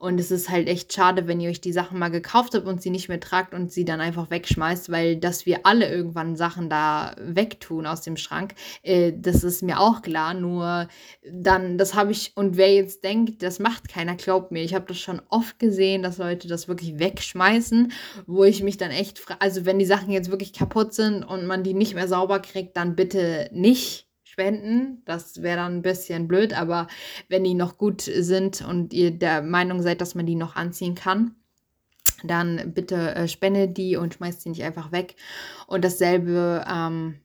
Und 0.03 0.19
es 0.19 0.33
ist 0.33 0.51
halt 0.51 0.67
echt 0.67 0.93
schade, 0.93 1.29
wenn 1.29 1.39
ihr 1.39 1.49
euch 1.49 1.61
die 1.61 1.73
Sachen 1.73 1.97
mal 1.97 2.09
gekauft 2.09 2.55
habt 2.57 2.67
und 2.67 2.83
sie 2.83 2.91
nicht 2.91 3.09
mehr 3.09 3.21
tragt 3.21 3.55
und 3.55 3.71
sie 3.71 3.85
dann 3.85 4.01
einfach 4.01 4.31
wegschmeißt, 4.31 4.91
weil 4.91 5.17
dass 5.17 5.47
wir 5.47 5.61
alle 5.63 5.89
irgendwann 5.89 6.35
Sachen 6.35 6.69
da 6.69 7.15
wegtun 7.21 7.87
aus 7.87 8.01
dem 8.01 8.17
Schrank, 8.17 8.57
äh, 8.83 9.13
das 9.17 9.45
ist 9.45 9.63
mir 9.63 9.79
auch 9.79 10.03
klar. 10.03 10.35
Nur 10.35 10.89
dann, 11.31 11.79
das 11.79 11.95
habe 11.95 12.11
ich, 12.11 12.33
und 12.35 12.57
wer 12.57 12.75
jetzt 12.75 13.05
denkt, 13.05 13.45
das 13.45 13.61
macht 13.61 13.89
keiner, 13.89 14.17
glaubt 14.17 14.51
mir, 14.51 14.65
ich 14.65 14.75
habe 14.75 14.87
das 14.89 14.99
schon 14.99 15.23
oft 15.29 15.61
gesehen, 15.61 16.03
dass 16.03 16.19
Leute 16.19 16.49
das 16.49 16.67
wirklich 16.67 16.99
wegschmeißen, 16.99 17.93
wo 18.27 18.43
ich 18.43 18.65
mich 18.65 18.79
dann 18.79 18.91
echt 18.91 19.21
frage, 19.21 19.41
also 19.41 19.67
wenn 19.67 19.79
die 19.79 19.85
Sachen 19.85 20.11
jetzt 20.11 20.33
wirklich 20.33 20.53
kaputt 20.53 20.95
sind 20.95 21.23
und 21.23 21.47
man 21.47 21.63
die 21.63 21.75
nicht 21.75 21.95
mehr 21.95 22.09
sauber 22.09 22.41
kriegt, 22.41 22.77
dann 22.77 22.97
bitte 22.97 23.49
nicht 23.53 24.09
spenden. 24.33 25.03
Das 25.05 25.43
wäre 25.43 25.59
dann 25.59 25.77
ein 25.77 25.83
bisschen 25.83 26.27
blöd, 26.27 26.55
aber 26.55 26.89
wenn 27.29 27.45
die 27.45 27.53
noch 27.53 27.77
gut 27.77 28.01
sind 28.01 28.63
und 28.63 28.95
ihr 28.95 29.11
der 29.11 29.43
Meinung 29.43 29.83
seid, 29.83 30.01
dass 30.01 30.15
man 30.15 30.25
die 30.25 30.37
noch 30.37 30.57
anziehen 30.57 30.95
kann, 30.95 31.35
dann 32.25 32.73
bitte 32.73 33.15
äh, 33.15 33.29
spende 33.29 33.69
die 33.69 33.97
und 33.97 34.15
schmeißt 34.15 34.41
sie 34.41 34.49
nicht 34.49 34.63
einfach 34.63 34.91
weg. 34.91 35.17
Und 35.67 35.85
dasselbe 35.85 36.65
ähm, 36.67 37.21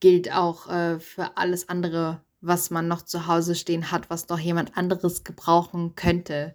gilt 0.00 0.30
auch 0.30 0.68
äh, 0.68 1.00
für 1.00 1.38
alles 1.38 1.70
andere, 1.70 2.20
was 2.42 2.70
man 2.70 2.86
noch 2.86 3.00
zu 3.00 3.26
Hause 3.26 3.54
stehen 3.54 3.90
hat, 3.90 4.10
was 4.10 4.26
doch 4.26 4.38
jemand 4.38 4.76
anderes 4.76 5.24
gebrauchen 5.24 5.94
könnte. 5.94 6.54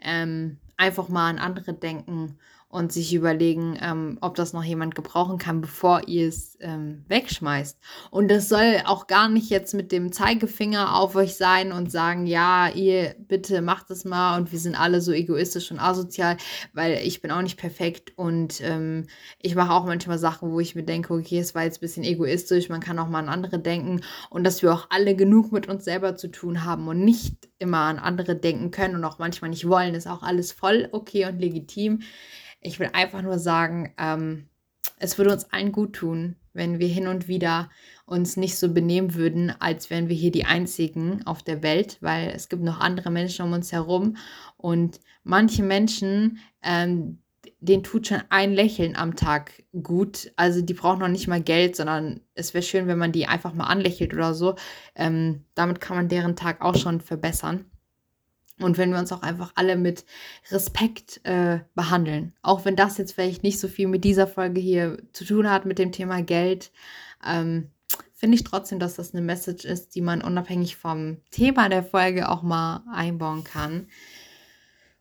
Ähm, 0.00 0.58
einfach 0.76 1.08
mal 1.08 1.30
an 1.30 1.38
andere 1.38 1.72
denken 1.72 2.36
und 2.70 2.92
sich 2.92 3.12
überlegen, 3.12 3.76
ähm, 3.82 4.16
ob 4.20 4.36
das 4.36 4.52
noch 4.52 4.62
jemand 4.62 4.94
gebrauchen 4.94 5.38
kann, 5.38 5.60
bevor 5.60 6.06
ihr 6.06 6.28
es 6.28 6.56
ähm, 6.60 7.04
wegschmeißt. 7.08 7.76
Und 8.12 8.30
das 8.30 8.48
soll 8.48 8.80
auch 8.84 9.08
gar 9.08 9.28
nicht 9.28 9.50
jetzt 9.50 9.74
mit 9.74 9.90
dem 9.90 10.12
Zeigefinger 10.12 10.96
auf 10.96 11.16
euch 11.16 11.34
sein 11.34 11.72
und 11.72 11.90
sagen, 11.90 12.26
ja, 12.26 12.68
ihr 12.68 13.16
bitte 13.18 13.60
macht 13.60 13.90
es 13.90 14.04
mal 14.04 14.38
und 14.38 14.52
wir 14.52 14.58
sind 14.60 14.80
alle 14.80 15.00
so 15.00 15.10
egoistisch 15.10 15.72
und 15.72 15.80
asozial, 15.80 16.36
weil 16.72 17.00
ich 17.04 17.20
bin 17.20 17.32
auch 17.32 17.42
nicht 17.42 17.58
perfekt 17.58 18.12
und 18.14 18.60
ähm, 18.62 19.08
ich 19.40 19.56
mache 19.56 19.72
auch 19.72 19.84
manchmal 19.84 20.18
Sachen, 20.18 20.52
wo 20.52 20.60
ich 20.60 20.76
mir 20.76 20.84
denke, 20.84 21.12
okay, 21.12 21.40
es 21.40 21.56
war 21.56 21.64
jetzt 21.64 21.78
ein 21.78 21.80
bisschen 21.80 22.04
egoistisch, 22.04 22.68
man 22.68 22.80
kann 22.80 23.00
auch 23.00 23.08
mal 23.08 23.18
an 23.18 23.28
andere 23.28 23.58
denken 23.58 24.02
und 24.30 24.44
dass 24.44 24.62
wir 24.62 24.72
auch 24.72 24.86
alle 24.90 25.16
genug 25.16 25.50
mit 25.50 25.68
uns 25.68 25.84
selber 25.84 26.14
zu 26.14 26.28
tun 26.28 26.64
haben 26.64 26.86
und 26.86 27.04
nicht 27.04 27.48
immer 27.58 27.78
an 27.78 27.98
andere 27.98 28.36
denken 28.36 28.70
können 28.70 28.94
und 28.94 29.04
auch 29.04 29.18
manchmal 29.18 29.50
nicht 29.50 29.66
wollen, 29.66 29.94
ist 29.94 30.06
auch 30.06 30.22
alles 30.22 30.52
voll 30.52 30.88
okay 30.92 31.26
und 31.26 31.40
legitim. 31.40 32.02
Ich 32.60 32.78
will 32.78 32.90
einfach 32.92 33.22
nur 33.22 33.38
sagen, 33.38 33.94
ähm, 33.98 34.48
es 34.98 35.18
würde 35.18 35.32
uns 35.32 35.50
allen 35.52 35.72
gut 35.72 35.94
tun, 35.94 36.36
wenn 36.52 36.78
wir 36.78 36.88
hin 36.88 37.06
und 37.06 37.28
wieder 37.28 37.70
uns 38.06 38.36
nicht 38.36 38.56
so 38.56 38.72
benehmen 38.72 39.14
würden, 39.14 39.52
als 39.60 39.88
wären 39.88 40.08
wir 40.08 40.16
hier 40.16 40.32
die 40.32 40.44
Einzigen 40.44 41.24
auf 41.26 41.42
der 41.42 41.62
Welt, 41.62 41.98
weil 42.00 42.28
es 42.28 42.48
gibt 42.48 42.62
noch 42.62 42.80
andere 42.80 43.10
Menschen 43.10 43.46
um 43.46 43.52
uns 43.52 43.72
herum 43.72 44.16
und 44.56 45.00
manche 45.22 45.62
Menschen, 45.62 46.38
ähm, 46.62 47.18
denen 47.60 47.82
tut 47.82 48.08
schon 48.08 48.22
ein 48.30 48.52
Lächeln 48.52 48.96
am 48.96 49.16
Tag 49.16 49.62
gut. 49.82 50.32
Also 50.36 50.62
die 50.62 50.74
brauchen 50.74 51.00
noch 51.00 51.08
nicht 51.08 51.28
mal 51.28 51.42
Geld, 51.42 51.76
sondern 51.76 52.20
es 52.34 52.54
wäre 52.54 52.62
schön, 52.62 52.86
wenn 52.86 52.98
man 52.98 53.12
die 53.12 53.26
einfach 53.26 53.52
mal 53.52 53.66
anlächelt 53.66 54.14
oder 54.14 54.34
so. 54.34 54.56
Ähm, 54.94 55.44
damit 55.54 55.80
kann 55.80 55.96
man 55.96 56.08
deren 56.08 56.36
Tag 56.36 56.62
auch 56.62 56.76
schon 56.76 57.00
verbessern. 57.00 57.66
Und 58.62 58.78
wenn 58.78 58.92
wir 58.92 58.98
uns 58.98 59.12
auch 59.12 59.22
einfach 59.22 59.52
alle 59.54 59.76
mit 59.76 60.04
Respekt 60.50 61.20
äh, 61.24 61.60
behandeln. 61.74 62.34
Auch 62.42 62.64
wenn 62.64 62.76
das 62.76 62.98
jetzt 62.98 63.12
vielleicht 63.12 63.42
nicht 63.42 63.58
so 63.60 63.68
viel 63.68 63.88
mit 63.88 64.04
dieser 64.04 64.26
Folge 64.26 64.60
hier 64.60 64.98
zu 65.12 65.24
tun 65.24 65.50
hat, 65.50 65.64
mit 65.66 65.78
dem 65.78 65.92
Thema 65.92 66.22
Geld, 66.22 66.70
ähm, 67.26 67.70
finde 68.14 68.36
ich 68.36 68.44
trotzdem, 68.44 68.78
dass 68.78 68.96
das 68.96 69.14
eine 69.14 69.22
Message 69.22 69.64
ist, 69.64 69.94
die 69.94 70.02
man 70.02 70.22
unabhängig 70.22 70.76
vom 70.76 71.18
Thema 71.30 71.68
der 71.68 71.82
Folge 71.82 72.28
auch 72.28 72.42
mal 72.42 72.84
einbauen 72.92 73.44
kann. 73.44 73.86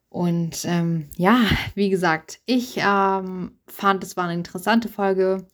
Und 0.10 0.66
ähm, 0.66 1.10
ja, 1.18 1.40
wie 1.76 1.90
gesagt, 1.90 2.40
ich 2.46 2.78
ähm, 2.78 3.52
fand, 3.68 4.04
es 4.04 4.18
war 4.18 4.24
eine 4.24 4.34
interessante 4.34 4.90
Folge. 4.90 5.46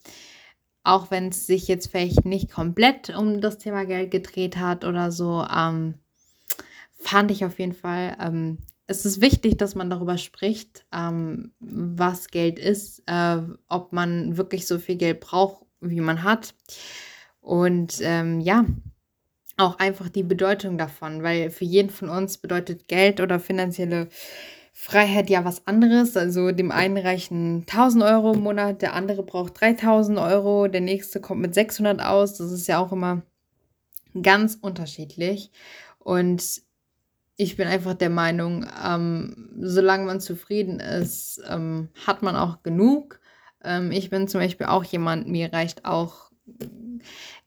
auch 0.86 1.10
wenn 1.10 1.28
es 1.30 1.46
sich 1.46 1.66
jetzt 1.68 1.90
vielleicht 1.90 2.24
nicht 2.24 2.50
komplett 2.50 3.10
um 3.16 3.40
das 3.40 3.58
Thema 3.58 3.84
Geld 3.84 4.12
gedreht 4.12 4.56
hat 4.56 4.84
oder 4.84 5.10
so, 5.10 5.44
ähm, 5.54 5.94
fand 7.06 7.30
ich 7.30 7.44
auf 7.44 7.58
jeden 7.58 7.72
Fall, 7.72 8.16
ähm, 8.20 8.58
es 8.88 9.04
ist 9.04 9.20
wichtig, 9.20 9.56
dass 9.56 9.74
man 9.74 9.90
darüber 9.90 10.18
spricht, 10.18 10.84
ähm, 10.92 11.52
was 11.60 12.28
Geld 12.28 12.58
ist, 12.58 13.02
äh, 13.06 13.38
ob 13.68 13.92
man 13.92 14.36
wirklich 14.36 14.66
so 14.66 14.78
viel 14.78 14.96
Geld 14.96 15.20
braucht, 15.20 15.64
wie 15.80 16.00
man 16.00 16.22
hat. 16.22 16.54
Und 17.40 17.98
ähm, 18.00 18.40
ja, 18.40 18.64
auch 19.56 19.78
einfach 19.78 20.08
die 20.08 20.22
Bedeutung 20.22 20.78
davon, 20.78 21.22
weil 21.22 21.50
für 21.50 21.64
jeden 21.64 21.90
von 21.90 22.08
uns 22.08 22.38
bedeutet 22.38 22.88
Geld 22.88 23.20
oder 23.20 23.40
finanzielle 23.40 24.08
Freiheit 24.72 25.30
ja 25.30 25.44
was 25.44 25.66
anderes. 25.66 26.16
Also 26.16 26.52
dem 26.52 26.70
einen 26.70 26.98
reichen 26.98 27.64
1000 27.68 28.04
Euro 28.04 28.34
im 28.34 28.40
Monat, 28.40 28.82
der 28.82 28.94
andere 28.94 29.22
braucht 29.22 29.60
3000 29.60 30.18
Euro, 30.18 30.68
der 30.68 30.82
nächste 30.82 31.20
kommt 31.20 31.40
mit 31.40 31.54
600 31.54 32.00
aus. 32.00 32.34
Das 32.34 32.52
ist 32.52 32.66
ja 32.66 32.78
auch 32.78 32.92
immer 32.92 33.22
ganz 34.22 34.58
unterschiedlich. 34.60 35.50
Und 35.98 36.65
ich 37.36 37.56
bin 37.56 37.68
einfach 37.68 37.94
der 37.94 38.10
Meinung, 38.10 38.66
ähm, 38.84 39.50
solange 39.60 40.06
man 40.06 40.20
zufrieden 40.20 40.80
ist, 40.80 41.42
ähm, 41.48 41.88
hat 42.06 42.22
man 42.22 42.36
auch 42.36 42.62
genug. 42.62 43.20
Ähm, 43.62 43.90
ich 43.92 44.10
bin 44.10 44.28
zum 44.28 44.40
Beispiel 44.40 44.66
auch 44.66 44.84
jemand, 44.84 45.28
mir 45.28 45.52
reicht 45.52 45.84
auch 45.84 46.30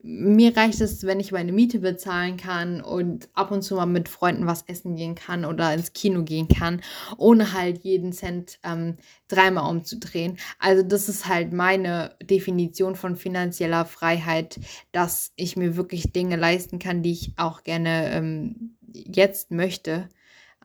mir 0.02 0.56
reicht 0.56 0.82
es, 0.82 1.06
wenn 1.06 1.20
ich 1.20 1.32
meine 1.32 1.52
Miete 1.52 1.80
bezahlen 1.80 2.38
kann 2.38 2.82
und 2.82 3.30
ab 3.34 3.52
und 3.52 3.62
zu 3.62 3.76
mal 3.76 3.86
mit 3.86 4.08
Freunden 4.10 4.46
was 4.46 4.64
essen 4.68 4.96
gehen 4.96 5.16
kann 5.16 5.46
oder 5.46 5.74
ins 5.74 5.94
Kino 5.94 6.24
gehen 6.24 6.48
kann, 6.48 6.82
ohne 7.18 7.54
halt 7.54 7.84
jeden 7.84 8.14
Cent 8.14 8.60
ähm, 8.64 8.98
dreimal 9.28 9.70
umzudrehen. 9.70 10.38
Also 10.58 10.84
das 10.84 11.10
ist 11.10 11.28
halt 11.28 11.54
meine 11.54 12.16
Definition 12.22 12.96
von 12.96 13.16
finanzieller 13.16 13.86
Freiheit, 13.86 14.60
dass 14.92 15.34
ich 15.36 15.58
mir 15.58 15.76
wirklich 15.76 16.12
Dinge 16.14 16.36
leisten 16.36 16.80
kann, 16.80 17.02
die 17.04 17.12
ich 17.12 17.34
auch 17.38 17.64
gerne 17.64 18.12
ähm, 18.12 18.78
jetzt 18.94 19.52
möchte 19.52 20.10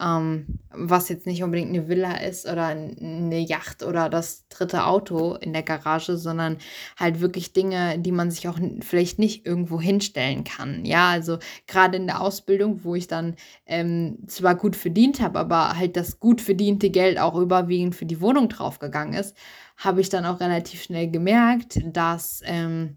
ähm, 0.01 0.59
was 0.71 1.09
jetzt 1.09 1.27
nicht 1.27 1.43
unbedingt 1.45 1.69
eine 1.69 1.89
Villa 1.89 2.17
ist 2.17 2.47
oder 2.47 2.67
eine 2.67 3.39
Yacht 3.39 3.85
oder 3.85 4.09
das 4.09 4.49
dritte 4.49 4.87
Auto 4.87 5.35
in 5.35 5.53
der 5.53 5.63
Garage, 5.63 6.17
sondern 6.17 6.59
halt 6.99 7.21
wirklich 7.21 7.53
Dinge, 7.53 7.99
die 7.99 8.11
man 8.11 8.31
sich 8.31 8.49
auch 8.49 8.59
vielleicht 8.81 9.19
nicht 9.21 9.47
irgendwo 9.47 9.81
hinstellen 9.81 10.43
kann. 10.43 10.85
Ja, 10.85 11.11
also 11.11 11.39
gerade 11.69 11.97
in 11.97 12.07
der 12.07 12.21
Ausbildung, 12.21 12.83
wo 12.83 12.97
ich 12.97 13.07
dann 13.07 13.37
ähm, 13.67 14.19
zwar 14.27 14.57
gut 14.57 14.75
verdient 14.75 15.21
habe, 15.21 15.39
aber 15.39 15.77
halt 15.77 15.97
das 15.97 16.19
gut 16.19 16.41
verdiente 16.41 16.91
Geld 16.91 17.19
auch 17.19 17.37
überwiegend 17.37 17.95
für 17.95 18.07
die 18.07 18.21
Wohnung 18.21 18.49
draufgegangen 18.49 19.15
ist, 19.15 19.37
habe 19.77 20.01
ich 20.01 20.09
dann 20.09 20.27
auch 20.27 20.41
relativ 20.41 20.83
schnell 20.83 21.11
gemerkt, 21.11 21.81
dass 21.85 22.41
ähm, 22.45 22.97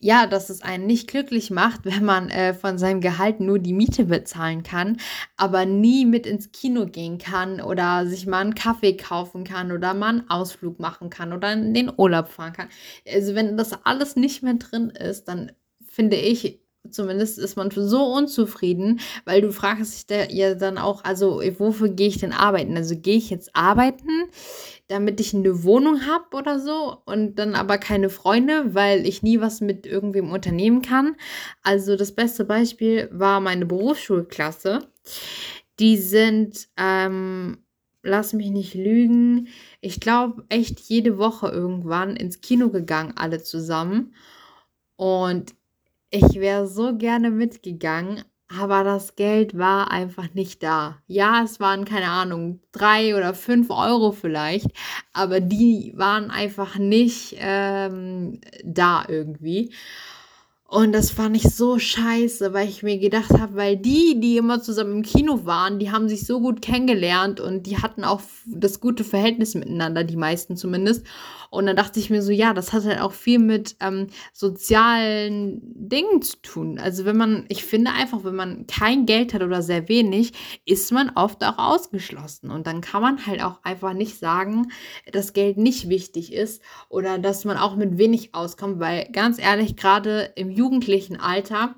ja, 0.00 0.26
dass 0.26 0.50
es 0.50 0.62
einen 0.62 0.86
nicht 0.86 1.08
glücklich 1.08 1.50
macht, 1.50 1.80
wenn 1.84 2.04
man 2.04 2.28
äh, 2.30 2.54
von 2.54 2.78
seinem 2.78 3.00
Gehalt 3.00 3.40
nur 3.40 3.58
die 3.58 3.72
Miete 3.72 4.04
bezahlen 4.04 4.62
kann, 4.62 4.98
aber 5.36 5.64
nie 5.64 6.04
mit 6.04 6.26
ins 6.26 6.52
Kino 6.52 6.86
gehen 6.86 7.18
kann 7.18 7.60
oder 7.60 8.06
sich 8.06 8.26
mal 8.26 8.40
einen 8.40 8.54
Kaffee 8.54 8.96
kaufen 8.96 9.44
kann 9.44 9.72
oder 9.72 9.94
mal 9.94 10.08
einen 10.08 10.30
Ausflug 10.30 10.78
machen 10.78 11.10
kann 11.10 11.32
oder 11.32 11.52
in 11.52 11.74
den 11.74 11.90
Urlaub 11.96 12.28
fahren 12.28 12.52
kann. 12.52 12.68
Also 13.06 13.34
wenn 13.34 13.56
das 13.56 13.72
alles 13.84 14.16
nicht 14.16 14.42
mehr 14.42 14.54
drin 14.54 14.90
ist, 14.90 15.28
dann 15.28 15.52
finde 15.88 16.16
ich, 16.16 16.60
zumindest 16.90 17.38
ist 17.38 17.56
man 17.56 17.70
so 17.70 18.04
unzufrieden, 18.04 19.00
weil 19.24 19.40
du 19.40 19.52
fragst 19.52 19.94
dich 19.94 20.06
da 20.06 20.24
ja 20.24 20.54
dann 20.54 20.78
auch, 20.78 21.04
also 21.04 21.40
wofür 21.58 21.88
gehe 21.88 22.08
ich 22.08 22.18
denn 22.18 22.32
arbeiten? 22.32 22.76
Also 22.76 22.96
gehe 22.96 23.16
ich 23.16 23.30
jetzt 23.30 23.54
arbeiten, 23.54 24.08
damit 24.92 25.20
ich 25.20 25.34
eine 25.34 25.64
Wohnung 25.64 26.06
habe 26.06 26.36
oder 26.36 26.60
so 26.60 26.98
und 27.06 27.36
dann 27.36 27.54
aber 27.54 27.78
keine 27.78 28.10
Freunde, 28.10 28.74
weil 28.74 29.06
ich 29.06 29.22
nie 29.22 29.40
was 29.40 29.62
mit 29.62 29.86
irgendwem 29.86 30.30
unternehmen 30.30 30.82
kann. 30.82 31.16
Also 31.62 31.96
das 31.96 32.12
beste 32.12 32.44
Beispiel 32.44 33.08
war 33.10 33.40
meine 33.40 33.64
Berufsschulklasse. 33.64 34.86
Die 35.78 35.96
sind, 35.96 36.68
ähm, 36.76 37.64
lass 38.02 38.34
mich 38.34 38.50
nicht 38.50 38.74
lügen, 38.74 39.48
ich 39.80 39.98
glaube 39.98 40.44
echt 40.50 40.78
jede 40.80 41.16
Woche 41.16 41.48
irgendwann 41.48 42.14
ins 42.14 42.42
Kino 42.42 42.68
gegangen, 42.68 43.14
alle 43.16 43.42
zusammen. 43.42 44.14
Und 44.96 45.54
ich 46.10 46.34
wäre 46.34 46.68
so 46.68 46.98
gerne 46.98 47.30
mitgegangen, 47.30 48.24
aber 48.60 48.84
das 48.84 49.16
Geld 49.16 49.56
war 49.56 49.90
einfach 49.90 50.34
nicht 50.34 50.62
da. 50.62 50.98
Ja, 51.06 51.42
es 51.42 51.60
waren 51.60 51.84
keine 51.84 52.08
Ahnung, 52.08 52.60
drei 52.72 53.16
oder 53.16 53.34
fünf 53.34 53.70
Euro 53.70 54.12
vielleicht, 54.12 54.68
aber 55.12 55.40
die 55.40 55.92
waren 55.96 56.30
einfach 56.30 56.76
nicht 56.76 57.36
ähm, 57.38 58.40
da 58.64 59.04
irgendwie. 59.08 59.72
Und 60.72 60.92
das 60.92 61.10
fand 61.10 61.36
ich 61.36 61.54
so 61.54 61.78
scheiße, 61.78 62.54
weil 62.54 62.66
ich 62.66 62.82
mir 62.82 62.96
gedacht 62.96 63.38
habe, 63.38 63.56
weil 63.56 63.76
die, 63.76 64.18
die 64.18 64.38
immer 64.38 64.62
zusammen 64.62 64.96
im 64.96 65.02
Kino 65.02 65.44
waren, 65.44 65.78
die 65.78 65.90
haben 65.90 66.08
sich 66.08 66.26
so 66.26 66.40
gut 66.40 66.62
kennengelernt 66.62 67.40
und 67.40 67.66
die 67.66 67.76
hatten 67.76 68.04
auch 68.04 68.22
das 68.46 68.80
gute 68.80 69.04
Verhältnis 69.04 69.54
miteinander, 69.54 70.02
die 70.02 70.16
meisten 70.16 70.56
zumindest. 70.56 71.06
Und 71.52 71.66
dann 71.66 71.76
dachte 71.76 72.00
ich 72.00 72.08
mir 72.08 72.22
so, 72.22 72.32
ja, 72.32 72.54
das 72.54 72.72
hat 72.72 72.86
halt 72.86 73.02
auch 73.02 73.12
viel 73.12 73.38
mit 73.38 73.76
ähm, 73.80 74.06
sozialen 74.32 75.60
Dingen 75.62 76.22
zu 76.22 76.40
tun. 76.40 76.78
Also 76.78 77.04
wenn 77.04 77.18
man, 77.18 77.44
ich 77.48 77.62
finde 77.62 77.90
einfach, 77.90 78.24
wenn 78.24 78.34
man 78.34 78.66
kein 78.66 79.04
Geld 79.04 79.34
hat 79.34 79.42
oder 79.42 79.60
sehr 79.60 79.86
wenig, 79.86 80.32
ist 80.64 80.90
man 80.92 81.10
oft 81.14 81.44
auch 81.44 81.58
ausgeschlossen. 81.58 82.50
Und 82.50 82.66
dann 82.66 82.80
kann 82.80 83.02
man 83.02 83.26
halt 83.26 83.42
auch 83.42 83.62
einfach 83.64 83.92
nicht 83.92 84.18
sagen, 84.18 84.72
dass 85.12 85.34
Geld 85.34 85.58
nicht 85.58 85.90
wichtig 85.90 86.32
ist 86.32 86.62
oder 86.88 87.18
dass 87.18 87.44
man 87.44 87.58
auch 87.58 87.76
mit 87.76 87.98
wenig 87.98 88.34
auskommt, 88.34 88.80
weil 88.80 89.12
ganz 89.12 89.38
ehrlich, 89.38 89.76
gerade 89.76 90.32
im 90.36 90.50
jugendlichen 90.50 91.20
Alter, 91.20 91.74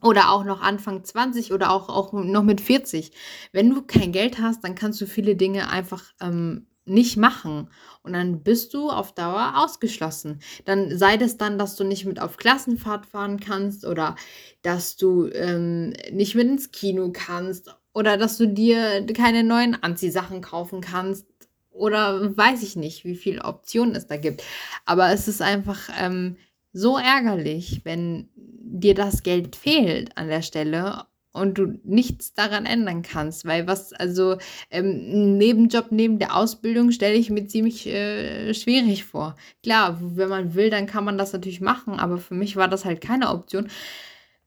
oder 0.00 0.30
auch 0.30 0.44
noch 0.44 0.62
Anfang 0.62 1.04
20 1.04 1.52
oder 1.52 1.72
auch, 1.72 1.88
auch 1.88 2.12
noch 2.12 2.44
mit 2.44 2.60
40. 2.60 3.10
Wenn 3.52 3.68
du 3.68 3.82
kein 3.82 4.12
Geld 4.12 4.40
hast, 4.40 4.62
dann 4.62 4.76
kannst 4.76 5.00
du 5.00 5.06
viele 5.06 5.34
Dinge 5.34 5.68
einfach 5.68 6.04
ähm, 6.20 6.68
nicht 6.88 7.16
machen. 7.16 7.68
Und 8.02 8.12
dann 8.12 8.42
bist 8.42 8.74
du 8.74 8.90
auf 8.90 9.14
Dauer 9.14 9.54
ausgeschlossen. 9.56 10.40
Dann 10.64 10.96
sei 10.96 11.16
das 11.16 11.36
dann, 11.36 11.58
dass 11.58 11.76
du 11.76 11.84
nicht 11.84 12.04
mit 12.04 12.20
auf 12.20 12.36
Klassenfahrt 12.36 13.06
fahren 13.06 13.40
kannst 13.40 13.84
oder 13.84 14.16
dass 14.62 14.96
du 14.96 15.28
ähm, 15.28 15.94
nicht 16.12 16.34
mit 16.34 16.48
ins 16.48 16.70
Kino 16.72 17.10
kannst 17.12 17.74
oder 17.92 18.16
dass 18.16 18.38
du 18.38 18.46
dir 18.46 19.04
keine 19.06 19.44
neuen 19.44 19.82
Anziehsachen 19.82 20.40
kaufen 20.40 20.80
kannst 20.80 21.26
oder 21.70 22.36
weiß 22.36 22.62
ich 22.62 22.76
nicht, 22.76 23.04
wie 23.04 23.16
viele 23.16 23.44
Optionen 23.44 23.94
es 23.94 24.06
da 24.06 24.16
gibt. 24.16 24.42
Aber 24.84 25.12
es 25.12 25.28
ist 25.28 25.42
einfach 25.42 25.88
ähm, 25.98 26.36
so 26.72 26.98
ärgerlich, 26.98 27.82
wenn 27.84 28.28
dir 28.34 28.94
das 28.94 29.22
Geld 29.22 29.56
fehlt 29.56 30.16
an 30.16 30.28
der 30.28 30.42
Stelle 30.42 31.06
und 31.38 31.58
du 31.58 31.78
nichts 31.84 32.34
daran 32.34 32.66
ändern 32.66 33.02
kannst, 33.02 33.44
weil 33.46 33.66
was, 33.66 33.92
also 33.92 34.36
ähm, 34.70 35.38
Nebenjob 35.38 35.86
neben 35.90 36.18
der 36.18 36.36
Ausbildung 36.36 36.90
stelle 36.90 37.16
ich 37.16 37.30
mir 37.30 37.46
ziemlich 37.46 37.86
äh, 37.86 38.52
schwierig 38.54 39.04
vor. 39.04 39.36
Klar, 39.62 39.98
wenn 40.00 40.28
man 40.28 40.54
will, 40.54 40.70
dann 40.70 40.86
kann 40.86 41.04
man 41.04 41.18
das 41.18 41.32
natürlich 41.32 41.60
machen, 41.60 41.98
aber 41.98 42.18
für 42.18 42.34
mich 42.34 42.56
war 42.56 42.68
das 42.68 42.84
halt 42.84 43.00
keine 43.00 43.30
Option, 43.30 43.68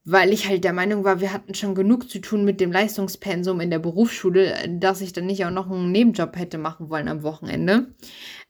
weil 0.04 0.32
ich 0.32 0.48
halt 0.48 0.64
der 0.64 0.72
Meinung 0.72 1.04
war, 1.04 1.20
wir 1.20 1.32
hatten 1.32 1.54
schon 1.54 1.74
genug 1.74 2.10
zu 2.10 2.20
tun 2.20 2.44
mit 2.44 2.60
dem 2.60 2.72
Leistungspensum 2.72 3.60
in 3.60 3.70
der 3.70 3.78
Berufsschule, 3.78 4.68
dass 4.68 5.00
ich 5.00 5.12
dann 5.12 5.26
nicht 5.26 5.44
auch 5.44 5.50
noch 5.50 5.70
einen 5.70 5.92
Nebenjob 5.92 6.36
hätte 6.36 6.58
machen 6.58 6.90
wollen 6.90 7.08
am 7.08 7.22
Wochenende, 7.22 7.94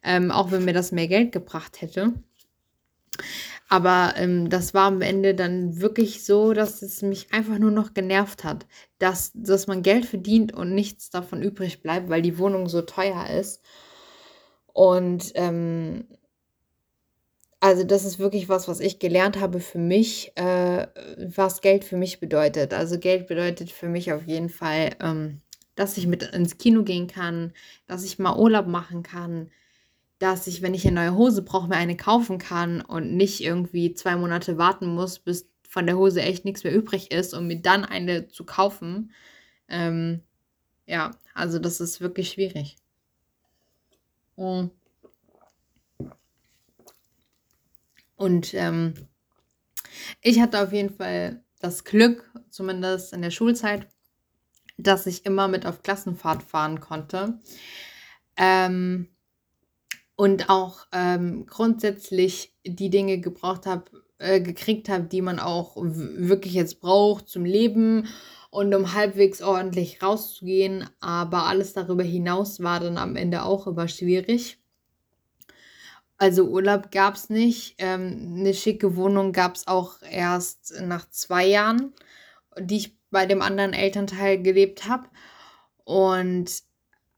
ähm, 0.03 0.31
auch 0.31 0.51
wenn 0.51 0.65
mir 0.65 0.73
das 0.73 0.93
mehr 0.93 1.09
Geld 1.09 1.33
gebracht 1.33 1.81
hätte. 1.81 2.15
Aber 3.73 4.13
ähm, 4.17 4.51
das 4.51 4.75
war 4.75 4.89
am 4.89 5.01
Ende 5.01 5.35
dann 5.35 5.81
wirklich 5.81 6.27
so, 6.27 6.53
dass 6.53 6.83
es 6.83 7.01
mich 7.01 7.33
einfach 7.33 7.57
nur 7.59 7.71
noch 7.71 7.95
genervt 7.95 8.45
hat, 8.45 8.67
dass, 8.99 9.33
dass 9.35 9.67
man 9.67 9.83
Geld 9.83 10.05
verdient 10.05 10.53
und 10.53 10.75
nichts 10.75 11.09
davon 11.09 11.43
übrig 11.43 11.81
bleibt, 11.81 12.11
weil 12.11 12.21
die 12.21 12.37
Wohnung 12.37 12.69
so 12.69 12.83
teuer 12.83 13.31
ist. 13.31 13.63
Und 14.75 15.33
ähm, 15.37 16.05
also 17.61 17.83
das 17.85 18.05
ist 18.05 18.19
wirklich 18.19 18.51
was, 18.51 18.69
was 18.69 18.79
ich 18.79 18.99
gelernt 18.99 19.41
habe 19.41 19.59
für 19.59 19.79
mich, 19.79 20.33
äh, 20.37 20.87
was 21.35 21.63
Geld 21.63 21.85
für 21.85 21.97
mich 21.97 22.21
bedeutet. 22.21 22.75
Also 22.75 22.99
Geld 22.99 23.27
bedeutet 23.27 23.71
für 23.71 23.89
mich 23.89 24.13
auf 24.13 24.27
jeden 24.27 24.51
Fall, 24.51 24.91
ähm, 25.01 25.41
dass 25.77 25.97
ich 25.97 26.07
mit 26.07 26.23
ins 26.25 26.59
Kino 26.59 26.83
gehen 26.83 27.07
kann, 27.07 27.55
dass 27.87 28.05
ich 28.05 28.19
mal 28.19 28.37
Urlaub 28.37 28.67
machen 28.67 29.03
kann, 29.03 29.51
dass 30.23 30.47
ich, 30.47 30.63
wenn 30.63 30.73
ich 30.73 30.87
eine 30.87 30.95
neue 30.95 31.17
Hose 31.17 31.43
brauche, 31.43 31.67
mir 31.67 31.75
eine 31.75 31.97
kaufen 31.97 32.39
kann 32.39 32.81
und 32.81 33.17
nicht 33.17 33.41
irgendwie 33.43 33.93
zwei 33.93 34.15
Monate 34.15 34.57
warten 34.57 34.87
muss, 34.87 35.19
bis 35.19 35.51
von 35.69 35.85
der 35.85 35.97
Hose 35.97 36.23
echt 36.23 36.45
nichts 36.45 36.63
mehr 36.63 36.73
übrig 36.73 37.11
ist, 37.11 37.35
um 37.35 37.49
mir 37.49 37.61
dann 37.61 37.85
eine 37.85 38.29
zu 38.29 38.45
kaufen. 38.45 39.11
Ähm, 39.67 40.23
ja, 40.87 41.11
also 41.35 41.59
das 41.59 41.81
ist 41.81 42.01
wirklich 42.01 42.31
schwierig. 42.31 42.77
Und, 44.37 44.71
und 48.15 48.55
ähm, 48.55 48.95
ich 50.21 50.41
hatte 50.41 50.63
auf 50.63 50.73
jeden 50.73 50.95
Fall 50.95 51.43
das 51.59 51.83
Glück, 51.83 52.31
zumindest 52.49 53.13
in 53.13 53.23
der 53.23 53.33
Schulzeit, 53.33 53.89
dass 54.79 55.07
ich 55.07 55.27
immer 55.27 55.49
mit 55.49 55.67
auf 55.67 55.83
Klassenfahrt 55.83 56.45
fahren 56.45 56.79
konnte. 56.79 57.41
Ähm, 58.37 59.09
und 60.23 60.51
auch 60.51 60.87
ähm, 60.93 61.47
grundsätzlich 61.47 62.55
die 62.65 62.91
Dinge 62.91 63.19
gebraucht 63.19 63.67
habe, 63.67 63.91
äh, 64.19 64.41
gekriegt 64.41 64.89
habe, 64.89 65.03
die 65.03 65.21
man 65.21 65.41
auch 65.41 65.75
wirklich 65.75 66.55
jetzt 66.55 66.81
braucht 66.81 67.29
zum 67.29 67.45
Leben 67.45 68.07
und 68.51 68.73
um 68.73 68.95
halbwegs 68.95 69.43
ordentlich 69.43 70.01
rauszugehen. 70.01 70.89
Aber 71.01 71.47
alles 71.49 71.73
darüber 71.73 72.05
hinaus 72.05 72.63
war 72.63 72.79
dann 72.79 72.99
am 72.99 73.17
Ende 73.17 73.43
auch 73.43 73.67
immer 73.67 73.89
schwierig. 73.89 74.59
Also 76.19 76.45
Urlaub 76.45 76.93
gab 76.93 77.17
es 77.17 77.29
nicht. 77.29 77.75
Ähm, 77.79 78.37
eine 78.39 78.55
schicke 78.55 78.95
Wohnung 78.95 79.33
gab 79.33 79.57
es 79.57 79.67
auch 79.67 80.03
erst 80.09 80.73
nach 80.83 81.11
zwei 81.11 81.49
Jahren, 81.49 81.95
die 82.61 82.77
ich 82.77 82.97
bei 83.11 83.27
dem 83.27 83.43
anderen 83.43 83.73
Elternteil 83.73 84.41
gelebt 84.41 84.89
habe. 84.89 85.09
Und 85.83 86.63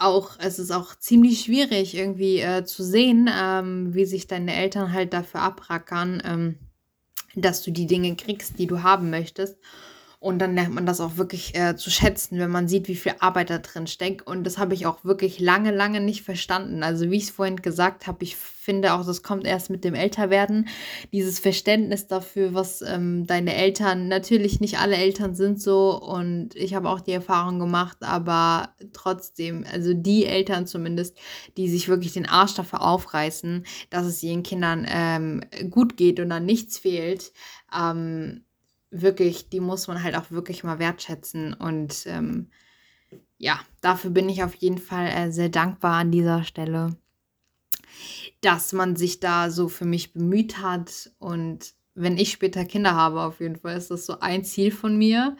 auch, 0.04 0.32
es 0.38 0.58
ist 0.58 0.70
auch 0.70 0.94
ziemlich 0.94 1.40
schwierig 1.40 1.94
irgendwie 1.94 2.40
äh, 2.40 2.64
zu 2.64 2.82
sehen, 2.82 3.28
ähm, 3.32 3.94
wie 3.94 4.04
sich 4.04 4.26
deine 4.26 4.54
Eltern 4.54 4.92
halt 4.92 5.12
dafür 5.12 5.42
abrackern, 5.42 6.22
ähm, 6.24 6.58
dass 7.34 7.62
du 7.62 7.70
die 7.70 7.86
Dinge 7.86 8.14
kriegst, 8.16 8.58
die 8.58 8.66
du 8.66 8.82
haben 8.82 9.10
möchtest. 9.10 9.58
Und 10.24 10.38
dann 10.38 10.54
lernt 10.54 10.72
man 10.74 10.86
das 10.86 11.02
auch 11.02 11.18
wirklich 11.18 11.54
äh, 11.54 11.76
zu 11.76 11.90
schätzen, 11.90 12.38
wenn 12.38 12.50
man 12.50 12.66
sieht, 12.66 12.88
wie 12.88 12.94
viel 12.94 13.12
Arbeit 13.18 13.50
da 13.50 13.58
drin 13.58 13.86
steckt. 13.86 14.26
Und 14.26 14.44
das 14.44 14.56
habe 14.56 14.72
ich 14.72 14.86
auch 14.86 15.04
wirklich 15.04 15.38
lange, 15.38 15.70
lange 15.70 16.00
nicht 16.00 16.22
verstanden. 16.22 16.82
Also 16.82 17.10
wie 17.10 17.18
ich 17.18 17.24
es 17.24 17.30
vorhin 17.30 17.56
gesagt 17.56 18.06
habe, 18.06 18.24
ich 18.24 18.34
finde 18.34 18.94
auch, 18.94 19.04
das 19.04 19.22
kommt 19.22 19.46
erst 19.46 19.68
mit 19.68 19.84
dem 19.84 19.92
Älterwerden. 19.92 20.68
Dieses 21.12 21.40
Verständnis 21.40 22.06
dafür, 22.06 22.54
was 22.54 22.80
ähm, 22.80 23.26
deine 23.26 23.54
Eltern, 23.54 24.08
natürlich 24.08 24.60
nicht 24.60 24.78
alle 24.78 24.96
Eltern 24.96 25.34
sind 25.34 25.60
so. 25.60 26.00
Und 26.00 26.56
ich 26.56 26.72
habe 26.72 26.88
auch 26.88 27.00
die 27.00 27.12
Erfahrung 27.12 27.58
gemacht, 27.58 27.98
aber 28.00 28.70
trotzdem, 28.94 29.66
also 29.70 29.92
die 29.92 30.24
Eltern 30.24 30.66
zumindest, 30.66 31.18
die 31.58 31.68
sich 31.68 31.88
wirklich 31.88 32.14
den 32.14 32.26
Arsch 32.26 32.54
dafür 32.54 32.80
aufreißen, 32.80 33.66
dass 33.90 34.06
es 34.06 34.22
ihren 34.22 34.42
Kindern 34.42 34.86
ähm, 34.88 35.42
gut 35.68 35.98
geht 35.98 36.18
und 36.18 36.30
dann 36.30 36.46
nichts 36.46 36.78
fehlt. 36.78 37.30
Ähm, 37.78 38.40
wirklich, 38.94 39.48
die 39.48 39.60
muss 39.60 39.88
man 39.88 40.02
halt 40.02 40.16
auch 40.16 40.30
wirklich 40.30 40.64
mal 40.64 40.78
wertschätzen. 40.78 41.52
Und 41.52 42.06
ähm, 42.06 42.50
ja, 43.38 43.60
dafür 43.80 44.10
bin 44.10 44.28
ich 44.28 44.42
auf 44.42 44.54
jeden 44.54 44.78
Fall 44.78 45.08
äh, 45.08 45.32
sehr 45.32 45.48
dankbar 45.48 45.94
an 45.94 46.10
dieser 46.10 46.44
Stelle, 46.44 46.96
dass 48.40 48.72
man 48.72 48.96
sich 48.96 49.20
da 49.20 49.50
so 49.50 49.68
für 49.68 49.84
mich 49.84 50.12
bemüht 50.12 50.58
hat. 50.58 51.10
Und 51.18 51.74
wenn 51.94 52.16
ich 52.16 52.30
später 52.30 52.64
Kinder 52.64 52.94
habe, 52.94 53.22
auf 53.22 53.40
jeden 53.40 53.56
Fall 53.56 53.76
ist 53.76 53.90
das 53.90 54.06
so 54.06 54.20
ein 54.20 54.44
Ziel 54.44 54.70
von 54.70 54.96
mir. 54.96 55.36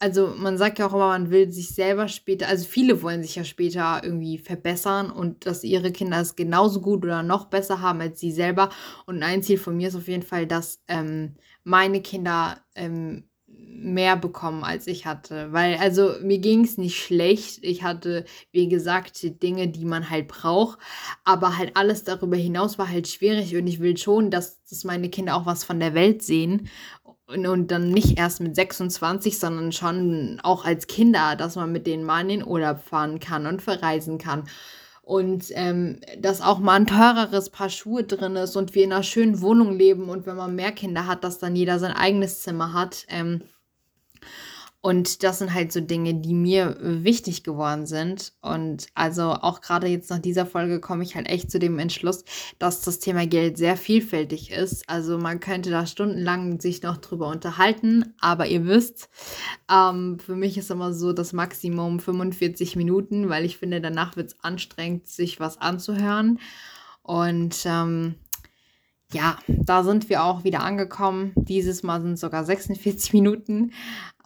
Also 0.00 0.34
man 0.36 0.58
sagt 0.58 0.78
ja 0.78 0.86
auch 0.86 0.92
immer, 0.92 1.08
man 1.08 1.30
will 1.30 1.50
sich 1.50 1.70
selber 1.70 2.08
später, 2.08 2.48
also 2.48 2.66
viele 2.66 3.00
wollen 3.00 3.22
sich 3.22 3.36
ja 3.36 3.44
später 3.44 4.02
irgendwie 4.02 4.38
verbessern 4.38 5.10
und 5.10 5.46
dass 5.46 5.64
ihre 5.64 5.92
Kinder 5.92 6.20
es 6.20 6.36
genauso 6.36 6.80
gut 6.80 7.04
oder 7.04 7.22
noch 7.22 7.46
besser 7.46 7.80
haben 7.80 8.00
als 8.00 8.20
sie 8.20 8.32
selber. 8.32 8.70
Und 9.06 9.22
ein 9.22 9.42
Ziel 9.42 9.56
von 9.56 9.76
mir 9.76 9.88
ist 9.88 9.94
auf 9.94 10.08
jeden 10.08 10.24
Fall, 10.24 10.46
dass 10.46 10.82
ähm, 10.88 11.36
meine 11.64 12.00
Kinder 12.02 12.60
ähm, 12.74 13.24
mehr 13.46 14.16
bekommen, 14.16 14.64
als 14.64 14.86
ich 14.86 15.06
hatte. 15.06 15.52
Weil, 15.52 15.76
also 15.76 16.14
mir 16.22 16.38
ging 16.38 16.64
es 16.64 16.78
nicht 16.78 17.02
schlecht. 17.02 17.58
Ich 17.62 17.82
hatte, 17.82 18.24
wie 18.52 18.68
gesagt, 18.68 19.42
Dinge, 19.42 19.68
die 19.68 19.84
man 19.84 20.10
halt 20.10 20.28
braucht. 20.28 20.78
Aber 21.24 21.58
halt 21.58 21.76
alles 21.76 22.04
darüber 22.04 22.36
hinaus 22.36 22.78
war 22.78 22.88
halt 22.88 23.08
schwierig. 23.08 23.54
Und 23.56 23.66
ich 23.66 23.80
will 23.80 23.96
schon, 23.96 24.30
dass, 24.30 24.62
dass 24.64 24.84
meine 24.84 25.10
Kinder 25.10 25.36
auch 25.36 25.46
was 25.46 25.64
von 25.64 25.80
der 25.80 25.94
Welt 25.94 26.22
sehen. 26.22 26.68
Und, 27.26 27.46
und 27.46 27.70
dann 27.70 27.90
nicht 27.90 28.18
erst 28.18 28.40
mit 28.40 28.54
26, 28.54 29.38
sondern 29.38 29.72
schon 29.72 30.40
auch 30.42 30.64
als 30.64 30.86
Kinder, 30.86 31.36
dass 31.36 31.56
man 31.56 31.72
mit 31.72 31.86
denen 31.86 32.04
mal 32.04 32.20
in 32.20 32.28
den 32.28 32.46
Urlaub 32.46 32.80
fahren 32.80 33.18
kann 33.18 33.46
und 33.46 33.62
verreisen 33.62 34.18
kann 34.18 34.44
und 35.04 35.46
ähm, 35.50 36.00
dass 36.18 36.40
auch 36.40 36.58
mal 36.58 36.74
ein 36.74 36.86
teureres 36.86 37.50
Paar 37.50 37.68
Schuhe 37.68 38.04
drin 38.04 38.36
ist 38.36 38.56
und 38.56 38.74
wir 38.74 38.84
in 38.84 38.92
einer 38.92 39.02
schönen 39.02 39.40
Wohnung 39.40 39.76
leben 39.76 40.08
und 40.08 40.26
wenn 40.26 40.36
man 40.36 40.54
mehr 40.54 40.72
Kinder 40.72 41.06
hat, 41.06 41.24
dass 41.24 41.38
dann 41.38 41.56
jeder 41.56 41.78
sein 41.78 41.92
eigenes 41.92 42.40
Zimmer 42.42 42.72
hat. 42.72 43.06
Ähm, 43.08 43.42
und 44.84 45.22
das 45.22 45.38
sind 45.38 45.54
halt 45.54 45.72
so 45.72 45.80
Dinge, 45.80 46.12
die 46.12 46.34
mir 46.34 46.76
wichtig 46.78 47.42
geworden 47.42 47.86
sind. 47.86 48.34
Und 48.42 48.88
also 48.94 49.22
auch 49.32 49.62
gerade 49.62 49.86
jetzt 49.86 50.10
nach 50.10 50.18
dieser 50.18 50.44
Folge 50.44 50.78
komme 50.78 51.02
ich 51.04 51.14
halt 51.14 51.26
echt 51.26 51.50
zu 51.50 51.58
dem 51.58 51.78
Entschluss, 51.78 52.22
dass 52.58 52.82
das 52.82 52.98
Thema 52.98 53.26
Geld 53.26 53.56
sehr 53.56 53.78
vielfältig 53.78 54.50
ist. 54.50 54.86
Also 54.86 55.16
man 55.16 55.40
könnte 55.40 55.70
da 55.70 55.86
stundenlang 55.86 56.60
sich 56.60 56.82
noch 56.82 56.98
drüber 56.98 57.28
unterhalten. 57.28 58.12
Aber 58.20 58.46
ihr 58.46 58.66
wisst, 58.66 59.08
ähm, 59.72 60.18
für 60.18 60.36
mich 60.36 60.58
ist 60.58 60.70
immer 60.70 60.92
so 60.92 61.14
das 61.14 61.32
Maximum 61.32 61.98
45 61.98 62.76
Minuten, 62.76 63.30
weil 63.30 63.46
ich 63.46 63.56
finde, 63.56 63.80
danach 63.80 64.16
wird 64.16 64.32
es 64.32 64.44
anstrengend, 64.44 65.08
sich 65.08 65.40
was 65.40 65.58
anzuhören. 65.62 66.40
Und 67.02 67.56
ähm, 67.64 68.16
ja, 69.12 69.38
da 69.48 69.84
sind 69.84 70.08
wir 70.08 70.24
auch 70.24 70.44
wieder 70.44 70.60
angekommen. 70.60 71.32
Dieses 71.36 71.82
Mal 71.82 72.02
sind 72.02 72.14
es 72.14 72.20
sogar 72.20 72.44
46 72.44 73.12
Minuten. 73.12 73.72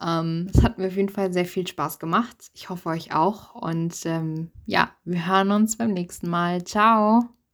Ähm, 0.01 0.49
es 0.53 0.63
hat 0.63 0.77
mir 0.77 0.87
auf 0.87 0.95
jeden 0.95 1.09
Fall 1.09 1.31
sehr 1.33 1.45
viel 1.45 1.67
Spaß 1.67 1.99
gemacht. 1.99 2.37
Ich 2.53 2.69
hoffe 2.69 2.89
euch 2.89 3.13
auch. 3.13 3.55
Und 3.55 4.05
ähm, 4.05 4.51
ja, 4.65 4.91
wir 5.05 5.27
hören 5.27 5.51
uns 5.51 5.77
beim 5.77 5.91
nächsten 5.91 6.29
Mal. 6.29 6.63
Ciao. 6.63 7.38